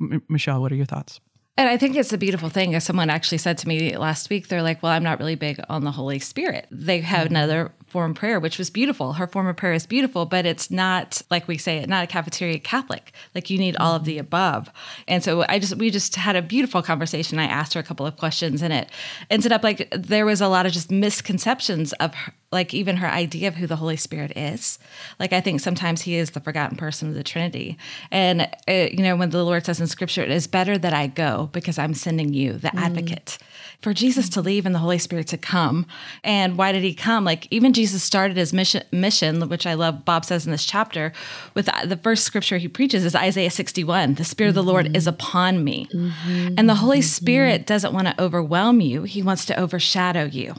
M- 0.00 0.22
Michelle, 0.28 0.60
what 0.60 0.72
are 0.72 0.76
your 0.76 0.86
thoughts? 0.86 1.20
And 1.58 1.70
I 1.70 1.78
think 1.78 1.96
it's 1.96 2.12
a 2.12 2.18
beautiful 2.18 2.50
thing. 2.50 2.74
As 2.74 2.84
someone 2.84 3.08
actually 3.08 3.38
said 3.38 3.56
to 3.58 3.68
me 3.68 3.96
last 3.96 4.28
week, 4.28 4.48
they're 4.48 4.62
like, 4.62 4.82
Well, 4.82 4.92
I'm 4.92 5.02
not 5.02 5.18
really 5.18 5.36
big 5.36 5.58
on 5.70 5.84
the 5.84 5.90
Holy 5.90 6.18
Spirit. 6.18 6.66
They 6.70 7.00
have 7.00 7.26
mm-hmm. 7.26 7.36
another 7.36 7.72
form 7.86 8.10
of 8.10 8.16
prayer, 8.16 8.40
which 8.40 8.58
was 8.58 8.68
beautiful. 8.68 9.14
Her 9.14 9.26
form 9.26 9.46
of 9.46 9.56
prayer 9.56 9.72
is 9.72 9.86
beautiful, 9.86 10.26
but 10.26 10.44
it's 10.44 10.70
not 10.70 11.22
like 11.30 11.46
we 11.46 11.56
say 11.56 11.78
it, 11.78 11.88
not 11.88 12.04
a 12.04 12.06
cafeteria 12.06 12.58
Catholic. 12.58 13.12
Like 13.34 13.48
you 13.48 13.58
need 13.58 13.76
all 13.76 13.94
of 13.94 14.04
the 14.04 14.18
above. 14.18 14.70
And 15.06 15.22
so 15.22 15.44
I 15.48 15.58
just 15.58 15.76
we 15.76 15.90
just 15.90 16.16
had 16.16 16.36
a 16.36 16.42
beautiful 16.42 16.82
conversation. 16.82 17.38
I 17.38 17.44
asked 17.44 17.74
her 17.74 17.80
a 17.80 17.84
couple 17.84 18.06
of 18.06 18.16
questions, 18.16 18.62
and 18.62 18.72
it 18.72 18.90
ended 19.30 19.52
up 19.52 19.62
like 19.62 19.88
there 19.92 20.26
was 20.26 20.40
a 20.40 20.48
lot 20.48 20.66
of 20.66 20.72
just 20.72 20.90
misconceptions 20.90 21.92
of 21.94 22.14
her, 22.14 22.32
like 22.52 22.74
even 22.74 22.96
her 22.96 23.08
idea 23.08 23.48
of 23.48 23.54
who 23.54 23.66
the 23.66 23.76
Holy 23.76 23.96
Spirit 23.96 24.36
is. 24.36 24.78
Like 25.20 25.32
I 25.32 25.40
think 25.40 25.60
sometimes 25.60 26.02
he 26.02 26.16
is 26.16 26.30
the 26.30 26.40
forgotten 26.40 26.76
person 26.76 27.08
of 27.08 27.14
the 27.14 27.22
Trinity. 27.24 27.78
And 28.10 28.48
it, 28.66 28.92
uh, 28.92 28.96
you 28.96 29.02
know 29.02 29.16
when 29.16 29.30
the 29.30 29.44
Lord 29.44 29.64
says 29.64 29.80
in 29.80 29.86
Scripture, 29.86 30.22
"It 30.22 30.30
is 30.30 30.46
better 30.46 30.76
that 30.76 30.92
I 30.92 31.06
go 31.06 31.50
because 31.52 31.78
I'm 31.78 31.94
sending 31.94 32.34
you 32.34 32.54
the 32.54 32.68
mm. 32.68 32.80
Advocate." 32.80 33.38
For 33.82 33.92
Jesus 33.92 34.30
to 34.30 34.40
leave 34.40 34.64
and 34.64 34.74
the 34.74 34.78
Holy 34.80 34.98
Spirit 34.98 35.26
to 35.28 35.38
come, 35.38 35.86
and 36.24 36.56
why 36.56 36.72
did 36.72 36.82
he 36.82 36.94
come? 36.94 37.24
Like 37.24 37.46
even 37.50 37.74
Jesus 37.76 38.02
started 38.02 38.38
his 38.38 38.54
mission, 38.54 38.82
mission, 38.90 39.50
which 39.50 39.66
I 39.66 39.74
love, 39.74 40.06
Bob 40.06 40.24
says 40.24 40.46
in 40.46 40.50
this 40.50 40.64
chapter, 40.64 41.12
with 41.52 41.68
the 41.84 41.98
first 41.98 42.24
scripture 42.24 42.56
he 42.56 42.68
preaches 42.68 43.04
is 43.04 43.14
Isaiah 43.14 43.50
61 43.50 44.14
The 44.14 44.24
Spirit 44.24 44.52
mm-hmm. 44.52 44.58
of 44.58 44.64
the 44.64 44.72
Lord 44.72 44.96
is 44.96 45.06
upon 45.06 45.62
me. 45.62 45.86
Mm-hmm. 45.92 46.54
And 46.56 46.70
the 46.70 46.76
Holy 46.76 47.00
mm-hmm. 47.00 47.04
Spirit 47.04 47.66
doesn't 47.66 47.92
want 47.92 48.08
to 48.08 48.18
overwhelm 48.18 48.80
you, 48.80 49.02
he 49.02 49.20
wants 49.20 49.44
to 49.44 49.60
overshadow 49.60 50.24
you. 50.24 50.54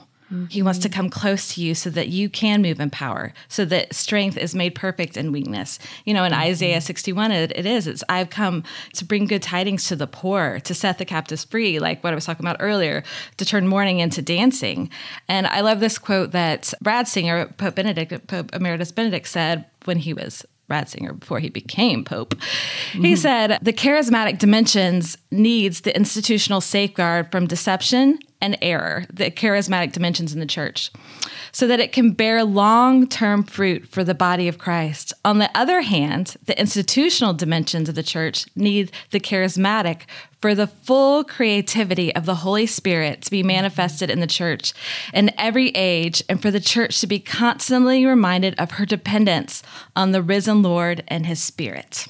He 0.50 0.62
wants 0.62 0.80
to 0.80 0.90
come 0.90 1.10
close 1.10 1.54
to 1.54 1.62
you 1.62 1.74
so 1.74 1.90
that 1.92 2.10
you 2.10 2.30
can 2.30 2.62
move 2.62 2.82
in 2.82 2.90
power, 2.90 3.34
so 3.48 3.64
that 3.66 3.96
strength 3.96 4.38
is 4.38 4.54
made 4.54 4.76
perfect 4.76 5.16
in 5.16 5.32
weakness. 5.32 5.80
You 6.04 6.14
know, 6.14 6.26
in 6.26 6.34
Isaiah 6.34 6.82
61, 6.82 7.32
it, 7.32 7.54
it 7.56 7.66
is. 7.66 7.88
It's 7.88 8.04
I've 8.10 8.30
come 8.30 8.64
to 8.96 9.06
bring 9.06 9.26
good 9.26 9.42
tidings 9.42 9.88
to 9.88 9.96
the 9.96 10.08
poor, 10.08 10.60
to 10.62 10.74
set 10.74 10.98
the 10.98 11.06
captives 11.06 11.46
free, 11.46 11.80
like 11.80 12.04
what 12.04 12.12
I 12.12 12.16
was 12.16 12.26
talking 12.26 12.46
about 12.46 12.58
earlier, 12.60 13.04
to 13.38 13.46
turn 13.46 13.68
mourning 13.68 14.00
into 14.00 14.22
dancing. 14.22 14.90
And 15.30 15.48
I 15.48 15.62
love 15.62 15.80
this 15.80 15.98
quote 15.98 16.32
that 16.32 16.74
Ratzinger, 16.84 17.56
Pope 17.56 17.76
Benedict, 17.76 18.28
Pope 18.28 18.54
Emeritus 18.54 18.92
Benedict 18.92 19.28
said 19.28 19.66
when 19.86 19.98
he 19.98 20.14
was 20.14 20.46
Ratzinger 20.70 21.18
before 21.18 21.40
he 21.40 21.50
became 21.50 22.04
Pope. 22.04 22.36
Mm-hmm. 22.36 23.04
He 23.04 23.16
said 23.16 23.60
the 23.62 23.72
charismatic 23.72 24.40
dimensions 24.40 25.18
needs 25.32 25.82
the 25.82 25.96
institutional 25.96 26.60
safeguard 26.60 27.32
from 27.32 27.48
deception 27.48 28.20
and 28.42 28.58
error, 28.62 29.06
the 29.12 29.32
charismatic 29.32 29.92
dimensions 29.92 30.34
in 30.34 30.40
the 30.40 30.46
church, 30.46 30.92
so 31.52 31.68
that 31.68 31.80
it 31.80 31.92
can 31.92 32.12
bear 32.12 32.44
long 32.44 33.08
term 33.08 33.44
fruit 33.44 33.88
for 33.88 34.04
the 34.04 34.14
body 34.14 34.48
of 34.48 34.58
Christ. 34.58 35.14
On 35.26 35.40
the 35.40 35.50
other 35.58 35.82
hand, 35.82 36.36
the 36.46 36.60
institutional 36.60 37.34
dimensions 37.34 37.90
of 37.90 37.96
the 37.96 38.04
church 38.04 38.46
need 38.56 38.92
the 39.12 39.20
charismatic 39.20 40.02
for 40.40 40.54
the 40.54 40.68
full 40.68 41.24
creativity 41.24 42.14
of 42.16 42.26
the 42.26 42.36
Holy 42.36 42.68
Spirit 42.68 43.24
to 43.24 43.32
be 43.32 43.42
manifested 43.42 44.10
in 44.10 44.20
the 44.20 44.28
church 44.28 44.74
in 45.14 45.32
every 45.38 45.70
age, 45.70 46.24
and 46.30 46.42
for 46.42 46.52
the 46.52 46.60
church 46.60 47.02
to 47.02 47.08
be 47.08 47.20
constantly 47.20 48.06
reminded 48.06 48.54
of 48.60 48.72
her 48.72 48.86
dependence 48.86 49.64
on 49.96 50.12
the 50.12 50.22
risen 50.22 50.62
Lord 50.62 51.04
and 51.08 51.26
his 51.26 51.42
Spirit. 51.42 52.08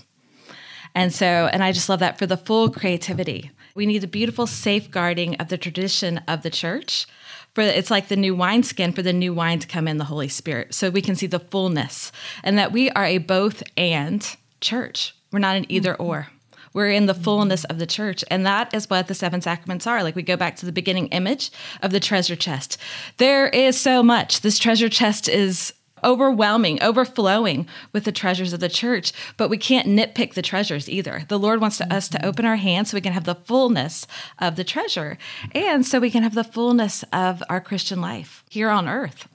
And 0.93 1.13
so, 1.13 1.47
and 1.53 1.63
I 1.63 1.71
just 1.71 1.89
love 1.89 1.99
that 1.99 2.17
for 2.17 2.25
the 2.25 2.37
full 2.37 2.71
creativity. 2.71 3.51
We 3.77 3.85
need 3.85 4.03
a 4.03 4.07
beautiful 4.07 4.47
safeguarding 4.47 5.35
of 5.35 5.49
the 5.49 5.57
tradition 5.57 6.19
of 6.27 6.41
the 6.41 6.49
church. 6.49 7.05
For 7.53 7.61
it's 7.61 7.91
like 7.91 8.07
the 8.07 8.15
new 8.15 8.33
wineskin 8.33 8.91
for 8.91 9.03
the 9.03 9.13
new 9.13 9.35
wine 9.35 9.59
to 9.59 9.67
come 9.67 9.87
in 9.87 9.99
the 9.99 10.05
Holy 10.05 10.29
Spirit, 10.29 10.73
so 10.73 10.89
we 10.89 11.03
can 11.03 11.15
see 11.15 11.27
the 11.27 11.39
fullness, 11.39 12.11
and 12.43 12.57
that 12.57 12.71
we 12.71 12.89
are 12.89 13.05
a 13.05 13.19
both 13.19 13.61
and 13.77 14.35
church. 14.61 15.15
We're 15.31 15.37
not 15.37 15.57
an 15.57 15.67
either 15.69 15.93
mm-hmm. 15.93 16.01
or. 16.01 16.27
We're 16.73 16.89
in 16.89 17.05
the 17.05 17.13
mm-hmm. 17.13 17.21
fullness 17.21 17.65
of 17.65 17.77
the 17.77 17.85
church. 17.85 18.23
And 18.31 18.47
that 18.47 18.73
is 18.73 18.89
what 18.89 19.07
the 19.07 19.13
seven 19.13 19.41
sacraments 19.41 19.85
are. 19.85 20.01
Like 20.01 20.15
we 20.15 20.23
go 20.23 20.37
back 20.37 20.55
to 20.55 20.65
the 20.65 20.71
beginning 20.71 21.07
image 21.09 21.51
of 21.83 21.91
the 21.91 21.99
treasure 21.99 22.35
chest. 22.35 22.79
There 23.17 23.47
is 23.47 23.79
so 23.79 24.01
much. 24.01 24.41
This 24.41 24.57
treasure 24.57 24.89
chest 24.89 25.29
is 25.29 25.73
overwhelming, 26.03 26.81
overflowing 26.81 27.67
with 27.93 28.03
the 28.03 28.11
treasures 28.11 28.53
of 28.53 28.59
the 28.59 28.69
church, 28.69 29.13
but 29.37 29.49
we 29.49 29.57
can't 29.57 29.87
nitpick 29.87 30.33
the 30.33 30.41
treasures 30.41 30.89
either. 30.89 31.23
The 31.27 31.39
Lord 31.39 31.61
wants 31.61 31.77
to, 31.77 31.93
us 31.93 32.07
to 32.09 32.17
mm-hmm. 32.17 32.27
open 32.27 32.45
our 32.45 32.55
hands 32.55 32.89
so 32.89 32.95
we 32.95 33.01
can 33.01 33.13
have 33.13 33.25
the 33.25 33.35
fullness 33.35 34.07
of 34.39 34.55
the 34.55 34.63
treasure 34.63 35.17
and 35.53 35.85
so 35.85 35.99
we 35.99 36.11
can 36.11 36.23
have 36.23 36.35
the 36.35 36.43
fullness 36.43 37.03
of 37.13 37.43
our 37.49 37.61
Christian 37.61 38.01
life 38.01 38.43
here 38.49 38.69
on 38.69 38.87
earth. 38.87 39.27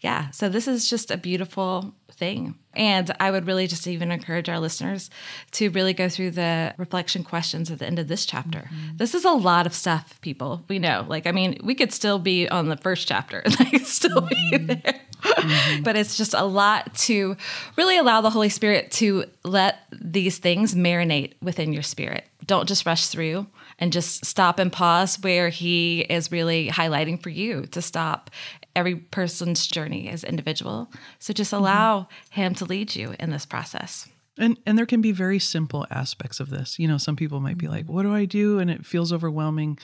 Yeah, 0.00 0.30
so 0.30 0.48
this 0.48 0.68
is 0.68 0.88
just 0.88 1.10
a 1.10 1.16
beautiful 1.16 1.94
thing. 2.18 2.56
And 2.74 3.14
I 3.18 3.30
would 3.30 3.46
really 3.46 3.66
just 3.66 3.86
even 3.86 4.10
encourage 4.10 4.48
our 4.48 4.60
listeners 4.60 5.10
to 5.52 5.70
really 5.70 5.94
go 5.94 6.08
through 6.08 6.32
the 6.32 6.74
reflection 6.76 7.24
questions 7.24 7.70
at 7.70 7.78
the 7.78 7.86
end 7.86 7.98
of 7.98 8.08
this 8.08 8.26
chapter. 8.26 8.58
Mm-hmm. 8.58 8.96
This 8.96 9.14
is 9.14 9.24
a 9.24 9.30
lot 9.30 9.66
of 9.66 9.74
stuff, 9.74 10.20
people. 10.20 10.64
We 10.68 10.78
know. 10.78 11.04
Like, 11.08 11.26
I 11.26 11.32
mean, 11.32 11.60
we 11.62 11.74
could 11.74 11.92
still 11.92 12.18
be 12.18 12.48
on 12.48 12.68
the 12.68 12.76
first 12.76 13.08
chapter, 13.08 13.42
like, 13.60 13.86
still 13.86 14.22
mm-hmm. 14.22 14.66
be 14.66 14.74
there. 14.74 15.00
Mm-hmm. 15.22 15.82
but 15.82 15.96
it's 15.96 16.16
just 16.16 16.32
a 16.32 16.44
lot 16.44 16.94
to 16.94 17.36
really 17.76 17.98
allow 17.98 18.20
the 18.20 18.30
Holy 18.30 18.48
Spirit 18.48 18.92
to 18.92 19.24
let 19.44 19.80
these 19.90 20.38
things 20.38 20.76
marinate 20.76 21.32
within 21.42 21.72
your 21.72 21.82
spirit. 21.82 22.24
Don't 22.46 22.68
just 22.68 22.86
rush 22.86 23.08
through 23.08 23.46
and 23.78 23.92
just 23.92 24.24
stop 24.24 24.58
and 24.58 24.72
pause 24.72 25.18
where 25.20 25.48
He 25.48 26.00
is 26.00 26.30
really 26.30 26.68
highlighting 26.68 27.20
for 27.20 27.30
you 27.30 27.66
to 27.66 27.82
stop. 27.82 28.30
Every 28.78 28.94
person's 28.94 29.66
journey 29.66 30.08
is 30.08 30.22
individual. 30.22 30.90
So 31.18 31.32
just 31.32 31.52
mm-hmm. 31.52 31.64
allow 31.64 32.00
mm-hmm. 32.00 32.40
Him 32.40 32.54
to 32.54 32.64
lead 32.64 32.94
you 32.94 33.14
in 33.18 33.30
this 33.30 33.44
process. 33.44 34.08
And 34.38 34.56
and 34.64 34.78
there 34.78 34.86
can 34.86 35.00
be 35.00 35.10
very 35.10 35.40
simple 35.40 35.84
aspects 35.90 36.38
of 36.38 36.48
this. 36.48 36.78
You 36.78 36.86
know, 36.86 36.96
some 36.96 37.16
people 37.16 37.40
might 37.40 37.58
be 37.58 37.66
like, 37.66 37.88
"What 37.88 38.04
do 38.04 38.14
I 38.14 38.24
do?" 38.24 38.60
and 38.60 38.70
it 38.70 38.86
feels 38.86 39.12
overwhelming. 39.12 39.78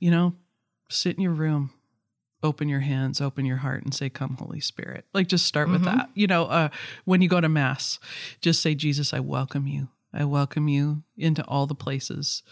You 0.00 0.10
know, 0.10 0.34
sit 0.88 1.14
in 1.14 1.22
your 1.22 1.32
room, 1.32 1.70
open 2.42 2.68
your 2.68 2.80
hands, 2.80 3.20
open 3.20 3.44
your 3.44 3.58
heart, 3.58 3.84
and 3.84 3.94
say, 3.94 4.10
Come, 4.10 4.36
Holy 4.36 4.60
Spirit. 4.60 5.04
Like, 5.14 5.28
just 5.28 5.46
start 5.46 5.68
mm-hmm. 5.68 5.74
with 5.74 5.84
that. 5.84 6.10
You 6.14 6.26
know, 6.26 6.46
uh, 6.46 6.68
when 7.04 7.22
you 7.22 7.28
go 7.28 7.40
to 7.40 7.48
Mass, 7.48 7.98
just 8.40 8.60
say, 8.60 8.74
Jesus, 8.74 9.14
I 9.14 9.20
welcome 9.20 9.68
you. 9.68 9.88
I 10.12 10.24
welcome 10.24 10.66
you 10.68 11.04
into 11.16 11.44
all 11.46 11.66
the 11.66 11.74
places 11.74 12.42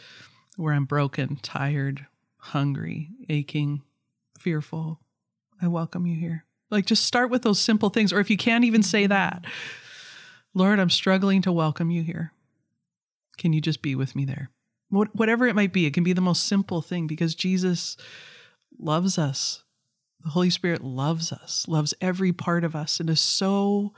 where 0.56 0.72
I'm 0.72 0.84
broken, 0.84 1.36
tired, 1.42 2.06
hungry, 2.38 3.10
aching, 3.28 3.82
fearful. 4.38 5.00
I 5.60 5.68
welcome 5.68 6.06
you 6.06 6.18
here. 6.18 6.44
Like, 6.70 6.86
just 6.86 7.04
start 7.04 7.30
with 7.30 7.42
those 7.42 7.60
simple 7.60 7.90
things. 7.90 8.12
Or 8.12 8.20
if 8.20 8.30
you 8.30 8.36
can't 8.36 8.64
even 8.64 8.82
say 8.82 9.06
that, 9.06 9.44
Lord, 10.54 10.78
I'm 10.78 10.90
struggling 10.90 11.42
to 11.42 11.52
welcome 11.52 11.90
you 11.90 12.02
here. 12.02 12.32
Can 13.38 13.52
you 13.52 13.60
just 13.60 13.82
be 13.82 13.94
with 13.94 14.14
me 14.14 14.24
there? 14.24 14.50
whatever 14.92 15.46
it 15.46 15.54
might 15.54 15.72
be, 15.72 15.86
it 15.86 15.94
can 15.94 16.02
be 16.02 16.12
the 16.12 16.20
most 16.20 16.48
simple 16.48 16.82
thing 16.82 17.06
because 17.06 17.36
Jesus 17.36 17.96
loves 18.76 19.18
us 19.18 19.62
the 20.22 20.30
Holy 20.30 20.50
Spirit 20.50 20.84
loves 20.84 21.32
us, 21.32 21.66
loves 21.66 21.94
every 22.00 22.32
part 22.32 22.64
of 22.64 22.76
us, 22.76 23.00
and 23.00 23.08
is 23.08 23.20
so 23.20 23.94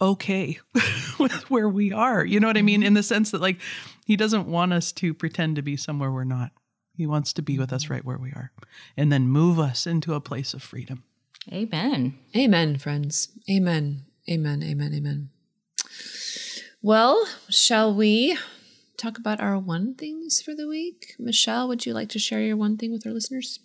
okay 0.00 0.58
with 1.18 1.50
where 1.50 1.68
we 1.68 1.92
are. 1.92 2.24
You 2.24 2.40
know 2.40 2.46
what 2.46 2.58
I 2.58 2.62
mean? 2.62 2.80
Mm-hmm. 2.80 2.88
In 2.88 2.94
the 2.94 3.02
sense 3.02 3.30
that, 3.30 3.40
like, 3.40 3.60
He 4.04 4.16
doesn't 4.16 4.46
want 4.46 4.72
us 4.72 4.92
to 4.92 5.14
pretend 5.14 5.56
to 5.56 5.62
be 5.62 5.76
somewhere 5.76 6.10
we're 6.10 6.24
not. 6.24 6.52
He 6.96 7.06
wants 7.06 7.32
to 7.34 7.42
be 7.42 7.58
with 7.58 7.72
us 7.72 7.90
right 7.90 8.04
where 8.04 8.18
we 8.18 8.30
are 8.30 8.52
and 8.96 9.12
then 9.12 9.28
move 9.28 9.58
us 9.58 9.86
into 9.86 10.14
a 10.14 10.20
place 10.20 10.54
of 10.54 10.62
freedom. 10.62 11.04
Amen. 11.52 12.18
Amen, 12.36 12.78
friends. 12.78 13.28
Amen. 13.50 14.04
Amen. 14.28 14.62
Amen. 14.62 14.94
Amen. 14.94 15.30
Well, 16.80 17.26
shall 17.48 17.94
we 17.94 18.38
talk 18.96 19.18
about 19.18 19.40
our 19.40 19.58
one 19.58 19.94
things 19.94 20.40
for 20.40 20.54
the 20.54 20.68
week? 20.68 21.14
Michelle, 21.18 21.68
would 21.68 21.84
you 21.84 21.92
like 21.92 22.08
to 22.10 22.18
share 22.18 22.40
your 22.40 22.56
one 22.56 22.76
thing 22.76 22.92
with 22.92 23.06
our 23.06 23.12
listeners? 23.12 23.58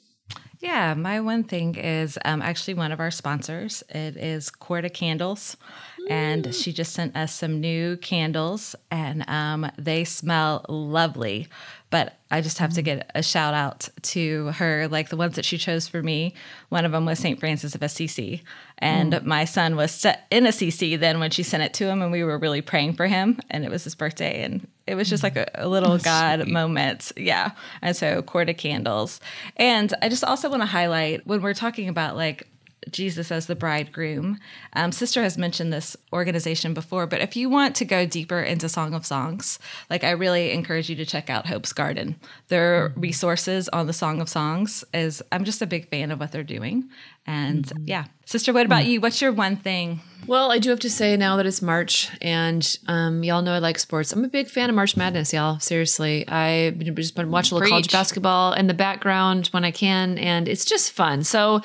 Yeah, 0.60 0.94
my 0.94 1.22
one 1.22 1.44
thing 1.44 1.76
is 1.76 2.18
um, 2.26 2.42
actually 2.42 2.74
one 2.74 2.92
of 2.92 3.00
our 3.00 3.12
sponsors. 3.12 3.84
It 3.90 4.18
is 4.18 4.50
Corda 4.50 4.90
Candles, 4.90 5.56
mm. 5.99 5.99
And 6.10 6.54
she 6.54 6.72
just 6.72 6.94
sent 6.94 7.16
us 7.16 7.34
some 7.34 7.60
new 7.60 7.98
candles, 7.98 8.76
and 8.92 9.28
um, 9.30 9.70
they 9.78 10.04
smell 10.04 10.66
lovely. 10.70 11.48
But 11.92 12.20
I 12.30 12.42
just 12.42 12.60
have 12.60 12.74
to 12.74 12.84
get 12.84 13.10
a 13.16 13.24
shout 13.24 13.56
out 13.56 13.90
to 14.04 14.48
her. 14.52 14.88
Like 14.88 15.10
the 15.10 15.18
ones 15.18 15.36
that 15.36 15.46
she 15.46 15.58
chose 15.58 15.88
for 15.88 16.04
me, 16.04 16.36
one 16.70 16.86
of 16.86 16.92
them 16.92 17.06
was 17.06 17.18
St. 17.18 17.40
Francis 17.40 17.74
of 17.74 17.82
Assisi. 17.82 18.44
And 18.78 19.14
mm. 19.14 19.24
my 19.24 19.46
son 19.46 19.76
was 19.76 20.06
in 20.30 20.46
Assisi 20.46 20.96
then 20.96 21.20
when 21.20 21.32
she 21.32 21.42
sent 21.42 21.64
it 21.64 21.74
to 21.76 21.88
him, 21.88 22.02
and 22.02 22.12
we 22.12 22.24
were 22.24 22.38
really 22.38 22.62
praying 22.62 22.94
for 22.94 23.08
him. 23.08 23.40
And 23.50 23.66
it 23.66 23.72
was 23.72 23.84
his 23.84 23.96
birthday, 23.96 24.44
and 24.44 24.68
it 24.86 24.96
was 24.96 25.10
just 25.10 25.24
like 25.24 25.36
a, 25.36 25.50
a 25.56 25.68
little 25.68 25.94
That's 25.94 26.04
God 26.04 26.42
sweet. 26.42 26.54
moment. 26.54 27.12
Yeah. 27.18 27.52
And 27.82 27.96
so, 27.96 28.22
Corda 28.22 28.54
candles. 28.54 29.20
And 29.58 29.94
I 30.02 30.10
just 30.10 30.24
also 30.24 30.50
want 30.50 30.62
to 30.62 30.68
highlight 30.68 31.26
when 31.26 31.42
we're 31.42 31.54
talking 31.56 31.90
about 31.90 32.16
like 32.16 32.48
Jesus 32.92 33.32
as 33.32 33.48
the 33.48 33.56
bridegroom. 33.56 34.40
Um, 34.74 34.92
Sister 34.92 35.22
has 35.24 35.38
mentioned 35.38 35.72
this 35.74 35.96
organization 36.14 36.74
before, 36.74 37.08
but 37.08 37.22
if 37.22 37.36
you 37.36 37.50
want 37.50 37.76
to 37.78 37.86
go 37.86 38.06
deeper 38.06 38.42
into 38.42 38.70
Song 38.70 38.94
of 38.94 39.06
Songs, 39.06 39.60
like 39.90 40.04
I 40.04 40.12
really 40.12 40.52
encourage 40.52 40.90
you 40.90 40.96
to 40.98 41.06
check 41.06 41.30
out 41.30 41.48
Hope's 41.48 41.74
Garden. 41.74 42.16
Their 42.48 42.90
mm-hmm. 42.90 43.02
resources 43.02 43.70
on 43.70 43.88
the 43.88 43.94
Song 43.94 44.22
of 44.22 44.30
Songs 44.30 44.84
is 44.94 45.22
I'm 45.32 45.44
just 45.44 45.62
a 45.62 45.68
big 45.68 45.90
fan 45.90 46.12
of 46.12 46.20
what 46.20 46.32
they're 46.32 46.44
doing. 46.44 46.90
And 47.26 47.66
mm-hmm. 47.66 47.84
yeah, 47.86 48.06
Sister, 48.26 48.54
what 48.54 48.66
about 48.66 48.84
mm-hmm. 48.84 48.92
you? 48.92 49.02
What's 49.02 49.22
your 49.22 49.32
one 49.32 49.56
thing? 49.56 50.02
Well, 50.26 50.52
I 50.52 50.60
do 50.60 50.70
have 50.70 50.80
to 50.82 50.90
say 50.90 51.16
now 51.18 51.38
that 51.38 51.46
it's 51.46 51.62
March, 51.62 52.10
and 52.22 52.78
um, 52.88 53.24
y'all 53.24 53.42
know 53.42 53.54
I 53.54 53.60
like 53.60 53.80
sports. 53.80 54.12
I'm 54.12 54.24
a 54.24 54.28
big 54.28 54.48
fan 54.48 54.70
of 54.70 54.76
March 54.76 54.96
Madness, 54.96 55.34
y'all. 55.34 55.60
Seriously, 55.60 56.28
I've 56.28 56.78
just 56.80 57.16
been 57.16 57.32
watching 57.32 57.56
a 57.56 57.60
little 57.60 57.70
college 57.70 57.92
basketball 57.92 58.54
in 58.54 58.68
the 58.68 58.74
background 58.74 59.48
when 59.48 59.64
I 59.64 59.72
can, 59.72 60.18
and 60.18 60.48
it's 60.48 60.66
just 60.66 60.92
fun. 60.92 61.24
So 61.24 61.62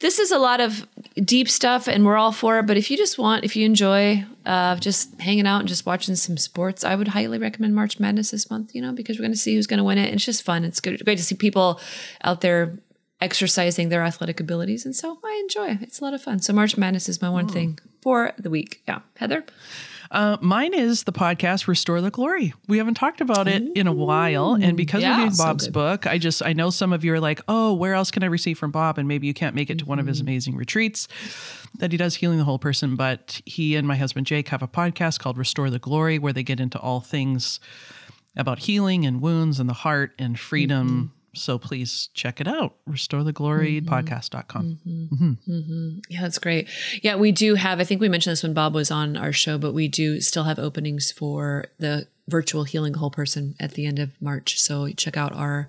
this 0.00 0.18
is 0.18 0.30
a 0.30 0.38
lot 0.38 0.60
of 0.60 0.86
deep 1.16 1.48
stuff 1.48 1.88
and 1.88 2.04
we're 2.04 2.16
all 2.16 2.32
for 2.32 2.58
it. 2.58 2.66
But 2.66 2.76
if 2.76 2.90
you 2.90 2.96
just 2.96 3.18
want, 3.18 3.44
if 3.44 3.56
you 3.56 3.66
enjoy 3.66 4.24
uh, 4.46 4.76
just 4.76 5.20
hanging 5.20 5.46
out 5.46 5.60
and 5.60 5.68
just 5.68 5.86
watching 5.86 6.14
some 6.14 6.36
sports, 6.36 6.84
I 6.84 6.94
would 6.94 7.08
highly 7.08 7.38
recommend 7.38 7.74
March 7.74 7.98
Madness 7.98 8.30
this 8.30 8.50
month, 8.50 8.74
you 8.74 8.82
know, 8.82 8.92
because 8.92 9.18
we're 9.18 9.24
going 9.24 9.32
to 9.32 9.38
see 9.38 9.54
who's 9.54 9.66
going 9.66 9.78
to 9.78 9.84
win 9.84 9.98
it. 9.98 10.14
It's 10.14 10.24
just 10.24 10.42
fun. 10.42 10.64
It's 10.64 10.80
good. 10.80 11.04
great 11.04 11.18
to 11.18 11.24
see 11.24 11.34
people 11.34 11.80
out 12.22 12.40
there 12.42 12.78
exercising 13.20 13.88
their 13.88 14.04
athletic 14.04 14.38
abilities. 14.38 14.84
And 14.84 14.94
so 14.94 15.18
I 15.24 15.40
enjoy 15.42 15.70
it. 15.70 15.82
It's 15.82 16.00
a 16.00 16.04
lot 16.04 16.14
of 16.14 16.22
fun. 16.22 16.38
So 16.38 16.52
March 16.52 16.76
Madness 16.76 17.08
is 17.08 17.20
my 17.20 17.28
one 17.28 17.46
oh. 17.46 17.52
thing 17.52 17.80
for 18.00 18.32
the 18.38 18.50
week. 18.50 18.82
Yeah. 18.86 19.00
Heather? 19.16 19.44
Uh, 20.10 20.38
mine 20.40 20.72
is 20.72 21.04
the 21.04 21.12
podcast 21.12 21.66
Restore 21.66 22.00
the 22.00 22.10
Glory. 22.10 22.54
We 22.66 22.78
haven't 22.78 22.94
talked 22.94 23.20
about 23.20 23.46
it 23.46 23.62
in 23.76 23.86
a 23.86 23.92
while, 23.92 24.54
and 24.54 24.76
because 24.76 25.02
yeah, 25.02 25.18
we're 25.18 25.24
doing 25.26 25.36
Bob's 25.36 25.66
so 25.66 25.70
book, 25.70 26.06
I 26.06 26.18
just 26.18 26.42
I 26.42 26.52
know 26.52 26.70
some 26.70 26.92
of 26.92 27.04
you 27.04 27.12
are 27.12 27.20
like, 27.20 27.40
oh, 27.48 27.74
where 27.74 27.94
else 27.94 28.10
can 28.10 28.22
I 28.22 28.26
receive 28.26 28.58
from 28.58 28.70
Bob? 28.70 28.98
And 28.98 29.06
maybe 29.06 29.26
you 29.26 29.34
can't 29.34 29.54
make 29.54 29.70
it 29.70 29.78
to 29.78 29.84
one 29.84 29.98
of 29.98 30.06
his 30.06 30.18
mm-hmm. 30.18 30.28
amazing 30.28 30.56
retreats 30.56 31.08
that 31.78 31.92
he 31.92 31.98
does 31.98 32.16
healing 32.16 32.38
the 32.38 32.44
whole 32.44 32.58
person. 32.58 32.96
But 32.96 33.42
he 33.44 33.76
and 33.76 33.86
my 33.86 33.96
husband 33.96 34.26
Jake 34.26 34.48
have 34.48 34.62
a 34.62 34.68
podcast 34.68 35.18
called 35.18 35.36
Restore 35.36 35.70
the 35.70 35.78
Glory, 35.78 36.18
where 36.18 36.32
they 36.32 36.42
get 36.42 36.60
into 36.60 36.78
all 36.78 37.00
things 37.00 37.60
about 38.36 38.60
healing 38.60 39.04
and 39.04 39.20
wounds 39.20 39.60
and 39.60 39.68
the 39.68 39.74
heart 39.74 40.12
and 40.18 40.38
freedom. 40.38 40.88
Mm-hmm 40.88 41.17
So 41.38 41.58
please 41.58 42.08
check 42.14 42.40
it 42.40 42.48
out. 42.48 42.74
RestoreTheGloryPodcast.com. 42.88 44.62
Mm-hmm. 44.62 44.90
Mm-hmm. 44.90 45.24
Mm-hmm. 45.24 45.52
mm-hmm. 45.52 45.98
Yeah, 46.08 46.22
that's 46.22 46.38
great. 46.38 46.68
Yeah, 47.02 47.16
we 47.16 47.32
do 47.32 47.54
have, 47.54 47.80
I 47.80 47.84
think 47.84 48.00
we 48.00 48.08
mentioned 48.08 48.32
this 48.32 48.42
when 48.42 48.54
Bob 48.54 48.74
was 48.74 48.90
on 48.90 49.16
our 49.16 49.32
show, 49.32 49.58
but 49.58 49.72
we 49.72 49.88
do 49.88 50.20
still 50.20 50.44
have 50.44 50.58
openings 50.58 51.10
for 51.12 51.66
the 51.78 52.06
virtual 52.28 52.64
healing 52.64 52.94
whole 52.94 53.10
person 53.10 53.54
at 53.58 53.72
the 53.72 53.86
end 53.86 53.98
of 53.98 54.10
March. 54.20 54.60
So 54.60 54.88
check 54.90 55.16
out 55.16 55.32
our 55.32 55.68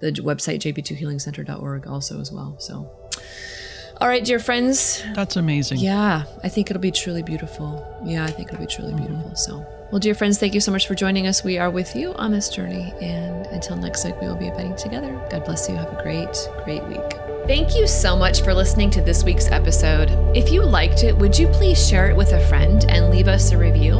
the 0.00 0.12
website 0.12 0.60
jp2healingcenter.org 0.60 1.86
also 1.86 2.20
as 2.20 2.32
well. 2.32 2.58
So 2.58 2.90
all 4.00 4.08
right, 4.08 4.24
dear 4.24 4.38
friends. 4.38 5.04
That's 5.14 5.36
amazing. 5.36 5.78
Yeah, 5.78 6.24
I 6.42 6.48
think 6.48 6.70
it'll 6.70 6.80
be 6.80 6.90
truly 6.90 7.22
beautiful. 7.22 7.86
Yeah, 8.02 8.24
I 8.24 8.30
think 8.30 8.48
it'll 8.48 8.60
be 8.60 8.66
truly 8.66 8.92
mm-hmm. 8.92 9.06
beautiful. 9.06 9.36
So, 9.36 9.66
well, 9.92 9.98
dear 9.98 10.14
friends, 10.14 10.38
thank 10.38 10.54
you 10.54 10.60
so 10.60 10.72
much 10.72 10.86
for 10.86 10.94
joining 10.94 11.26
us. 11.26 11.44
We 11.44 11.58
are 11.58 11.70
with 11.70 11.94
you 11.94 12.14
on 12.14 12.32
this 12.32 12.48
journey. 12.48 12.94
And 13.02 13.44
until 13.46 13.76
next 13.76 14.04
week, 14.04 14.18
we 14.20 14.26
will 14.26 14.36
be 14.36 14.48
abiding 14.48 14.76
together. 14.76 15.20
God 15.30 15.44
bless 15.44 15.68
you. 15.68 15.76
Have 15.76 15.92
a 15.92 16.02
great, 16.02 16.34
great 16.64 16.82
week. 16.84 17.18
Thank 17.46 17.76
you 17.76 17.86
so 17.86 18.16
much 18.16 18.42
for 18.42 18.54
listening 18.54 18.90
to 18.90 19.02
this 19.02 19.24
week's 19.24 19.48
episode. 19.48 20.10
If 20.36 20.52
you 20.52 20.62
liked 20.62 21.04
it, 21.04 21.16
would 21.16 21.38
you 21.38 21.48
please 21.48 21.86
share 21.86 22.08
it 22.08 22.16
with 22.16 22.32
a 22.32 22.46
friend 22.46 22.84
and 22.88 23.10
leave 23.10 23.28
us 23.28 23.50
a 23.50 23.58
review? 23.58 23.98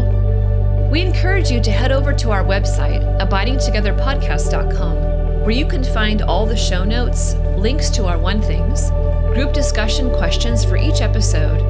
We 0.91 1.03
encourage 1.03 1.51
you 1.51 1.61
to 1.61 1.71
head 1.71 1.93
over 1.93 2.13
to 2.13 2.31
our 2.31 2.45
website, 2.45 3.03
abidingtogetherpodcast.com, 3.21 5.43
where 5.43 5.51
you 5.51 5.67
can 5.67 5.85
find 5.85 6.23
all 6.23 6.47
the 6.47 6.57
show 6.57 6.85
notes, 6.85 7.35
links 7.57 7.91
to 7.91 8.07
our 8.07 8.19
one 8.19 8.41
things, 8.41 8.91
group 9.33 9.53
discussion 9.53 10.11
questions 10.11 10.65
for 10.65 10.77
each 10.77 11.01
episode, 11.01 11.61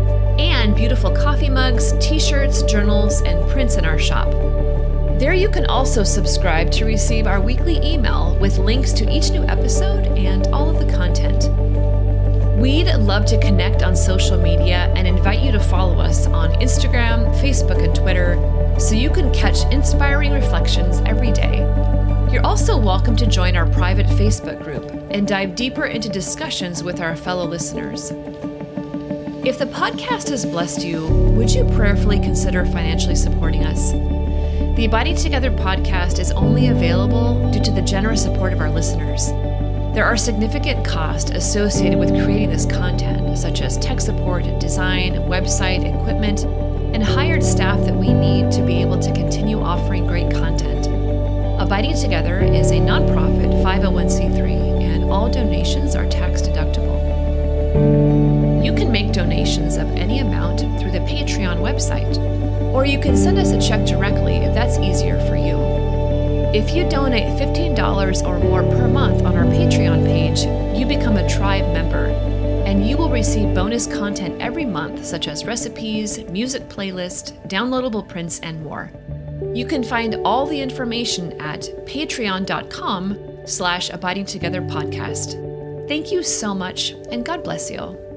and 0.40 0.74
beautiful 0.74 1.10
coffee 1.10 1.50
mugs, 1.50 1.92
t 2.00 2.18
shirts, 2.18 2.62
journals, 2.62 3.20
and 3.22 3.48
prints 3.50 3.76
in 3.76 3.84
our 3.84 3.98
shop. 3.98 4.30
There 5.18 5.34
you 5.34 5.50
can 5.50 5.66
also 5.66 6.02
subscribe 6.02 6.70
to 6.72 6.86
receive 6.86 7.26
our 7.26 7.38
weekly 7.38 7.76
email 7.84 8.38
with 8.40 8.56
links 8.56 8.94
to 8.94 9.14
each 9.14 9.30
new 9.30 9.42
episode 9.42 10.06
and 10.16 10.46
all 10.46 10.70
of 10.70 10.78
the 10.78 10.90
content. 10.90 11.48
We'd 12.58 12.94
love 12.94 13.26
to 13.26 13.38
connect 13.38 13.82
on 13.82 13.94
social 13.94 14.40
media 14.40 14.90
and 14.96 15.06
invite 15.06 15.40
you 15.40 15.52
to 15.52 15.60
follow 15.60 15.98
us 15.98 16.26
on 16.26 16.52
Instagram, 16.54 17.30
Facebook, 17.42 17.84
and 17.84 17.94
Twitter 17.94 18.36
so 18.80 18.94
you 18.94 19.10
can 19.10 19.32
catch 19.34 19.70
inspiring 19.70 20.32
reflections 20.32 21.00
every 21.04 21.32
day. 21.32 21.58
You're 22.32 22.46
also 22.46 22.78
welcome 22.78 23.16
to 23.16 23.26
join 23.26 23.56
our 23.56 23.66
private 23.66 24.06
Facebook 24.06 24.62
group 24.64 24.99
and 25.10 25.26
dive 25.26 25.54
deeper 25.54 25.86
into 25.86 26.08
discussions 26.08 26.82
with 26.82 27.00
our 27.00 27.16
fellow 27.16 27.46
listeners. 27.46 28.10
If 29.44 29.58
the 29.58 29.66
podcast 29.66 30.28
has 30.28 30.44
blessed 30.44 30.84
you, 30.84 31.06
would 31.06 31.50
you 31.50 31.64
prayerfully 31.74 32.18
consider 32.20 32.64
financially 32.64 33.16
supporting 33.16 33.64
us? 33.64 33.92
The 34.76 34.86
Abiding 34.86 35.16
Together 35.16 35.50
podcast 35.50 36.18
is 36.18 36.30
only 36.32 36.68
available 36.68 37.50
due 37.50 37.62
to 37.62 37.70
the 37.70 37.82
generous 37.82 38.22
support 38.22 38.52
of 38.52 38.60
our 38.60 38.70
listeners. 38.70 39.28
There 39.94 40.04
are 40.04 40.16
significant 40.16 40.86
costs 40.86 41.30
associated 41.30 41.98
with 41.98 42.10
creating 42.24 42.50
this 42.50 42.64
content, 42.64 43.36
such 43.36 43.60
as 43.60 43.76
tech 43.78 44.00
support, 44.00 44.44
design, 44.60 45.14
website, 45.28 45.84
equipment, 45.84 46.44
and 46.94 47.02
hired 47.02 47.42
staff 47.42 47.80
that 47.80 47.94
we 47.94 48.12
need 48.12 48.52
to 48.52 48.62
be 48.62 48.80
able 48.80 49.00
to 49.00 49.12
continue 49.12 49.60
offering 49.60 50.06
great 50.06 50.30
content. 50.32 50.86
Abiding 51.60 51.96
Together 51.96 52.40
is 52.40 52.70
a 52.70 52.74
nonprofit 52.74 53.62
501c3, 53.62 54.70
and 54.70 54.79
all 55.10 55.30
donations 55.30 55.94
are 55.94 56.08
tax 56.08 56.42
deductible. 56.42 56.98
You 58.64 58.74
can 58.74 58.92
make 58.92 59.12
donations 59.12 59.76
of 59.76 59.88
any 59.96 60.20
amount 60.20 60.60
through 60.80 60.92
the 60.92 61.00
Patreon 61.00 61.58
website, 61.58 62.18
or 62.72 62.84
you 62.84 63.00
can 63.00 63.16
send 63.16 63.38
us 63.38 63.52
a 63.52 63.60
check 63.60 63.86
directly 63.86 64.36
if 64.36 64.54
that's 64.54 64.78
easier 64.78 65.18
for 65.26 65.36
you. 65.36 65.58
If 66.52 66.74
you 66.74 66.88
donate 66.88 67.38
$15 67.40 68.26
or 68.26 68.38
more 68.38 68.62
per 68.62 68.88
month 68.88 69.22
on 69.22 69.36
our 69.36 69.44
Patreon 69.44 70.04
page, 70.04 70.40
you 70.78 70.86
become 70.86 71.16
a 71.16 71.28
tribe 71.28 71.72
member, 71.72 72.06
and 72.66 72.88
you 72.88 72.96
will 72.96 73.10
receive 73.10 73.54
bonus 73.54 73.86
content 73.86 74.40
every 74.40 74.64
month, 74.64 75.04
such 75.04 75.28
as 75.28 75.44
recipes, 75.44 76.18
music 76.28 76.68
playlist, 76.68 77.48
downloadable 77.48 78.06
prints, 78.06 78.40
and 78.40 78.62
more. 78.64 78.90
You 79.54 79.64
can 79.64 79.82
find 79.82 80.16
all 80.24 80.46
the 80.46 80.60
information 80.60 81.40
at 81.40 81.62
patreon.com 81.86 83.29
slash 83.50 83.90
abiding 83.90 84.26
together 84.26 84.62
podcast. 84.62 85.36
Thank 85.88 86.12
you 86.12 86.22
so 86.22 86.54
much, 86.54 86.92
and 87.10 87.24
God 87.24 87.42
bless 87.42 87.70
you. 87.70 88.09